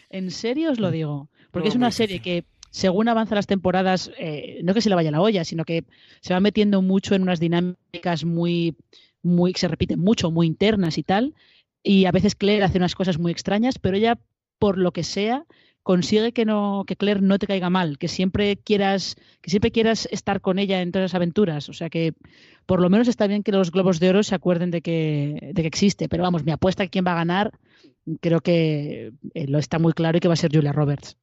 En 0.09 0.31
serio 0.31 0.71
os 0.71 0.79
lo 0.79 0.91
digo. 0.91 1.29
Porque 1.51 1.69
es 1.69 1.75
una 1.75 1.91
serie 1.91 2.19
que, 2.19 2.43
según 2.69 3.07
avanza 3.07 3.35
las 3.35 3.47
temporadas, 3.47 4.11
eh, 4.17 4.59
no 4.63 4.73
que 4.73 4.81
se 4.81 4.89
le 4.89 4.95
vaya 4.95 5.11
la 5.11 5.21
olla, 5.21 5.45
sino 5.45 5.63
que 5.63 5.85
se 6.21 6.33
va 6.33 6.41
metiendo 6.41 6.81
mucho 6.81 7.15
en 7.15 7.21
unas 7.21 7.39
dinámicas 7.39 8.25
muy, 8.25 8.75
muy, 9.21 9.53
que 9.53 9.59
se 9.61 9.67
repiten 9.69 9.99
mucho, 9.99 10.31
muy 10.31 10.47
internas 10.47 10.97
y 10.97 11.03
tal. 11.03 11.33
Y 11.81 12.05
a 12.05 12.11
veces 12.11 12.35
Claire 12.35 12.65
hace 12.65 12.77
unas 12.77 12.95
cosas 12.95 13.19
muy 13.19 13.31
extrañas, 13.31 13.79
pero 13.79 13.95
ella, 13.95 14.19
por 14.59 14.77
lo 14.77 14.91
que 14.91 15.03
sea, 15.03 15.45
consigue 15.85 16.31
que 16.31 16.45
no 16.45 16.83
que 16.87 16.95
Claire 16.95 17.21
no 17.21 17.37
te 17.37 17.45
caiga 17.45 17.69
mal, 17.69 17.99
que 17.99 18.07
siempre 18.07 18.57
quieras 18.57 19.17
que 19.41 19.51
siempre 19.51 19.69
quieras 19.69 20.07
estar 20.11 20.41
con 20.41 20.57
ella 20.57 20.81
en 20.81 20.91
todas 20.91 21.11
las 21.11 21.15
aventuras, 21.15 21.69
o 21.69 21.73
sea 21.73 21.91
que 21.91 22.13
por 22.65 22.81
lo 22.81 22.89
menos 22.89 23.07
está 23.07 23.27
bien 23.27 23.43
que 23.43 23.51
los 23.51 23.69
globos 23.69 23.99
de 23.99 24.09
oro 24.09 24.23
se 24.23 24.33
acuerden 24.33 24.71
de 24.71 24.81
que 24.81 25.51
de 25.53 25.61
que 25.61 25.67
existe, 25.67 26.09
pero 26.09 26.23
vamos, 26.23 26.43
mi 26.43 26.51
apuesta 26.51 26.81
a 26.81 26.87
quién 26.87 27.05
va 27.05 27.11
a 27.11 27.21
ganar 27.23 27.51
creo 28.21 28.41
que 28.41 29.11
eh, 29.33 29.47
lo 29.47 29.59
está 29.59 29.79
muy 29.79 29.93
claro 29.93 30.17
y 30.17 30.21
que 30.21 30.27
va 30.27 30.33
a 30.33 30.37
ser 30.37 30.51
Julia 30.53 30.71
Roberts. 30.71 31.17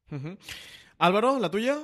Álvaro, 0.99 1.39
¿la 1.39 1.51
tuya? 1.51 1.79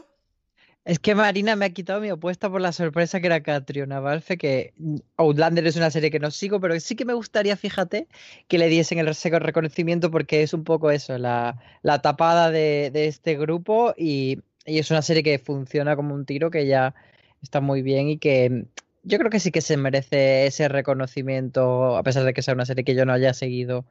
Es 0.85 0.99
que 0.99 1.15
Marina 1.15 1.55
me 1.55 1.67
ha 1.67 1.71
quitado 1.71 2.01
mi 2.01 2.09
apuesta 2.09 2.49
por 2.49 2.63
la 2.63 2.73
sorpresa 2.73 3.21
que 3.21 3.27
era 3.27 3.43
Catriona 3.43 4.01
Balfe, 4.01 4.39
que 4.39 4.73
Outlander 5.19 5.67
es 5.67 5.77
una 5.77 5.91
serie 5.91 6.11
que 6.11 6.19
no 6.19 6.31
sigo, 6.31 6.61
pero 6.61 6.81
sí 6.81 6.97
que 6.97 7.05
me 7.05 7.13
gustaría, 7.13 7.57
fíjate, 7.57 8.09
que 8.49 8.57
le 8.57 8.69
diesen 8.69 8.99
el 8.99 9.15
reconocimiento 9.41 10.11
porque 10.11 10.43
es 10.43 10.55
un 10.55 10.65
poco 10.65 10.91
eso, 10.91 11.19
la, 11.19 11.61
tapada 12.03 12.51
de, 12.51 12.91
este 12.95 13.37
grupo 13.37 13.93
y, 13.99 14.39
y, 14.65 14.79
es 14.79 14.91
una 14.91 15.03
serie 15.03 15.23
que 15.23 15.39
funciona 15.39 15.95
como 15.95 16.15
un 16.15 16.25
tiro, 16.25 16.51
que 16.51 16.67
ya 16.67 16.95
está 17.43 17.61
muy 17.61 17.83
bien 17.83 18.09
y 18.09 18.19
que 18.19 18.65
yo 19.03 19.19
creo 19.19 19.31
que 19.31 19.41
sí 19.41 19.51
que 19.51 19.61
se 19.61 19.77
merece 19.77 20.47
ese 20.47 20.69
reconocimiento, 20.69 21.99
a 21.99 22.03
pesar 22.03 22.25
de 22.25 22.33
que 22.33 22.41
sea 22.41 22.55
una 22.55 22.65
serie 22.65 22.85
que 22.85 22.95
yo 22.95 23.05
no 23.05 23.13
haya 23.13 23.35
seguido 23.35 23.85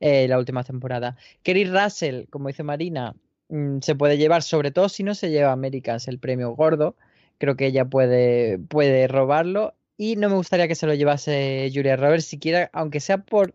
eh, 0.00 0.28
la 0.28 0.38
última 0.38 0.64
temporada. 0.64 1.16
Kerry 1.42 1.64
Russell, 1.64 2.24
como 2.30 2.48
dice 2.48 2.62
Marina, 2.62 3.14
mm, 3.48 3.78
se 3.80 3.94
puede 3.94 4.18
llevar, 4.18 4.42
sobre 4.42 4.70
todo 4.70 4.88
si 4.88 5.02
no 5.02 5.14
se 5.14 5.30
lleva 5.30 5.52
Americans 5.52 6.08
el 6.08 6.18
premio 6.18 6.50
gordo. 6.50 6.96
Creo 7.38 7.56
que 7.56 7.66
ella 7.66 7.84
puede, 7.84 8.58
puede 8.58 9.06
robarlo. 9.08 9.74
Y 9.96 10.16
no 10.16 10.28
me 10.28 10.36
gustaría 10.36 10.68
que 10.68 10.74
se 10.74 10.86
lo 10.86 10.94
llevase 10.94 11.70
Julia 11.72 11.96
Roberts, 11.96 12.24
siquiera, 12.24 12.70
aunque 12.72 13.00
sea 13.00 13.18
por 13.18 13.54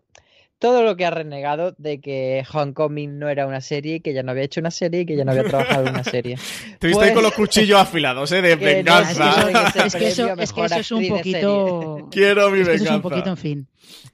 todo 0.60 0.84
lo 0.84 0.94
que 0.94 1.06
ha 1.06 1.10
renegado 1.10 1.74
de 1.78 2.00
que 2.00 2.44
Homecoming 2.52 3.18
no 3.18 3.30
era 3.30 3.46
una 3.46 3.62
serie, 3.62 4.00
que 4.00 4.12
ya 4.12 4.22
no 4.22 4.30
había 4.30 4.44
hecho 4.44 4.60
una 4.60 4.70
serie 4.70 5.00
y 5.00 5.06
que 5.06 5.16
ya 5.16 5.24
no 5.24 5.32
había 5.32 5.44
trabajado 5.44 5.86
en 5.86 5.94
una 5.94 6.04
serie. 6.04 6.36
Te 6.78 6.86
viste 6.86 7.04
ahí 7.06 7.14
con 7.14 7.22
los 7.22 7.32
cuchillos 7.32 7.80
afilados, 7.80 8.30
¿eh? 8.32 8.42
De 8.42 8.56
venganza. 8.56 9.48
es, 9.86 9.94
que 9.94 10.06
eso, 10.08 10.28
es, 10.34 10.52
que 10.52 10.64
eso, 10.66 10.76
es 10.76 10.92
un 10.92 11.08
poquito. 11.08 12.08
Quiero 12.10 12.50
mi 12.50 12.58
venganza. 12.58 12.74
Es, 12.74 12.82
es 12.82 12.90
un 12.90 13.02
poquito, 13.02 13.30
en 13.30 13.36
fin. 13.38 13.68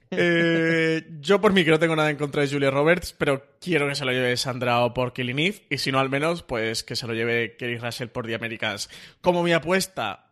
Eh, 0.09 1.05
yo 1.19 1.41
por 1.41 1.51
mí 1.51 1.65
que 1.65 1.71
no 1.71 1.79
tengo 1.79 1.95
nada 1.95 2.09
en 2.09 2.15
contra 2.15 2.41
de 2.41 2.47
Julia 2.47 2.71
Roberts, 2.71 3.13
pero 3.17 3.43
quiero 3.59 3.89
que 3.89 3.95
se 3.95 4.05
lo 4.05 4.13
lleve 4.13 4.37
Sandra 4.37 4.85
o 4.85 4.93
por 4.93 5.11
Killing 5.11 5.39
Eve, 5.39 5.65
y 5.69 5.77
si 5.79 5.91
no 5.91 5.99
al 5.99 6.09
menos, 6.09 6.43
pues 6.43 6.83
que 6.83 6.95
se 6.95 7.07
lo 7.07 7.13
lleve 7.13 7.57
Kerry 7.57 7.77
Russell 7.77 8.07
por 8.07 8.25
The 8.25 8.35
Americans. 8.35 8.89
Como 9.19 9.43
mi 9.43 9.51
apuesta, 9.51 10.26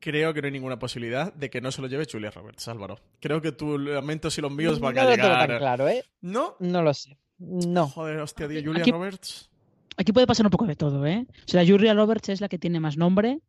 creo 0.00 0.32
que 0.34 0.40
no 0.42 0.46
hay 0.46 0.52
ninguna 0.52 0.78
posibilidad 0.78 1.32
de 1.32 1.50
que 1.50 1.60
no 1.60 1.70
se 1.72 1.80
lo 1.82 1.88
lleve 1.88 2.06
Julia 2.10 2.30
Roberts, 2.30 2.68
Álvaro. 2.68 2.98
Creo 3.20 3.40
que 3.40 3.52
tus 3.52 3.80
lamentos 3.80 4.36
y 4.38 4.40
los 4.40 4.50
míos 4.52 4.80
van 4.80 4.94
no 4.94 5.00
a 5.00 5.04
lo 5.04 5.10
llegar. 5.10 5.26
tengo 5.38 5.46
tan 5.48 5.58
claro, 5.58 5.88
¿eh? 5.88 6.04
¿No? 6.20 6.56
No 6.60 6.82
lo 6.82 6.94
sé. 6.94 7.16
No. 7.38 7.86
Joder, 7.88 8.18
hostia, 8.20 8.48
tío, 8.48 8.62
Julia 8.64 8.82
Aquí- 8.82 8.90
Roberts. 8.90 9.48
Aquí 9.96 10.12
puede 10.12 10.26
pasar 10.28 10.46
un 10.46 10.50
poco 10.50 10.66
de 10.66 10.76
todo, 10.76 11.04
¿eh? 11.06 11.26
O 11.28 11.50
sea, 11.50 11.66
Julia 11.66 11.92
Roberts 11.94 12.28
es 12.28 12.40
la 12.40 12.48
que 12.48 12.58
tiene 12.58 12.78
más 12.80 12.96
nombre, 12.96 13.40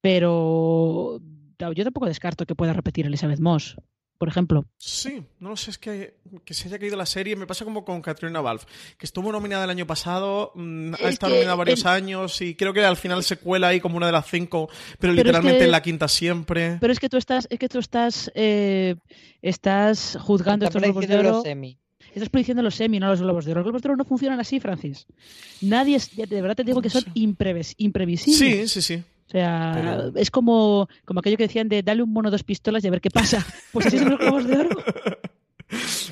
pero 0.00 1.20
yo 1.74 1.84
tampoco 1.84 2.06
descarto 2.06 2.46
que 2.46 2.54
pueda 2.54 2.72
repetir 2.72 3.06
Elizabeth 3.06 3.40
Moss, 3.40 3.76
por 4.18 4.28
ejemplo. 4.28 4.64
Sí, 4.78 5.22
no 5.40 5.50
lo 5.50 5.56
sé, 5.56 5.70
es 5.70 5.78
que, 5.78 6.16
que 6.44 6.54
se 6.54 6.68
haya 6.68 6.78
caído 6.78 6.96
la 6.96 7.06
serie. 7.06 7.36
Me 7.36 7.46
pasa 7.46 7.64
como 7.64 7.84
con 7.84 8.00
Katrina 8.02 8.40
Balfe, 8.40 8.66
que 8.98 9.06
estuvo 9.06 9.30
nominada 9.32 9.64
el 9.64 9.70
año 9.70 9.86
pasado, 9.86 10.52
mm, 10.54 10.94
ha 10.94 10.96
Es 10.96 11.14
estado 11.14 11.32
que 11.32 11.36
nominada 11.38 11.54
varios 11.56 11.80
el- 11.82 11.86
años 11.88 12.40
y 12.40 12.54
creo 12.54 12.72
que 12.72 12.84
al 12.84 12.96
final 12.96 13.22
se 13.24 13.36
cuela 13.36 13.68
ahí 13.68 13.80
como 13.80 13.96
una 13.96 14.06
de 14.06 14.12
las 14.12 14.26
cinco, 14.28 14.68
pero, 14.68 14.78
Pero 14.98 15.12
es 15.12 15.16
literalmente 15.18 15.58
que- 15.58 15.64
en 15.64 15.70
la 15.70 15.82
quinta 15.82 16.08
siempre. 16.08 16.78
Pero 16.80 16.92
es 16.92 16.98
que 17.00 17.08
tú 17.08 17.16
estás, 17.16 17.46
es 17.50 17.58
que 17.58 17.68
tú 17.68 17.78
estás, 17.78 18.30
eh, 18.34 18.96
estás 19.42 20.16
juzgando 20.20 20.64
estos 20.66 20.82
globos 20.82 21.06
de 21.06 21.18
oro. 21.18 21.42
Estás 22.14 22.30
prediciendo 22.30 22.62
los 22.62 22.74
semi, 22.74 22.98
no 22.98 23.08
los 23.08 23.20
globos 23.20 23.44
de 23.44 23.50
oro. 23.52 23.60
Los 23.60 23.64
globos 23.66 23.82
de 23.82 23.88
oro 23.88 23.96
no 23.96 24.04
funcionan 24.04 24.40
así, 24.40 24.58
Francis. 24.58 25.06
Nadie, 25.60 25.96
es- 25.96 26.16
de 26.16 26.26
verdad 26.40 26.56
te 26.56 26.64
digo 26.64 26.80
que 26.80 26.88
son 26.88 27.04
impreves- 27.14 27.74
imprevisibles. 27.76 28.70
Sí, 28.70 28.80
sí, 28.80 28.96
sí. 28.96 29.04
O 29.26 29.30
sea, 29.30 29.72
Pero- 29.74 30.12
es 30.16 30.30
como, 30.30 30.88
como 31.04 31.20
aquello 31.20 31.36
que 31.36 31.46
decían 31.48 31.68
de 31.68 31.82
dale 31.82 32.02
un 32.02 32.12
mono 32.12 32.30
dos 32.30 32.44
pistolas 32.44 32.84
y 32.84 32.88
a 32.88 32.90
ver 32.90 33.00
qué 33.00 33.10
pasa. 33.10 33.44
Pues 33.72 33.86
así 33.86 33.98
son 33.98 34.10
los 34.10 34.18
globos 34.20 34.46
de 34.46 34.56
oro. 34.58 34.68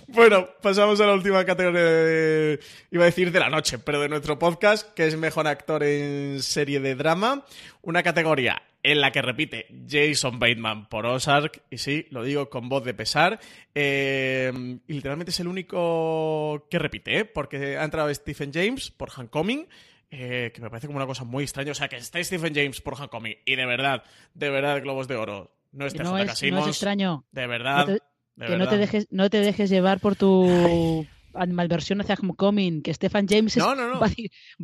Bueno, 0.08 0.48
pasamos 0.60 1.00
a 1.00 1.06
la 1.06 1.14
última 1.14 1.44
categoría 1.44 1.80
de, 1.84 2.60
iba 2.90 3.02
a 3.04 3.06
decir 3.06 3.30
de 3.30 3.38
la 3.38 3.48
noche, 3.50 3.78
pero 3.78 4.00
de 4.00 4.08
nuestro 4.08 4.36
podcast, 4.38 4.92
que 4.94 5.06
es 5.06 5.16
mejor 5.16 5.46
actor 5.46 5.84
en 5.84 6.42
serie 6.42 6.80
de 6.80 6.96
drama. 6.96 7.44
Una 7.82 8.02
categoría 8.02 8.60
en 8.82 9.00
la 9.00 9.12
que 9.12 9.22
repite 9.22 9.66
Jason 9.88 10.38
Bateman 10.40 10.88
por 10.88 11.06
Ozark, 11.06 11.62
y 11.70 11.78
sí, 11.78 12.06
lo 12.10 12.22
digo 12.24 12.50
con 12.50 12.68
voz 12.68 12.84
de 12.84 12.94
pesar. 12.94 13.38
eh, 13.74 14.52
y 14.88 14.92
literalmente 14.92 15.30
es 15.30 15.40
el 15.40 15.46
único 15.48 16.66
que 16.68 16.78
repite, 16.80 17.18
¿eh? 17.20 17.24
porque 17.24 17.78
ha 17.78 17.84
entrado 17.84 18.12
Stephen 18.12 18.52
James 18.52 18.90
por 18.90 19.08
Homecoming. 19.16 19.66
Eh, 20.16 20.52
que 20.54 20.60
me 20.60 20.70
parece 20.70 20.86
como 20.86 20.96
una 20.98 21.06
cosa 21.06 21.24
muy 21.24 21.44
extraña. 21.44 21.72
O 21.72 21.74
sea, 21.74 21.88
que 21.88 21.96
esté 21.96 22.22
Stephen 22.22 22.54
James 22.54 22.80
por 22.80 22.94
Homecoming 22.94 23.36
y 23.44 23.56
de 23.56 23.66
verdad, 23.66 24.04
de 24.34 24.50
verdad, 24.50 24.80
Globos 24.82 25.08
de 25.08 25.16
Oro. 25.16 25.50
No 25.72 25.80
no, 25.80 25.86
es, 25.86 25.94
no 25.96 26.16
es 26.18 26.38
Simmons, 26.38 26.68
extraño. 26.68 27.24
De 27.32 27.46
verdad. 27.46 27.78
No 27.78 27.86
te- 27.86 27.92
de 28.36 28.46
que 28.46 28.56
no 28.56 28.68
te, 28.68 28.76
dejes, 28.78 29.06
no 29.10 29.30
te 29.30 29.38
dejes 29.40 29.70
llevar 29.70 30.00
por 30.00 30.16
tu 30.16 31.06
malversión 31.48 32.00
hacia 32.00 32.16
Homecoming, 32.20 32.82
que 32.82 32.94
Stephen 32.94 33.26
James 33.28 33.56
es- 33.56 33.62
No, 33.62 33.74
no, 33.74 33.88
no. 33.88 34.00
Va, 34.00 34.08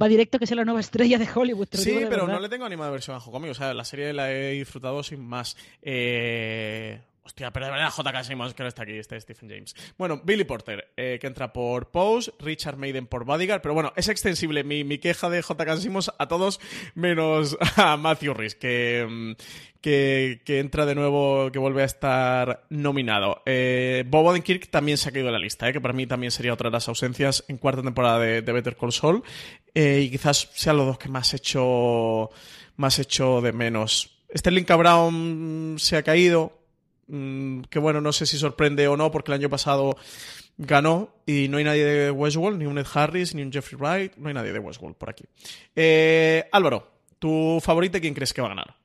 va 0.01 0.09
directo 0.09 0.39
que 0.39 0.47
sea 0.47 0.57
la 0.57 0.65
nueva 0.65 0.81
estrella 0.81 1.19
de 1.19 1.29
Hollywood. 1.33 1.69
Sí, 1.73 1.93
pero 2.09 2.11
verdad. 2.23 2.35
no 2.35 2.41
le 2.41 2.49
tengo 2.49 2.65
animada 2.65 2.91
versión 2.91 3.17
a 3.17 3.19
Homecoming. 3.19 3.51
O 3.51 3.55
sea, 3.55 3.75
la 3.75 3.85
serie 3.85 4.13
la 4.13 4.33
he 4.33 4.53
disfrutado 4.53 5.03
sin 5.03 5.21
más. 5.21 5.57
Eh... 5.83 7.01
Hostia, 7.23 7.53
pero 7.53 7.67
de 7.67 7.73
verdad, 7.73 7.91
J.K. 7.91 8.25
Simmons, 8.25 8.55
que 8.55 8.63
no 8.63 8.69
está 8.69 8.83
aquí, 8.83 8.93
este 8.93 9.21
Stephen 9.21 9.49
James. 9.49 9.75
Bueno, 9.99 10.21
Billy 10.25 10.45
Porter, 10.45 10.89
eh, 10.97 11.19
que 11.21 11.27
entra 11.27 11.53
por 11.53 11.91
Pose, 11.91 12.33
Richard 12.39 12.77
Maiden 12.77 13.07
por 13.07 13.25
Bodyguard, 13.25 13.61
pero 13.61 13.75
bueno, 13.75 13.93
es 13.95 14.09
extensible 14.09 14.65
mi, 14.65 14.85
mi 14.85 14.99
queja 14.99 15.29
de 15.29 15.43
J.K. 15.43 15.77
Simmons 15.77 16.11
a 16.19 16.29
todos, 16.29 16.61
menos 16.95 17.59
a 17.77 17.97
Matthew 17.97 18.35
Rhys, 18.35 18.55
que, 18.55 19.07
mm, 19.09 19.33
que, 19.83 20.41
que 20.45 20.61
entra 20.61 20.87
de 20.87 20.95
nuevo, 20.95 21.53
que 21.53 21.59
vuelve 21.59 21.83
a 21.83 21.87
estar 21.87 22.65
nominado. 22.71 23.43
Eh, 23.45 24.05
Bob 24.07 24.27
Odenkirk 24.27 24.71
también 24.71 24.97
se 24.97 25.11
ha 25.11 25.13
caído 25.13 25.27
de 25.27 25.33
la 25.33 25.39
lista, 25.39 25.69
eh, 25.69 25.73
que 25.75 25.81
para 25.81 25.95
mí 25.95 26.07
también 26.07 26.31
sería 26.31 26.55
otra 26.55 26.71
de 26.71 26.75
las 26.75 26.89
ausencias 26.89 27.45
en 27.49 27.59
cuarta 27.59 27.83
temporada 27.83 28.19
de, 28.19 28.43
de 28.43 28.53
Better 28.53 28.77
Call 28.77 28.93
Saul, 28.93 29.23
eh, 29.75 30.01
y 30.05 30.11
quizás 30.11 30.49
sean 30.55 30.79
los 30.79 30.87
dos 30.87 30.99
que 30.99 31.09
más 31.09 31.33
he 31.35 31.37
hecho, 31.37 32.31
más 32.77 32.99
he 32.99 33.03
hecho 33.03 33.41
de 33.41 33.53
menos. 33.53 34.17
Sterling. 34.37 34.65
Brown 34.65 35.77
se 35.79 35.97
ha 35.97 36.03
caído, 36.03 36.60
mm, 37.11 37.63
que 37.63 37.79
bueno, 37.79 38.01
no 38.01 38.13
sé 38.13 38.27
si 38.27 38.39
sorprende 38.39 38.89
o 38.89 38.97
no, 38.97 39.11
porque 39.11 39.33
el 39.33 39.39
año 39.39 39.51
pasado 39.51 39.97
ganó 40.57 41.15
y 41.27 41.49
no 41.49 41.59
hay 41.59 41.65
nadie 41.65 41.85
de 41.85 42.11
Westworld, 42.11 42.59
ni 42.59 42.67
un 42.67 42.79
Ed 42.79 42.87
Harris, 42.93 43.35
ni 43.35 43.43
un 43.43 43.53
Jeffrey 43.53 43.79
Wright, 43.79 44.17
no 44.17 44.29
hay 44.29 44.35
nadie 44.35 44.53
de 44.53 44.59
Westworld 44.59 44.97
por 44.97 45.11
aquí. 45.11 45.25
Eh, 45.75 46.45
Álvaro, 46.53 46.87
¿tu 47.19 47.59
favorito 47.63 48.01
quién 48.01 48.15
crees 48.15 48.33
que 48.33 48.43
va 48.43 48.49
a 48.49 48.51
ganar? 48.51 48.77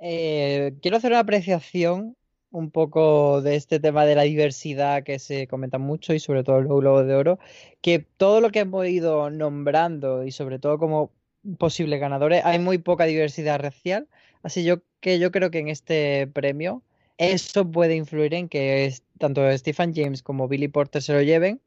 Eh, 0.00 0.74
quiero 0.82 0.96
hacer 0.96 1.12
una 1.12 1.20
apreciación 1.20 2.16
un 2.50 2.70
poco 2.70 3.42
de 3.42 3.56
este 3.56 3.80
tema 3.80 4.04
de 4.06 4.14
la 4.14 4.22
diversidad 4.22 5.02
que 5.02 5.18
se 5.18 5.48
comenta 5.48 5.78
mucho 5.78 6.14
y 6.14 6.20
sobre 6.20 6.44
todo 6.44 6.60
los 6.60 6.80
globos 6.80 7.06
de 7.06 7.14
oro, 7.14 7.38
que 7.80 7.98
todo 7.98 8.40
lo 8.40 8.50
que 8.50 8.60
hemos 8.60 8.86
ido 8.86 9.28
nombrando 9.30 10.24
y 10.24 10.30
sobre 10.30 10.60
todo 10.60 10.78
como 10.78 11.10
posibles 11.58 12.00
ganadores, 12.00 12.44
hay 12.44 12.58
muy 12.58 12.78
poca 12.78 13.04
diversidad 13.04 13.58
racial, 13.60 14.08
así 14.42 14.66
que 15.00 15.18
yo 15.18 15.32
creo 15.32 15.50
que 15.50 15.58
en 15.58 15.68
este 15.68 16.28
premio 16.28 16.82
eso 17.18 17.70
puede 17.70 17.96
influir 17.96 18.34
en 18.34 18.48
que 18.48 18.92
tanto 19.18 19.50
Stephen 19.56 19.94
James 19.94 20.22
como 20.22 20.48
Billy 20.48 20.68
Porter 20.68 21.02
se 21.02 21.12
lo 21.12 21.22
lleven. 21.22 21.60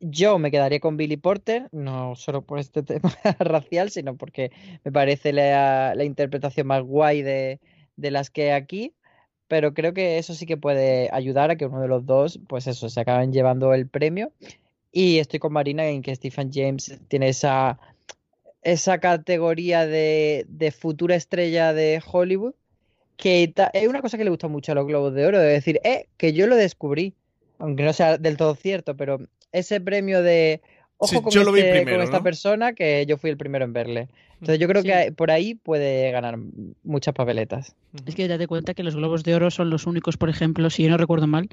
Yo 0.00 0.38
me 0.38 0.50
quedaría 0.50 0.80
con 0.80 0.96
Billy 0.96 1.16
Porter, 1.16 1.68
no 1.72 2.16
solo 2.16 2.42
por 2.42 2.58
este 2.58 2.82
tema 2.82 3.12
racial, 3.38 3.90
sino 3.90 4.16
porque 4.16 4.50
me 4.84 4.92
parece 4.92 5.32
la, 5.32 5.94
la 5.94 6.04
interpretación 6.04 6.66
más 6.66 6.82
guay 6.82 7.22
de, 7.22 7.60
de 7.96 8.10
las 8.10 8.30
que 8.30 8.52
aquí. 8.52 8.94
Pero 9.48 9.74
creo 9.74 9.92
que 9.92 10.18
eso 10.18 10.34
sí 10.34 10.46
que 10.46 10.56
puede 10.56 11.08
ayudar 11.12 11.50
a 11.50 11.56
que 11.56 11.66
uno 11.66 11.80
de 11.80 11.88
los 11.88 12.06
dos, 12.06 12.38
pues 12.48 12.68
eso, 12.68 12.88
se 12.88 13.00
acaben 13.00 13.32
llevando 13.32 13.74
el 13.74 13.88
premio. 13.88 14.32
Y 14.92 15.18
estoy 15.18 15.40
con 15.40 15.52
Marina 15.52 15.86
en 15.88 16.02
que 16.02 16.14
Stephen 16.14 16.50
James 16.52 16.98
tiene 17.08 17.28
esa, 17.28 17.78
esa 18.62 18.98
categoría 19.00 19.86
de, 19.86 20.46
de 20.48 20.70
futura 20.70 21.16
estrella 21.16 21.72
de 21.72 22.00
Hollywood, 22.04 22.54
que 23.20 23.52
es 23.74 23.88
una 23.88 24.00
cosa 24.02 24.16
que 24.18 24.24
le 24.24 24.30
gusta 24.30 24.48
mucho 24.48 24.72
a 24.72 24.74
los 24.74 24.86
Globos 24.86 25.14
de 25.14 25.26
Oro, 25.26 25.38
de 25.38 25.46
decir, 25.48 25.80
eh, 25.84 26.06
que 26.16 26.32
yo 26.32 26.46
lo 26.46 26.56
descubrí, 26.56 27.14
aunque 27.58 27.82
no 27.84 27.92
sea 27.92 28.18
del 28.18 28.36
todo 28.36 28.54
cierto, 28.54 28.96
pero 28.96 29.18
ese 29.52 29.80
premio 29.80 30.22
de, 30.22 30.60
ojo 30.96 31.14
Sí, 31.16 31.20
con, 31.22 31.32
yo 31.32 31.44
lo 31.44 31.52
vi 31.52 31.60
este- 31.60 31.72
con 31.72 31.82
primero, 31.84 32.02
esta 32.02 32.18
¿no? 32.18 32.22
persona, 32.24 32.72
que 32.72 33.04
yo 33.06 33.16
fui 33.18 33.30
el 33.30 33.36
primero 33.36 33.64
en 33.64 33.72
verle. 33.72 34.08
Entonces 34.34 34.58
yo 34.58 34.68
creo 34.68 34.80
Sí. 34.82 34.88
que 34.88 35.12
por 35.12 35.30
ahí 35.30 35.54
puede 35.54 36.10
ganar 36.12 36.38
muchas 36.82 37.12
papeletas. 37.14 37.74
Es 38.06 38.14
que 38.14 38.26
date 38.26 38.46
cuenta 38.46 38.72
que 38.72 38.82
los 38.82 38.96
Globos 38.96 39.22
de 39.22 39.34
Oro 39.34 39.50
son 39.50 39.68
los 39.68 39.86
únicos, 39.86 40.16
por 40.16 40.30
ejemplo, 40.30 40.70
si 40.70 40.84
yo 40.84 40.88
no 40.90 40.96
recuerdo 40.96 41.26
mal, 41.26 41.48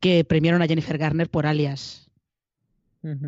que 0.00 0.22
premiaron 0.24 0.60
a 0.60 0.66
Jennifer 0.66 0.98
Garner 0.98 1.30
por 1.30 1.46
Alias 1.46 2.02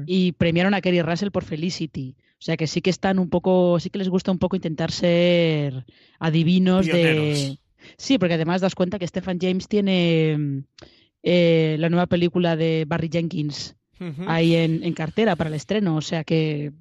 y 0.06 0.32
premiaron 0.32 0.74
a 0.74 0.80
Kerry 0.80 1.00
Russell 1.02 1.30
por 1.30 1.44
Felicity. 1.44 2.16
O 2.32 2.42
sea 2.42 2.56
que 2.56 2.66
sí 2.66 2.80
que 2.82 2.90
están 2.90 3.18
un 3.18 3.30
poco, 3.30 3.78
sí 3.80 3.90
que 3.90 3.98
les 3.98 4.08
gusta 4.08 4.30
un 4.32 4.38
poco 4.38 4.56
intentar 4.56 4.90
ser 4.92 5.84
adivinos 6.18 6.84
de. 6.86 7.56
Sí, 7.96 8.18
porque 8.18 8.34
además 8.34 8.60
das 8.60 8.74
cuenta 8.74 8.98
que 8.98 9.06
Stephen 9.06 9.38
James 9.40 9.68
tiene 9.68 10.36
mm, 10.38 10.58
eh, 11.22 11.76
la 11.78 11.88
nueva 11.88 12.06
película 12.06 12.56
de 12.56 12.84
Barry 12.86 13.08
Jenkins 13.10 13.74
ahí 14.28 14.54
en, 14.54 14.84
en 14.84 14.92
cartera 14.92 15.36
para 15.36 15.48
el 15.48 15.54
estreno. 15.54 15.96
O 15.96 16.00
sea 16.00 16.24
que, 16.24 16.72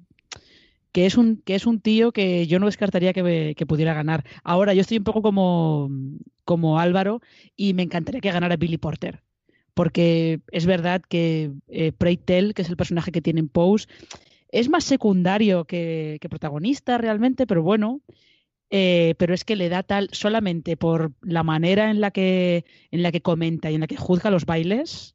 que, 0.92 1.06
es 1.06 1.16
un, 1.16 1.42
que 1.44 1.54
es 1.54 1.66
un 1.66 1.80
tío 1.80 2.12
que 2.12 2.46
yo 2.46 2.58
no 2.58 2.66
descartaría 2.66 3.12
que, 3.12 3.54
que 3.56 3.66
pudiera 3.66 3.94
ganar. 3.94 4.24
Ahora, 4.44 4.74
yo 4.74 4.82
estoy 4.82 4.98
un 4.98 5.04
poco 5.04 5.22
como, 5.22 5.90
como 6.44 6.78
Álvaro 6.78 7.20
y 7.56 7.74
me 7.74 7.82
encantaría 7.82 8.20
que 8.20 8.30
ganara 8.30 8.56
Billy 8.56 8.78
Porter. 8.78 9.22
Porque 9.74 10.40
es 10.50 10.66
verdad 10.66 11.02
que 11.08 11.52
eh, 11.68 11.92
Pray 11.92 12.16
Tell, 12.16 12.54
que 12.54 12.62
es 12.62 12.68
el 12.68 12.76
personaje 12.76 13.12
que 13.12 13.22
tiene 13.22 13.40
en 13.40 13.48
Pose, 13.48 13.86
es 14.50 14.68
más 14.68 14.84
secundario 14.84 15.66
que, 15.66 16.18
que 16.20 16.28
protagonista 16.28 16.98
realmente, 16.98 17.46
pero 17.46 17.62
bueno. 17.62 18.00
Eh, 18.70 19.14
pero 19.18 19.34
es 19.34 19.44
que 19.44 19.56
le 19.56 19.68
da 19.68 19.82
tal 19.82 20.08
solamente 20.12 20.76
por 20.76 21.12
la 21.22 21.42
manera 21.42 21.90
en 21.90 22.00
la 22.00 22.10
que 22.10 22.64
en 22.90 23.02
la 23.02 23.12
que 23.12 23.22
comenta 23.22 23.70
y 23.70 23.74
en 23.74 23.80
la 23.80 23.86
que 23.86 23.96
juzga 23.96 24.30
los 24.30 24.44
bailes 24.44 25.14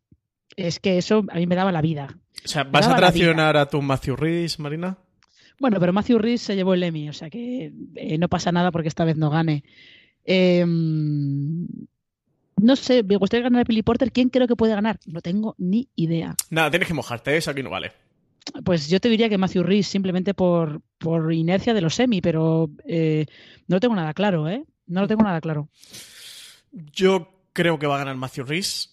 es 0.56 0.80
que 0.80 0.98
eso 0.98 1.24
a 1.30 1.36
mí 1.38 1.48
me 1.48 1.56
daba 1.56 1.72
la 1.72 1.82
vida 1.82 2.18
O 2.44 2.48
sea, 2.48 2.64
¿vas 2.64 2.88
a 2.88 2.96
traicionar 2.96 3.58
a 3.58 3.68
tu 3.68 3.82
Matthew 3.82 4.16
Rhys, 4.16 4.60
Marina? 4.60 4.98
Bueno, 5.60 5.80
pero 5.80 5.94
Matthew 5.94 6.20
Rhys 6.20 6.42
se 6.42 6.56
llevó 6.56 6.74
el 6.74 6.84
Emmy, 6.84 7.10
o 7.10 7.14
sea 7.14 7.30
que 7.30 7.72
eh, 7.96 8.18
no 8.18 8.28
pasa 8.28 8.52
nada 8.52 8.72
porque 8.72 8.88
esta 8.88 9.06
vez 9.06 9.18
no 9.18 9.30
gane. 9.30 9.64
Em, 10.26 11.68
no 12.58 12.76
sé, 12.76 13.04
me 13.04 13.18
gustaría 13.18 13.44
ganar 13.44 13.62
a 13.62 13.64
Billy 13.64 13.84
Porter. 13.84 14.12
¿Quién 14.12 14.30
creo 14.30 14.48
que 14.48 14.56
puede 14.56 14.74
ganar? 14.74 15.00
No 15.06 15.22
tengo 15.22 15.56
ni 15.58 15.90
idea. 15.96 16.36
Nada, 16.50 16.70
tienes 16.70 16.88
que 16.88 16.94
mojarte, 16.94 17.38
eso 17.38 17.52
aquí 17.52 17.62
no 17.62 17.70
vale. 17.70 17.92
Pues 18.64 18.90
yo 18.90 19.00
te 19.00 19.10
diría 19.10 19.30
que 19.30 19.38
Matthew 19.38 19.64
Reese, 19.64 19.92
simplemente 19.92 20.34
por, 20.34 20.82
por 20.98 21.34
inercia 21.34 21.74
de 21.74 21.82
los 21.82 21.96
semi, 21.96 22.22
pero 22.22 22.70
eh, 22.86 23.26
no 23.68 23.78
lo 23.78 23.80
tengo 23.80 23.96
nada 23.96 24.14
claro, 24.14 24.48
¿eh? 24.50 24.64
No 24.86 25.02
lo 25.02 25.08
tengo 25.08 25.24
nada 25.24 25.42
claro. 25.42 25.70
Yo 26.72 27.48
creo 27.54 27.80
que 27.80 27.88
va 27.88 27.96
a 27.96 28.00
ganar 28.00 28.16
Matthew 28.16 28.46
Reese 28.46 28.93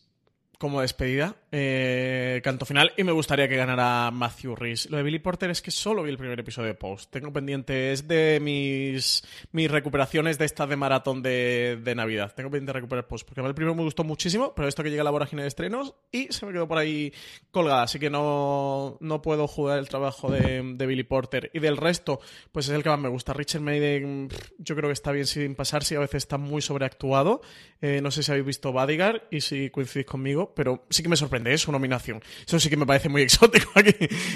como 0.61 0.83
despedida, 0.83 1.37
eh, 1.53 2.43
canto 2.45 2.67
final, 2.67 2.93
y 2.99 3.03
me 3.03 3.13
gustaría 3.13 3.49
que 3.49 3.57
ganara 3.57 4.11
Matthew 4.11 4.55
Rhys. 4.57 4.91
Lo 4.91 4.99
de 4.99 5.03
Billy 5.03 5.19
Porter 5.19 5.49
es 5.49 5.63
que 5.63 5.71
solo 5.71 6.03
vi 6.03 6.11
el 6.11 6.19
primer 6.19 6.39
episodio 6.39 6.69
de 6.69 6.75
Post. 6.75 7.11
Tengo 7.11 7.33
pendiente, 7.33 7.93
es 7.93 8.07
de 8.07 8.41
mis, 8.43 9.25
mis 9.53 9.71
recuperaciones 9.71 10.37
de 10.37 10.45
estas 10.45 10.69
de 10.69 10.77
maratón 10.77 11.23
de, 11.23 11.81
de 11.83 11.95
Navidad. 11.95 12.35
Tengo 12.37 12.51
pendiente 12.51 12.75
de 12.75 12.81
recuperar 12.81 13.07
Post, 13.07 13.27
porque 13.27 13.41
el 13.41 13.55
primero 13.55 13.75
me 13.75 13.85
gustó 13.85 14.05
muchísimo, 14.05 14.53
pero 14.55 14.69
esto 14.69 14.83
que 14.83 14.91
llega 14.91 15.01
a 15.01 15.05
la 15.05 15.11
vorágine 15.11 15.41
de 15.41 15.49
estrenos 15.49 15.95
y 16.13 16.31
se 16.31 16.45
me 16.45 16.53
quedó 16.53 16.69
por 16.69 16.77
ahí 16.77 17.11
colgada, 17.51 17.85
así 17.85 17.99
que 17.99 18.11
no, 18.11 18.99
no 19.01 19.23
puedo 19.23 19.49
jugar 19.49 19.79
el 19.79 19.89
trabajo 19.89 20.31
de, 20.31 20.61
de 20.75 20.87
Billy 20.87 21.05
Porter. 21.05 21.51
Y 21.55 21.61
del 21.61 21.79
resto, 21.79 22.21
pues 22.53 22.69
es 22.69 22.75
el 22.75 22.83
que 22.83 22.91
más 22.91 23.01
me 23.01 23.09
gusta. 23.09 23.33
Richard 23.33 23.63
Maiden, 23.63 24.29
yo 24.59 24.77
creo 24.77 24.91
que 24.91 24.93
está 24.93 25.11
bien 25.11 25.25
sin 25.25 25.55
pasar, 25.55 25.85
si 25.85 25.95
a 25.95 26.01
veces 26.01 26.17
está 26.17 26.37
muy 26.37 26.61
sobreactuado. 26.61 27.41
Eh, 27.81 28.03
no 28.03 28.11
sé 28.11 28.23
si 28.23 28.31
habéis 28.31 28.45
visto 28.45 28.73
Bodyguard 28.73 29.23
y 29.31 29.41
si 29.41 29.71
coincidís 29.71 30.05
conmigo, 30.05 30.50
pero 30.55 30.85
sí 30.91 31.03
que 31.03 31.09
me 31.09 31.17
sorprende, 31.17 31.53
es 31.53 31.63
su 31.63 31.73
nominación. 31.73 32.23
Eso 32.47 32.59
sí 32.59 32.69
que 32.69 32.77
me 32.77 32.87
parece 32.87 33.09
muy 33.09 33.23
exótico 33.31 33.71
aquí, 33.75 33.93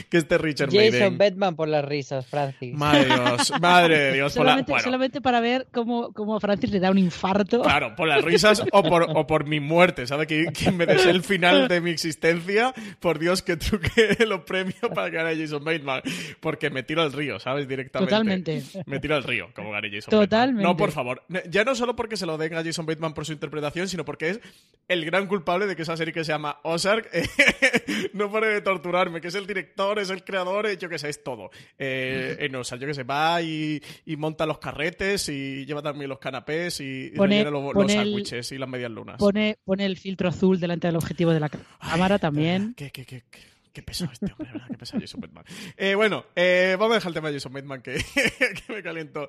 que 0.08 0.18
este 0.18 0.38
Richard 0.38 0.70
Jason 0.72 1.18
Bateman 1.18 1.56
por 1.56 1.68
las 1.68 1.84
risas, 1.84 2.26
Francis. 2.26 2.74
Madre 2.74 3.04
de 3.04 3.14
Dios, 3.14 3.52
madre 3.60 3.98
de 3.98 4.12
Dios. 4.14 4.32
solamente, 4.32 4.72
solamente 4.80 5.20
para 5.20 5.40
ver 5.40 5.66
cómo, 5.72 6.12
cómo, 6.12 6.36
a 6.36 6.40
Francis 6.40 6.70
le 6.70 6.80
da 6.80 6.90
un 6.90 6.98
infarto. 6.98 7.62
Claro, 7.62 7.94
por 7.96 8.08
las 8.08 8.22
risas 8.22 8.62
o 8.72 8.82
por, 8.82 9.06
o 9.14 9.26
por 9.26 9.46
mi 9.46 9.60
muerte, 9.60 10.06
¿sabes? 10.06 10.26
Que, 10.26 10.46
que 10.46 10.70
me 10.70 10.86
des 10.86 11.06
el 11.06 11.22
final 11.22 11.68
de 11.68 11.80
mi 11.80 11.90
existencia, 11.90 12.74
por 13.00 13.18
Dios 13.18 13.42
que 13.42 13.56
truque 13.56 14.16
los 14.26 14.40
premios 14.40 14.80
para 14.94 15.10
que 15.10 15.16
gane 15.16 15.36
Jason 15.36 15.64
Bateman. 15.64 16.02
Porque 16.40 16.70
me 16.70 16.82
tiro 16.82 17.02
al 17.02 17.12
río, 17.12 17.38
¿sabes? 17.38 17.68
Directamente. 17.68 18.10
Totalmente. 18.10 18.62
Me 18.86 19.00
tiro 19.00 19.16
al 19.16 19.22
río, 19.22 19.50
como 19.54 19.70
gane 19.70 19.90
Jason 19.90 20.10
Totalmente. 20.10 20.36
Bateman. 20.36 20.62
No, 20.62 20.76
por 20.76 20.92
favor. 20.92 21.22
Ya 21.50 21.64
no 21.64 21.74
solo 21.74 21.96
porque 21.96 22.16
se 22.16 22.26
lo 22.26 22.38
den 22.38 22.54
a 22.54 22.64
Jason 22.64 22.86
Bateman 22.86 23.14
por 23.14 23.26
su 23.26 23.32
interpretación, 23.32 23.88
sino 23.88 24.04
porque 24.04 24.30
es 24.30 24.40
el 24.88 25.04
gran 25.04 25.26
culpable 25.26 25.66
de 25.66 25.76
que 25.76 25.82
esa 25.82 25.96
serie 26.05 26.12
que 26.12 26.24
se 26.24 26.32
llama 26.32 26.59
Ozark 26.64 27.09
eh, 27.12 28.11
no 28.12 28.30
pare 28.30 28.48
de 28.48 28.61
torturarme, 28.61 29.22
que 29.22 29.28
es 29.28 29.34
el 29.34 29.46
director, 29.46 29.98
es 29.98 30.11
el 30.11 30.22
creador, 30.22 30.76
yo 30.76 30.88
que 30.88 30.98
sé, 30.98 31.09
es 31.09 31.24
todo. 31.24 31.50
Eh, 31.78 32.36
en 32.40 32.55
Ozark, 32.55 32.82
yo 32.82 32.86
que 32.86 32.94
sé, 32.94 33.05
va 33.05 33.40
y, 33.40 33.80
y, 34.05 34.16
monta 34.16 34.44
los 34.44 34.59
carretes 34.59 35.30
y 35.30 35.64
lleva 35.64 35.80
también 35.80 36.11
los 36.11 36.18
canapés 36.18 36.80
y, 36.80 37.11
pone, 37.16 37.42
los, 37.44 37.74
los 37.74 37.92
sándwiches 37.92 38.52
y 38.52 38.59
las 38.59 38.68
medias 38.68 38.90
lunas. 38.90 39.16
Pone, 39.16 39.57
pone 39.64 39.86
el 39.86 39.96
filtro 39.96 40.28
azul 40.28 40.61
delante 40.61 40.88
del 40.88 40.96
objetivo 40.96 41.32
de 41.32 41.40
la 41.40 41.48
cámara 41.48 42.18
también. 42.18 42.74
¿Qué, 42.76 42.90
qué, 42.90 43.07
qué, 43.07 43.22
qué? 43.30 43.53
Qué 43.75 43.83
pesado 43.83 44.12
este 44.12 44.27
hombre, 44.27 44.53
¿verdad? 44.53 44.68
Qué 44.70 44.79
pesado 44.79 45.01
Jason 45.01 45.20
Bateman. 45.20 45.45
Eh, 45.77 45.97
bueno, 45.97 46.27
eh, 46.37 46.77
vamos 46.79 46.93
a 46.93 46.99
dejar 46.99 47.11
el 47.11 47.14
tema 47.14 47.29
de 47.29 47.35
Jason 47.35 47.53
Bateman, 47.53 47.83
que, 47.83 48.01
me 48.68 48.85
caliento. 48.85 49.27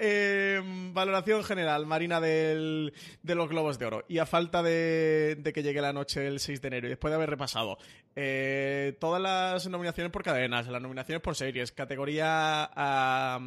Eh, 0.00 0.60
valoración 0.92 1.44
general, 1.44 1.86
Marina, 1.86 2.20
del, 2.20 2.92
de 3.22 3.34
los 3.36 3.48
Globos 3.48 3.78
de 3.78 3.86
Oro. 3.86 4.04
Y 4.08 4.18
a 4.18 4.26
falta 4.26 4.64
de, 4.64 5.40
que 5.54 5.62
llegue 5.62 5.80
la 5.80 5.92
noche 5.92 6.18
del 6.18 6.40
6 6.40 6.60
de 6.60 6.68
enero, 6.68 6.86
y 6.88 6.90
después 6.90 7.12
de 7.12 7.14
haber 7.14 7.30
repasado 7.30 7.78
eh, 8.16 8.96
todas 8.98 9.22
las 9.22 9.68
nominaciones 9.68 10.10
por 10.10 10.24
cadenas, 10.24 10.66
las 10.66 10.82
nominaciones 10.82 11.22
por 11.22 11.36
series, 11.36 11.70
categoría 11.70 12.68
a 12.74 13.38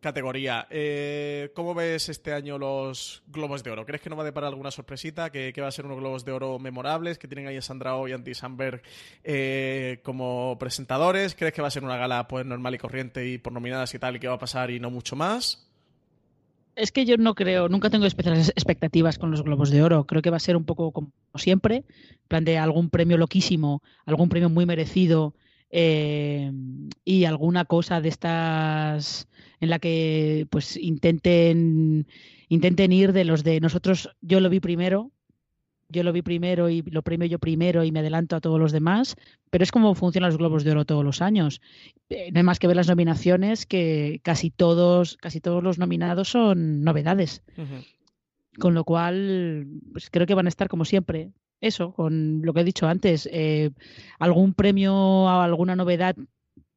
categoría, 0.00 0.66
eh, 0.68 1.52
¿cómo 1.54 1.74
ves 1.74 2.08
este 2.08 2.32
año 2.32 2.58
los 2.58 3.22
Globos 3.28 3.62
de 3.62 3.70
Oro? 3.70 3.86
¿Crees 3.86 4.02
que 4.02 4.10
no 4.10 4.16
va 4.16 4.22
a 4.22 4.26
deparar 4.26 4.48
alguna 4.48 4.72
sorpresita? 4.72 5.30
¿Que, 5.30 5.52
que 5.52 5.60
va 5.60 5.68
a 5.68 5.72
ser 5.72 5.86
unos 5.86 5.98
Globos 5.98 6.24
de 6.24 6.32
Oro 6.32 6.58
memorables? 6.58 7.18
¿Que 7.18 7.28
tienen 7.28 7.46
ahí 7.46 7.56
a 7.56 7.62
Sandra 7.62 7.94
Oh 7.94 8.08
y 8.08 8.12
Andy 8.12 8.34
Samberg? 8.34 8.82
Eh, 9.22 9.91
como 10.00 10.56
presentadores? 10.58 11.34
¿Crees 11.34 11.52
que 11.52 11.62
va 11.62 11.68
a 11.68 11.72
ser 11.72 11.84
una 11.84 11.96
gala 11.96 12.28
pues 12.28 12.46
normal 12.46 12.74
y 12.74 12.78
corriente 12.78 13.28
y 13.28 13.38
por 13.38 13.52
nominadas 13.52 13.94
y 13.94 13.98
tal 13.98 14.16
y 14.16 14.20
que 14.20 14.28
va 14.28 14.34
a 14.34 14.38
pasar 14.38 14.70
y 14.70 14.80
no 14.80 14.90
mucho 14.90 15.16
más? 15.16 15.68
Es 16.74 16.90
que 16.90 17.04
yo 17.04 17.18
no 17.18 17.34
creo, 17.34 17.68
nunca 17.68 17.90
tengo 17.90 18.06
especiales 18.06 18.48
expectativas 18.50 19.18
con 19.18 19.30
los 19.30 19.42
Globos 19.42 19.70
de 19.70 19.82
Oro. 19.82 20.06
Creo 20.06 20.22
que 20.22 20.30
va 20.30 20.38
a 20.38 20.40
ser 20.40 20.56
un 20.56 20.64
poco 20.64 20.90
como 20.92 21.12
siempre, 21.34 21.84
plan 22.28 22.44
de 22.44 22.56
algún 22.56 22.88
premio 22.88 23.18
loquísimo, 23.18 23.82
algún 24.06 24.30
premio 24.30 24.48
muy 24.48 24.64
merecido 24.64 25.34
eh, 25.70 26.50
y 27.04 27.24
alguna 27.24 27.66
cosa 27.66 28.00
de 28.00 28.08
estas 28.08 29.28
en 29.60 29.70
la 29.70 29.78
que 29.78 30.46
pues 30.50 30.76
intenten 30.76 32.06
intenten 32.48 32.92
ir 32.92 33.12
de 33.12 33.24
los 33.24 33.44
de 33.44 33.60
nosotros. 33.60 34.10
Yo 34.20 34.40
lo 34.40 34.48
vi 34.48 34.60
primero, 34.60 35.10
yo 35.92 36.02
lo 36.02 36.12
vi 36.12 36.22
primero 36.22 36.68
y 36.68 36.82
lo 36.82 37.02
premio 37.02 37.28
yo 37.28 37.38
primero 37.38 37.84
y 37.84 37.92
me 37.92 38.00
adelanto 38.00 38.34
a 38.34 38.40
todos 38.40 38.58
los 38.58 38.72
demás, 38.72 39.16
pero 39.50 39.62
es 39.62 39.70
como 39.70 39.94
funcionan 39.94 40.30
los 40.30 40.38
Globos 40.38 40.64
de 40.64 40.72
Oro 40.72 40.84
todos 40.84 41.04
los 41.04 41.22
años. 41.22 41.60
Eh, 42.08 42.30
no 42.32 42.40
hay 42.40 42.44
más 42.44 42.58
que 42.58 42.66
ver 42.66 42.76
las 42.76 42.88
nominaciones 42.88 43.66
que 43.66 44.20
casi 44.24 44.50
todos, 44.50 45.16
casi 45.18 45.40
todos 45.40 45.62
los 45.62 45.78
nominados 45.78 46.28
son 46.28 46.82
novedades. 46.82 47.42
Uh 47.56 47.62
-huh. 47.62 47.86
Con 48.58 48.74
lo 48.74 48.84
cual, 48.84 49.66
pues 49.92 50.10
creo 50.10 50.26
que 50.26 50.34
van 50.34 50.46
a 50.46 50.48
estar 50.48 50.68
como 50.68 50.84
siempre. 50.84 51.30
Eso, 51.60 51.92
con 51.92 52.42
lo 52.42 52.52
que 52.52 52.60
he 52.60 52.64
dicho 52.64 52.88
antes, 52.88 53.28
eh, 53.30 53.70
algún 54.18 54.52
premio 54.52 55.28
a 55.28 55.44
alguna 55.44 55.76
novedad 55.76 56.16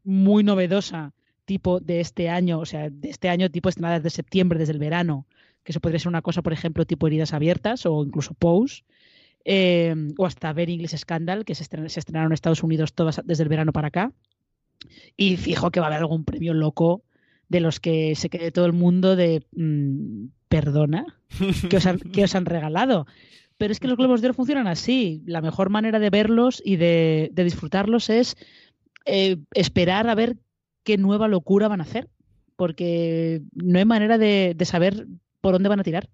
muy 0.04 0.44
novedosa, 0.44 1.14
tipo 1.46 1.80
de 1.80 2.02
este 2.02 2.30
año, 2.30 2.60
o 2.60 2.66
sea, 2.66 2.90
de 2.90 3.10
este 3.10 3.30
año, 3.30 3.50
tipo 3.50 3.70
estrenadas 3.70 4.04
de 4.04 4.10
septiembre, 4.10 4.60
desde 4.60 4.74
el 4.74 4.80
verano, 4.80 5.26
que 5.64 5.72
eso 5.72 5.80
podría 5.80 6.00
ser 6.00 6.10
una 6.10 6.22
cosa, 6.22 6.42
por 6.44 6.54
ejemplo, 6.54 6.86
tipo 6.86 7.08
heridas 7.08 7.34
abiertas 7.34 7.86
o 7.86 8.04
incluso 8.04 8.34
Pose. 8.36 8.84
Eh, 9.48 9.96
o 10.18 10.26
hasta 10.26 10.52
Ver 10.54 10.72
English 10.72 10.98
Scandal, 10.98 11.46
que 11.46 11.54
se, 11.54 11.62
estren 11.62 11.88
se, 11.90 12.00
estrenaron 12.00 12.32
en 12.32 12.34
Estados 12.34 12.64
Unidos 12.64 12.94
todas 12.94 13.22
desde 13.24 13.44
el 13.44 13.50
verano 13.50 13.72
para 13.72 13.90
acá. 13.90 14.12
Y 15.16 15.38
fijo 15.38 15.72
que 15.72 15.80
va 15.80 15.86
a 15.86 15.90
haber 15.90 16.02
algún 16.02 16.26
premio 16.26 16.54
loco 16.54 17.04
de 17.48 17.60
los 17.60 17.80
que 17.80 18.16
se 18.16 18.30
quede 18.30 18.52
todo 18.52 18.66
el 18.66 18.74
mundo 18.74 19.16
de 19.16 19.46
mmm, 19.56 20.26
perdona, 20.48 21.06
que 21.70 21.78
os, 21.78 21.86
han, 21.86 22.00
que 22.00 22.24
os 22.24 22.36
han 22.36 22.46
regalado. 22.46 23.06
Pero 23.58 23.72
es 23.72 23.80
que 23.80 23.88
los 23.88 23.98
globos 23.98 24.22
de 24.22 24.28
oro 24.28 24.34
funcionan 24.34 24.68
así. 24.68 25.22
La 25.26 25.42
mejor 25.42 25.70
manera 25.70 26.00
de 26.00 26.10
verlos 26.10 26.62
y 26.66 26.76
de, 26.76 27.30
de 27.32 27.44
disfrutarlos 27.44 28.10
es 28.10 28.36
eh, 29.06 29.38
esperar 29.54 30.10
a 30.10 30.16
ver 30.16 30.38
qué 30.84 30.98
nueva 30.98 31.28
locura 31.28 31.68
van 31.68 31.82
a 31.82 31.86
hacer. 31.86 32.10
Porque 32.56 33.42
no 33.54 33.80
hay 33.80 33.86
manera 33.86 34.18
de, 34.18 34.54
de 34.56 34.66
saber 34.66 35.08
por 35.40 35.54
dónde 35.54 35.70
van 35.70 35.80
a 35.80 35.84
tirar. 35.84 36.10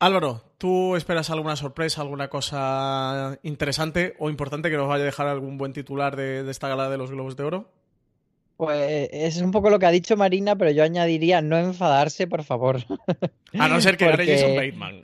Álvaro, 0.00 0.42
¿tú 0.58 0.94
esperas 0.94 1.30
alguna 1.30 1.56
sorpresa, 1.56 2.02
alguna 2.02 2.28
cosa 2.28 3.38
interesante 3.42 4.14
o 4.18 4.30
importante 4.30 4.70
que 4.70 4.76
nos 4.76 4.88
vaya 4.88 5.02
a 5.02 5.06
dejar 5.06 5.26
algún 5.26 5.58
buen 5.58 5.72
titular 5.72 6.14
de, 6.14 6.44
de, 6.44 6.50
esta 6.50 6.68
gala 6.68 6.88
de 6.88 6.98
los 6.98 7.10
Globos 7.10 7.36
de 7.36 7.42
Oro? 7.44 7.68
Pues 8.58 9.08
es 9.12 9.40
un 9.40 9.52
poco 9.52 9.70
lo 9.70 9.78
que 9.78 9.86
ha 9.86 9.90
dicho 9.92 10.16
Marina, 10.16 10.56
pero 10.56 10.72
yo 10.72 10.82
añadiría 10.82 11.40
no 11.40 11.56
enfadarse, 11.56 12.26
por 12.26 12.42
favor. 12.42 12.78
A 13.56 13.68
no 13.68 13.80
ser 13.80 13.96
que 13.96 14.06
Porque... 14.10 14.36
Jason 14.36 14.56
Bateman. 14.56 15.02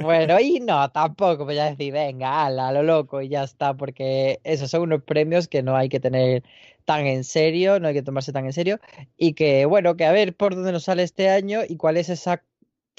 bueno, 0.02 0.38
y 0.38 0.60
no, 0.60 0.90
tampoco, 0.90 1.46
pues 1.46 1.56
ya 1.56 1.70
decir, 1.70 1.94
venga, 1.94 2.44
ala, 2.44 2.70
lo 2.72 2.82
loco 2.82 3.22
y 3.22 3.30
ya 3.30 3.42
está, 3.42 3.74
porque 3.74 4.40
esos 4.44 4.70
son 4.70 4.82
unos 4.82 5.02
premios 5.02 5.48
que 5.48 5.62
no 5.62 5.76
hay 5.76 5.88
que 5.88 5.98
tener 5.98 6.42
tan 6.84 7.06
en 7.06 7.24
serio, 7.24 7.80
no 7.80 7.88
hay 7.88 7.94
que 7.94 8.02
tomarse 8.02 8.32
tan 8.32 8.44
en 8.44 8.52
serio, 8.52 8.80
y 9.16 9.32
que, 9.32 9.64
bueno, 9.64 9.96
que 9.96 10.04
a 10.04 10.12
ver 10.12 10.34
por 10.34 10.54
dónde 10.54 10.72
nos 10.72 10.84
sale 10.84 11.04
este 11.04 11.30
año 11.30 11.60
y 11.66 11.76
cuál 11.76 11.96
es 11.96 12.10
esa 12.10 12.42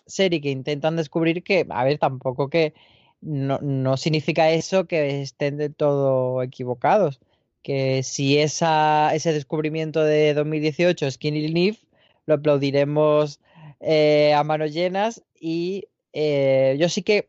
serie 0.10 0.42
que 0.42 0.52
intentan 0.52 0.96
descubrir 0.96 1.44
que, 1.44 1.66
a 1.70 1.84
ver, 1.84 1.98
tampoco 1.98 2.50
que 2.50 2.74
no, 3.22 3.60
no 3.62 3.98
significa 3.98 4.52
eso 4.52 4.86
que 4.86 5.22
estén 5.22 5.58
de 5.58 5.70
todo 5.70 6.42
equivocados. 6.44 7.20
Que 7.64 8.04
si 8.04 8.38
esa, 8.40 9.14
ese 9.14 9.34
descubrimiento 9.34 10.04
de 10.04 10.34
2018 10.34 11.08
es 11.08 11.14
Skinny 11.16 11.48
Leaf, 11.50 11.78
lo 12.26 12.36
aplaudiremos 12.36 13.40
eh, 13.82 14.34
a 14.34 14.44
manos 14.44 14.74
llenas 14.74 15.24
y 15.40 15.86
eh, 16.14 16.78
yo 16.80 16.90
sí 16.90 17.02
que 17.04 17.28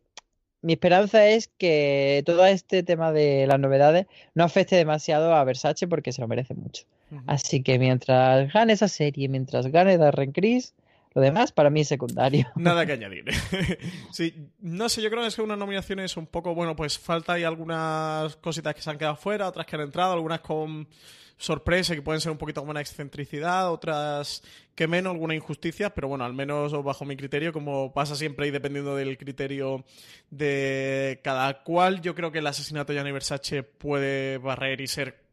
mi 0.62 0.74
esperanza 0.74 1.26
es 1.26 1.48
que 1.58 2.22
todo 2.26 2.44
este 2.44 2.82
tema 2.82 3.12
de 3.12 3.46
las 3.46 3.58
novedades 3.58 4.06
no 4.34 4.44
afecte 4.44 4.76
demasiado 4.76 5.34
a 5.34 5.44
Versace 5.44 5.88
porque 5.88 6.12
se 6.12 6.20
lo 6.20 6.28
merece 6.28 6.54
mucho. 6.54 6.84
Uh 7.10 7.16
-huh. 7.16 7.22
Así 7.28 7.62
que 7.62 7.78
mientras 7.78 8.52
gane 8.52 8.74
esa 8.74 8.88
serie, 8.88 9.28
mientras 9.28 9.66
gane 9.68 9.96
Darren 9.96 10.32
Criss, 10.32 10.74
lo 11.12 11.22
demás 11.22 11.52
para 11.52 11.70
mí 11.70 11.80
es 11.80 11.88
secundario. 11.88 12.46
Nada 12.56 12.86
que 12.86 12.92
añadir. 12.92 13.24
sí, 14.12 14.48
no 14.60 14.88
sé, 14.88 15.02
yo 15.02 15.10
creo 15.10 15.22
que 15.22 15.28
es 15.28 15.34
que 15.34 15.42
unas 15.42 15.58
nominaciones 15.58 16.16
un 16.16 16.26
poco, 16.26 16.54
bueno, 16.54 16.76
pues 16.76 16.98
falta 16.98 17.34
hay 17.34 17.44
algunas 17.44 18.36
cositas 18.36 18.74
que 18.74 18.82
se 18.82 18.90
han 18.90 18.98
quedado 18.98 19.16
fuera, 19.16 19.48
otras 19.48 19.66
que 19.66 19.76
han 19.76 19.82
entrado, 19.82 20.12
algunas 20.12 20.40
con 20.40 20.88
sorpresa 21.36 21.94
que 21.94 22.02
pueden 22.02 22.20
ser 22.20 22.30
un 22.30 22.38
poquito 22.38 22.60
como 22.60 22.70
una 22.70 22.82
excentricidad, 22.82 23.72
otras 23.72 24.42
que 24.74 24.86
menos, 24.86 25.12
alguna 25.12 25.34
injusticia, 25.34 25.90
pero 25.90 26.06
bueno, 26.06 26.24
al 26.24 26.34
menos 26.34 26.72
bajo 26.84 27.06
mi 27.06 27.16
criterio, 27.16 27.52
como 27.52 27.92
pasa 27.94 28.14
siempre 28.14 28.46
y 28.46 28.50
dependiendo 28.50 28.94
del 28.94 29.16
criterio 29.16 29.84
de 30.28 31.18
cada 31.24 31.62
cual, 31.62 32.02
yo 32.02 32.14
creo 32.14 32.30
que 32.30 32.38
el 32.38 32.46
asesinato 32.46 32.92
de 32.92 32.98
Gianni 32.98 33.12
Versace 33.12 33.62
puede 33.62 34.36
barrer 34.36 34.82
y 34.82 34.86
ser 34.86 35.24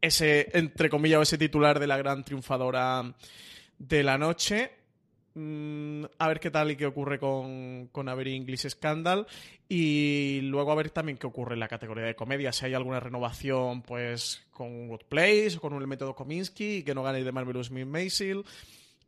ese, 0.00 0.50
entre 0.52 0.90
comillas, 0.90 1.20
o 1.20 1.22
ese 1.22 1.38
titular 1.38 1.78
de 1.78 1.86
la 1.86 1.96
gran 1.96 2.24
triunfadora 2.24 3.14
de 3.78 4.02
la 4.02 4.18
noche 4.18 4.81
mm, 5.34 6.04
a 6.18 6.28
ver 6.28 6.40
qué 6.40 6.50
tal 6.50 6.70
y 6.70 6.76
qué 6.76 6.86
ocurre 6.86 7.18
con, 7.18 7.88
con 7.92 8.08
Avery 8.08 8.36
English 8.36 8.68
Scandal. 8.68 9.26
Y 9.68 10.40
luego 10.42 10.72
a 10.72 10.74
ver 10.74 10.90
también 10.90 11.18
qué 11.18 11.26
ocurre 11.26 11.54
en 11.54 11.60
la 11.60 11.68
categoría 11.68 12.04
de 12.04 12.14
comedia. 12.14 12.52
Si 12.52 12.66
hay 12.66 12.74
alguna 12.74 13.00
renovación, 13.00 13.82
pues 13.82 14.44
con 14.50 14.88
Good 14.88 15.04
Place 15.08 15.56
o 15.56 15.60
con 15.60 15.74
el 15.74 15.86
método 15.86 16.14
Kominsky 16.14 16.76
y 16.76 16.82
que 16.82 16.94
no 16.94 17.02
gane 17.02 17.24
de 17.24 17.32
Marvelous 17.32 17.70
Miss 17.70 17.86
Maisel. 17.86 18.44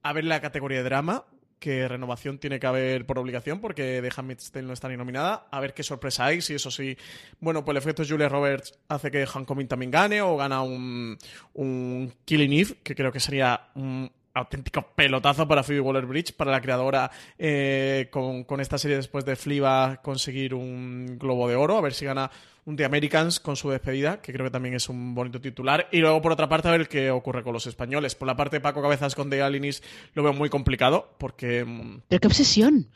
A 0.03 0.13
ver 0.13 0.25
la 0.25 0.41
categoría 0.41 0.79
de 0.79 0.85
drama 0.85 1.25
que 1.65 1.89
renovación 1.89 2.39
tiene 2.39 2.61
que 2.61 2.67
haber 2.67 3.07
por 3.07 3.19
obligación 3.19 3.59
porque 3.59 4.01
The 4.03 4.11
Handmaid's 4.15 4.51
Tale 4.51 4.67
no 4.67 4.75
está 4.75 4.87
ni 4.91 4.99
nominada. 4.99 5.49
A 5.51 5.61
ver 5.61 5.73
qué 5.73 5.83
sorpresa 5.83 6.27
hay, 6.27 6.43
si 6.43 6.53
eso 6.53 6.71
sí, 6.71 6.95
bueno, 7.41 7.65
pues 7.65 7.75
el 7.75 7.79
efecto 7.79 8.03
Julia 8.07 8.29
Roberts 8.29 8.79
hace 8.89 9.11
que 9.11 9.25
Hancomin 9.25 9.67
también 9.67 9.91
gane 9.91 10.21
o 10.21 10.37
gana 10.37 10.61
un, 10.61 11.17
un 11.55 12.13
Killing 12.27 12.53
Eve, 12.53 12.77
que 12.83 12.95
creo 12.95 13.11
que 13.11 13.19
sería 13.19 13.69
un 13.77 14.13
auténtico 14.35 14.83
pelotazo 14.95 15.47
para 15.49 15.63
Phoebe 15.63 15.81
Waller-Bridge, 15.81 16.35
para 16.35 16.51
la 16.51 16.61
creadora 16.61 17.11
eh, 17.39 18.09
con, 18.11 18.45
con, 18.45 18.61
esta 18.61 18.79
serie 18.79 18.97
después 18.97 19.25
de 19.25 19.37
Fliba 19.37 20.01
conseguir 20.03 20.55
un 20.55 21.19
Globo 21.19 21.49
de 21.49 21.57
Oro, 21.57 21.79
a 21.79 21.81
ver 21.81 21.95
si 21.95 22.05
gana 22.05 22.31
un 22.67 22.77
The 22.77 22.85
Americans 22.85 23.41
con 23.41 23.57
su 23.57 23.71
despedida, 23.71 24.21
que 24.21 24.33
creo 24.33 24.47
que 24.47 24.51
también 24.51 24.75
es 24.75 24.89
un 24.89 25.15
bonito 25.15 25.41
titular. 25.41 25.89
Y 25.93 25.99
luego, 25.99 26.21
por 26.23 26.33
otra 26.33 26.49
parte, 26.49 26.69
a 26.69 26.73
ver 26.73 26.89
qué 26.89 27.11
ocurre 27.11 27.43
con 27.43 27.53
los 27.53 27.67
españoles. 27.67 28.15
Por 28.15 28.27
la 28.27 28.37
parte 28.37 28.57
de 28.57 28.61
Paco 28.61 28.83
Cabezas 28.83 29.15
con 29.15 29.29
The 29.31 29.43
Alinis 29.43 29.83
lo 30.15 30.23
veo 30.23 30.33
muy 30.33 30.49
complicado, 30.49 31.15
porque... 31.19 31.65
Mm, 31.65 32.01
Pero 32.09 32.21
qué 32.21 32.27
obsesión. 32.27 32.89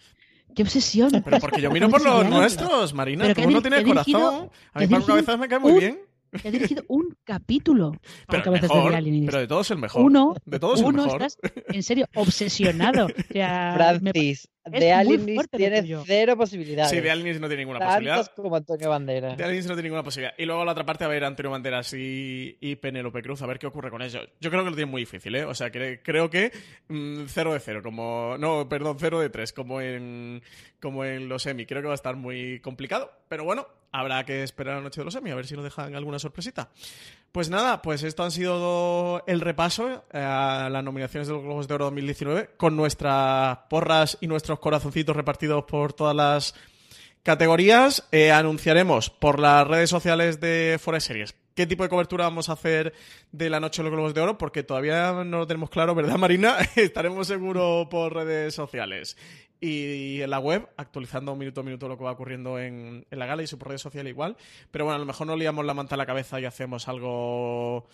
¡Qué 0.55 0.63
obsesión! 0.63 1.11
Pero 1.25 1.39
porque 1.39 1.61
yo 1.61 1.71
miro 1.71 1.89
por 1.89 2.03
los 2.03 2.27
nuestros, 2.29 2.95
Marina. 2.95 3.33
Tú 3.35 3.51
no 3.51 3.61
tienes 3.61 3.85
corazón. 3.85 4.51
A 4.73 4.81
mí 4.81 4.87
Paco 4.87 5.07
Cabezas 5.07 5.39
me 5.39 5.49
cae 5.49 5.59
muy 5.59 5.79
bien. 5.79 6.08
He 6.45 6.51
dirigido 6.51 6.85
un 6.89 7.17
capítulo 7.25 7.93
pero, 8.29 8.53
mejor, 8.53 8.93
de 8.93 9.23
pero 9.27 9.39
de 9.39 9.47
todos 9.47 9.71
el 9.71 9.79
mejor. 9.79 10.03
Uno, 10.03 10.35
de 10.45 10.59
todos 10.59 10.81
uno 10.81 11.03
el 11.03 11.07
mejor. 11.07 11.23
estás 11.23 11.39
en 11.69 11.83
serio 11.83 12.07
obsesionado. 12.15 13.07
O 13.07 13.33
sea, 13.33 13.75
Francis, 14.01 14.49
de 14.71 14.93
Alinis 14.93 15.49
tiene 15.51 15.83
cero 16.05 16.37
posibilidades. 16.37 16.91
Sí, 16.91 17.01
de 17.01 17.11
Alinis 17.11 17.41
no 17.41 17.49
tiene 17.49 17.63
ninguna 17.63 17.79
Tantos 17.79 17.97
posibilidad. 17.97 18.33
como 18.35 18.57
Antonio 18.57 18.91
Banderas. 18.91 19.37
De 19.37 19.45
Alinis 19.45 19.67
no 19.67 19.75
tiene 19.75 19.85
ninguna 19.85 20.03
posibilidad. 20.03 20.35
Y 20.39 20.45
luego 20.45 20.65
la 20.65 20.73
otra 20.73 20.85
parte, 20.85 21.05
a 21.05 21.09
ver, 21.09 21.25
Antonio 21.25 21.51
Banderas 21.51 21.93
y, 21.95 22.57
y 22.61 22.77
Penélope 22.77 23.23
Cruz, 23.23 23.43
a 23.43 23.47
ver 23.47 23.59
qué 23.59 23.67
ocurre 23.67 23.91
con 23.91 24.03
ellos. 24.03 24.29
Yo 24.41 24.51
creo 24.51 24.65
que 24.65 24.71
lo 24.71 24.77
tiene 24.77 24.91
muy 24.91 25.03
difícil, 25.03 25.35
¿eh? 25.35 25.45
O 25.45 25.55
sea, 25.55 25.71
que, 25.71 26.01
creo 26.03 26.31
que 26.31 26.53
0 26.89 27.51
mm, 27.51 27.53
de 27.53 27.61
0, 27.61 27.81
como. 27.83 28.37
No, 28.39 28.69
perdón, 28.69 28.97
0 28.99 29.21
de 29.21 29.31
3, 29.31 29.53
como 29.53 29.81
en, 29.81 30.43
como 30.81 31.05
en 31.05 31.29
los 31.29 31.43
semi. 31.43 31.67
Creo 31.67 31.83
que 31.83 31.89
va 31.89 31.95
a 31.95 31.97
estar 31.97 32.17
muy 32.17 32.61
complicado. 32.61 33.11
Pero 33.29 33.45
bueno, 33.45 33.67
habrá 33.93 34.25
que 34.25 34.43
esperar 34.43 34.77
la 34.77 34.83
noche 34.83 35.01
de 35.01 35.05
los 35.07 35.15
semi, 35.15 35.31
a 35.31 35.35
ver 35.35 35.47
si 35.47 35.55
nos 35.55 35.65
dejan 35.65 35.95
alguna 35.95 36.19
sorpresita. 36.19 36.71
Pues 37.33 37.51
nada, 37.51 37.83
pues 37.83 38.03
esto 38.03 38.23
ha 38.23 38.31
sido 38.31 39.23
el 39.27 39.41
repaso 39.41 40.05
eh, 40.13 40.19
a 40.19 40.69
las 40.71 40.85
nominaciones 40.85 41.29
de 41.29 41.35
los 41.35 41.43
Globos 41.43 41.69
de 41.69 41.75
Oro 41.75 41.85
2019 41.87 42.51
con 42.57 42.77
nuestras 42.77 43.59
porras 43.69 44.19
y 44.21 44.27
nuestros 44.27 44.59
corazoncitos 44.59 45.15
repartidos 45.15 45.65
por 45.65 45.93
todas 45.93 46.17
las 46.17 46.55
categorías. 47.23 48.09
Eh, 48.13 48.33
anunciaremos 48.33 49.11
por 49.11 49.39
las 49.39 49.67
redes 49.67 49.91
sociales 49.91 50.41
de 50.41 50.79
Forest 50.81 51.07
Series 51.07 51.35
qué 51.59 51.67
tipo 51.67 51.83
de 51.83 51.89
cobertura 51.89 52.23
vamos 52.23 52.49
a 52.49 52.53
hacer 52.53 52.95
de 53.33 53.51
la 53.51 53.59
noche 53.59 53.83
de 53.83 53.89
los 53.89 53.93
Globos 53.93 54.15
de 54.15 54.21
Oro, 54.21 54.39
porque 54.39 54.63
todavía 54.63 55.11
no 55.25 55.39
lo 55.39 55.47
tenemos 55.49 55.71
claro, 55.71 55.93
¿verdad, 55.93 56.17
Marina? 56.17 56.57
Estaremos 56.77 57.27
seguros 57.27 57.89
por 57.89 58.15
redes 58.15 58.55
sociales 58.55 59.17
y 59.61 60.21
en 60.23 60.31
la 60.31 60.39
web, 60.39 60.69
actualizando 60.77 61.35
minuto 61.37 61.61
a 61.61 61.65
minuto 61.65 61.89
lo 61.89 61.99
que 61.99 62.05
va 62.05 62.13
ocurriendo 62.13 62.59
en, 62.59 63.07
en 63.11 63.19
la 63.19 63.27
gala 63.27 63.43
y 63.43 63.47
su 63.47 63.57
redes 63.59 63.81
sociales 63.83 64.11
igual. 64.11 64.37
Pero 64.71 64.85
bueno, 64.85 64.97
a 64.97 64.99
lo 65.01 65.07
mejor 65.07 65.27
no 65.27 65.37
liamos 65.37 65.65
la 65.65 65.75
manta 65.75 65.95
a 65.95 65.99
la 65.99 66.07
cabeza 66.07 66.41
y 66.41 66.45
hacemos 66.45 66.89
algo 66.89 67.87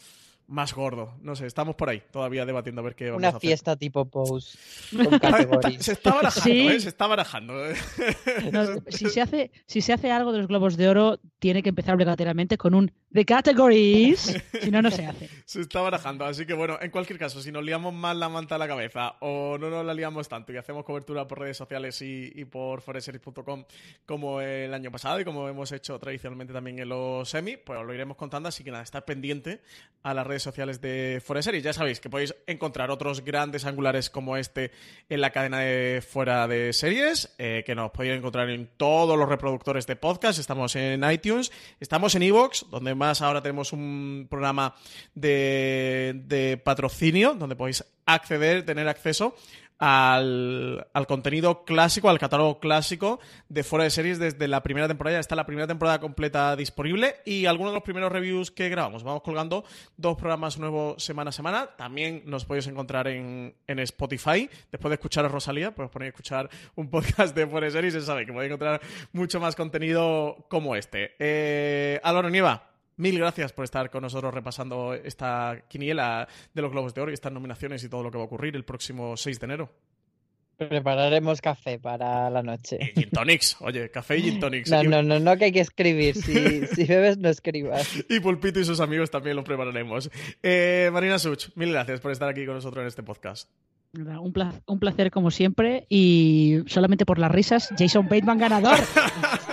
más 0.46 0.74
gordo. 0.74 1.14
No 1.22 1.34
sé, 1.36 1.46
estamos 1.46 1.74
por 1.74 1.88
ahí 1.88 2.02
todavía 2.12 2.44
debatiendo 2.44 2.82
a 2.82 2.84
ver 2.84 2.94
qué 2.94 3.06
vamos 3.06 3.18
Una 3.20 3.28
a 3.28 3.30
hacer. 3.30 3.40
fiesta 3.40 3.76
tipo 3.76 4.04
post 4.04 4.56
con 4.94 5.18
categorías. 5.18 5.82
se 5.82 5.92
está 5.92 6.12
barajando, 6.12 6.42
Sí. 6.50 6.68
¿eh? 6.68 6.80
Se 6.80 6.88
está 6.90 7.06
barajando. 7.06 7.54
No, 8.52 8.64
si, 8.88 9.08
se 9.08 9.22
hace, 9.22 9.50
si 9.66 9.80
se 9.80 9.94
hace 9.94 10.10
algo 10.10 10.32
de 10.32 10.38
los 10.38 10.48
globos 10.48 10.76
de 10.76 10.88
oro, 10.88 11.18
tiene 11.38 11.62
que 11.62 11.70
empezar 11.70 11.94
obligatoriamente 11.94 12.58
con 12.58 12.74
un 12.74 12.92
The 13.14 13.24
Categories. 13.24 14.42
Si 14.64 14.70
no, 14.70 14.80
no 14.80 14.90
se 14.90 15.04
hace. 15.04 15.28
Se 15.44 15.60
está 15.60 15.82
barajando, 15.82 16.24
así 16.24 16.46
que 16.46 16.54
bueno, 16.54 16.78
en 16.80 16.90
cualquier 16.90 17.18
caso, 17.18 17.42
si 17.42 17.52
nos 17.52 17.62
liamos 17.62 17.92
más 17.92 18.16
la 18.16 18.30
manta 18.30 18.54
a 18.54 18.58
la 18.58 18.66
cabeza 18.66 19.16
o 19.20 19.58
no 19.58 19.68
nos 19.68 19.84
la 19.84 19.92
liamos 19.92 20.26
tanto 20.26 20.52
y 20.52 20.56
hacemos 20.56 20.84
cobertura 20.84 21.28
por 21.28 21.40
redes 21.40 21.56
sociales 21.56 22.00
y, 22.00 22.32
y 22.34 22.46
por 22.46 22.80
foreseries.com 22.80 23.64
como 24.06 24.40
el 24.40 24.72
año 24.72 24.90
pasado 24.90 25.20
y 25.20 25.24
como 25.24 25.46
hemos 25.48 25.70
hecho 25.72 25.98
tradicionalmente 25.98 26.54
también 26.54 26.78
en 26.78 26.88
los 26.88 27.28
semi, 27.28 27.58
pues 27.58 27.78
os 27.78 27.84
lo 27.84 27.92
iremos 27.92 28.16
contando, 28.16 28.48
así 28.48 28.64
que 28.64 28.70
nada, 28.70 28.84
estar 28.84 29.04
pendiente 29.04 29.60
a 30.02 30.14
las 30.14 30.26
redes 30.26 30.42
sociales 30.42 30.80
de 30.80 31.22
Foreseries. 31.24 31.62
Ya 31.62 31.72
sabéis 31.72 32.00
que 32.00 32.08
podéis 32.08 32.34
encontrar 32.46 32.90
otros 32.90 33.22
grandes 33.22 33.66
angulares 33.66 34.08
como 34.08 34.36
este 34.36 34.70
en 35.10 35.20
la 35.20 35.30
cadena 35.30 35.60
de 35.60 36.02
Fuera 36.06 36.48
de 36.48 36.72
Series, 36.72 37.34
eh, 37.38 37.64
que 37.66 37.74
nos 37.74 37.90
podéis 37.90 38.16
encontrar 38.16 38.48
en 38.48 38.68
todos 38.78 39.18
los 39.18 39.28
reproductores 39.28 39.86
de 39.86 39.96
podcast, 39.96 40.38
estamos 40.38 40.74
en 40.76 41.04
iTunes, 41.10 41.52
estamos 41.80 42.14
en 42.14 42.22
Evox, 42.22 42.66
donde 42.70 42.94
más 42.94 43.03
ahora 43.20 43.42
tenemos 43.42 43.72
un 43.72 44.26
programa 44.30 44.74
de, 45.14 46.60
patrocinio, 46.64 47.34
donde 47.34 47.56
podéis 47.56 47.84
acceder, 48.06 48.64
tener 48.64 48.88
acceso 48.88 49.34
al, 49.78 50.86
contenido 51.08 51.64
clásico, 51.64 52.08
al 52.08 52.18
catálogo 52.18 52.58
clásico 52.58 53.20
de 53.48 53.64
Fuera 53.64 53.84
de 53.84 53.90
Series 53.90 54.18
desde 54.18 54.48
la 54.48 54.62
primera 54.62 54.88
temporada. 54.88 55.16
Ya 55.16 55.20
está 55.20 55.36
la 55.36 55.46
primera 55.46 55.66
temporada 55.66 56.00
completa 56.00 56.56
disponible 56.56 57.16
y 57.24 57.46
algunos 57.46 57.72
de 57.72 57.76
los 57.76 57.82
primeros 57.82 58.10
reviews 58.10 58.50
que 58.50 58.68
grabamos. 58.68 59.02
Vamos 59.02 59.22
colgando 59.22 59.64
dos 59.96 60.16
programas 60.16 60.58
nuevos 60.58 61.02
semana 61.02 61.30
a 61.30 61.32
semana. 61.32 61.66
También 61.76 62.22
nos 62.26 62.44
podéis 62.44 62.66
encontrar 62.66 63.08
en, 63.08 63.54
Spotify. 63.66 64.48
Después 64.70 64.90
de 64.90 64.94
escuchar 64.94 65.24
a 65.24 65.28
Rosalía, 65.28 65.74
pues 65.74 65.90
ponéis 65.90 66.08
a 66.08 66.14
escuchar 66.14 66.50
un 66.76 66.88
podcast 66.88 67.34
de 67.34 67.46
Fuera 67.46 67.66
de 67.66 67.72
Series 67.72 67.94
se 67.94 68.02
sabe 68.02 68.24
que 68.24 68.32
podéis 68.32 68.50
encontrar 68.50 68.80
mucho 69.12 69.40
más 69.40 69.56
contenido 69.56 70.46
como 70.48 70.76
este. 70.76 71.14
Eh, 71.18 72.00
Nieva, 72.30 72.73
Mil 72.96 73.18
gracias 73.18 73.52
por 73.52 73.64
estar 73.64 73.90
con 73.90 74.02
nosotros 74.02 74.32
repasando 74.32 74.94
esta 74.94 75.64
quiniela 75.68 76.28
de 76.52 76.62
los 76.62 76.70
Globos 76.70 76.94
de 76.94 77.00
Oro 77.00 77.10
y 77.10 77.14
estas 77.14 77.32
nominaciones 77.32 77.82
y 77.82 77.88
todo 77.88 78.02
lo 78.02 78.10
que 78.10 78.18
va 78.18 78.24
a 78.24 78.26
ocurrir 78.26 78.54
el 78.54 78.64
próximo 78.64 79.16
6 79.16 79.40
de 79.40 79.44
enero. 79.44 79.70
Prepararemos 80.56 81.40
café 81.40 81.80
para 81.80 82.30
la 82.30 82.40
noche. 82.42 82.78
Y 82.80 83.00
gin 83.00 83.10
tonics, 83.10 83.56
oye, 83.60 83.90
café 83.90 84.18
y 84.18 84.22
gin 84.22 84.38
tonics. 84.38 84.70
No, 84.70 84.84
no, 84.84 85.02
no, 85.02 85.18
no 85.18 85.36
que 85.36 85.46
hay 85.46 85.52
que 85.52 85.60
escribir. 85.60 86.14
Si, 86.14 86.66
si 86.74 86.84
bebes, 86.84 87.18
no 87.18 87.28
escribas. 87.28 88.04
y 88.08 88.20
Pulpito 88.20 88.60
y 88.60 88.64
sus 88.64 88.78
amigos 88.78 89.10
también 89.10 89.34
lo 89.34 89.42
prepararemos. 89.42 90.08
Eh, 90.42 90.90
Marina 90.92 91.18
Such, 91.18 91.48
mil 91.56 91.72
gracias 91.72 92.00
por 92.00 92.12
estar 92.12 92.28
aquí 92.28 92.46
con 92.46 92.54
nosotros 92.54 92.82
en 92.82 92.86
este 92.86 93.02
podcast. 93.02 93.50
Un 93.96 94.32
placer, 94.32 94.62
un 94.66 94.80
placer 94.80 95.10
como 95.10 95.30
siempre 95.30 95.86
y 95.88 96.62
solamente 96.66 97.06
por 97.06 97.18
las 97.18 97.30
risas, 97.30 97.72
Jason 97.78 98.08
Bateman 98.08 98.38
ganador. 98.38 98.76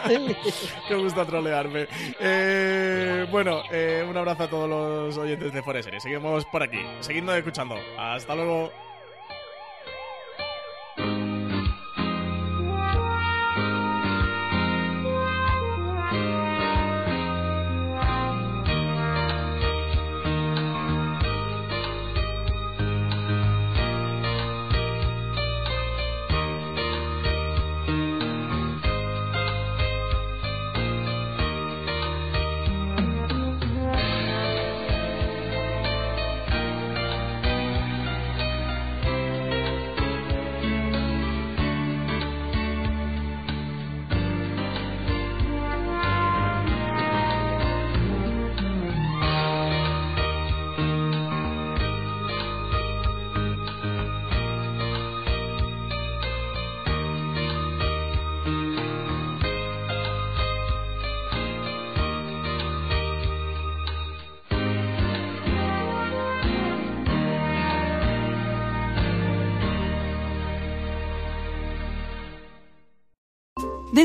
Qué 0.88 0.96
gusto 0.96 1.26
trolearme. 1.26 1.88
Eh, 2.20 3.28
bueno, 3.32 3.62
eh, 3.72 4.06
un 4.10 4.18
abrazo 4.18 4.44
a 4.44 4.50
todos 4.50 4.70
los 4.70 5.18
oyentes 5.18 5.54
de 5.54 5.62
Forest 5.62 5.86
Series. 5.86 6.04
Seguimos 6.04 6.46
por 6.46 6.64
aquí, 6.64 6.80
seguidnos 7.02 7.36
escuchando. 7.36 7.76
Hasta 7.98 8.36
luego. 8.36 8.72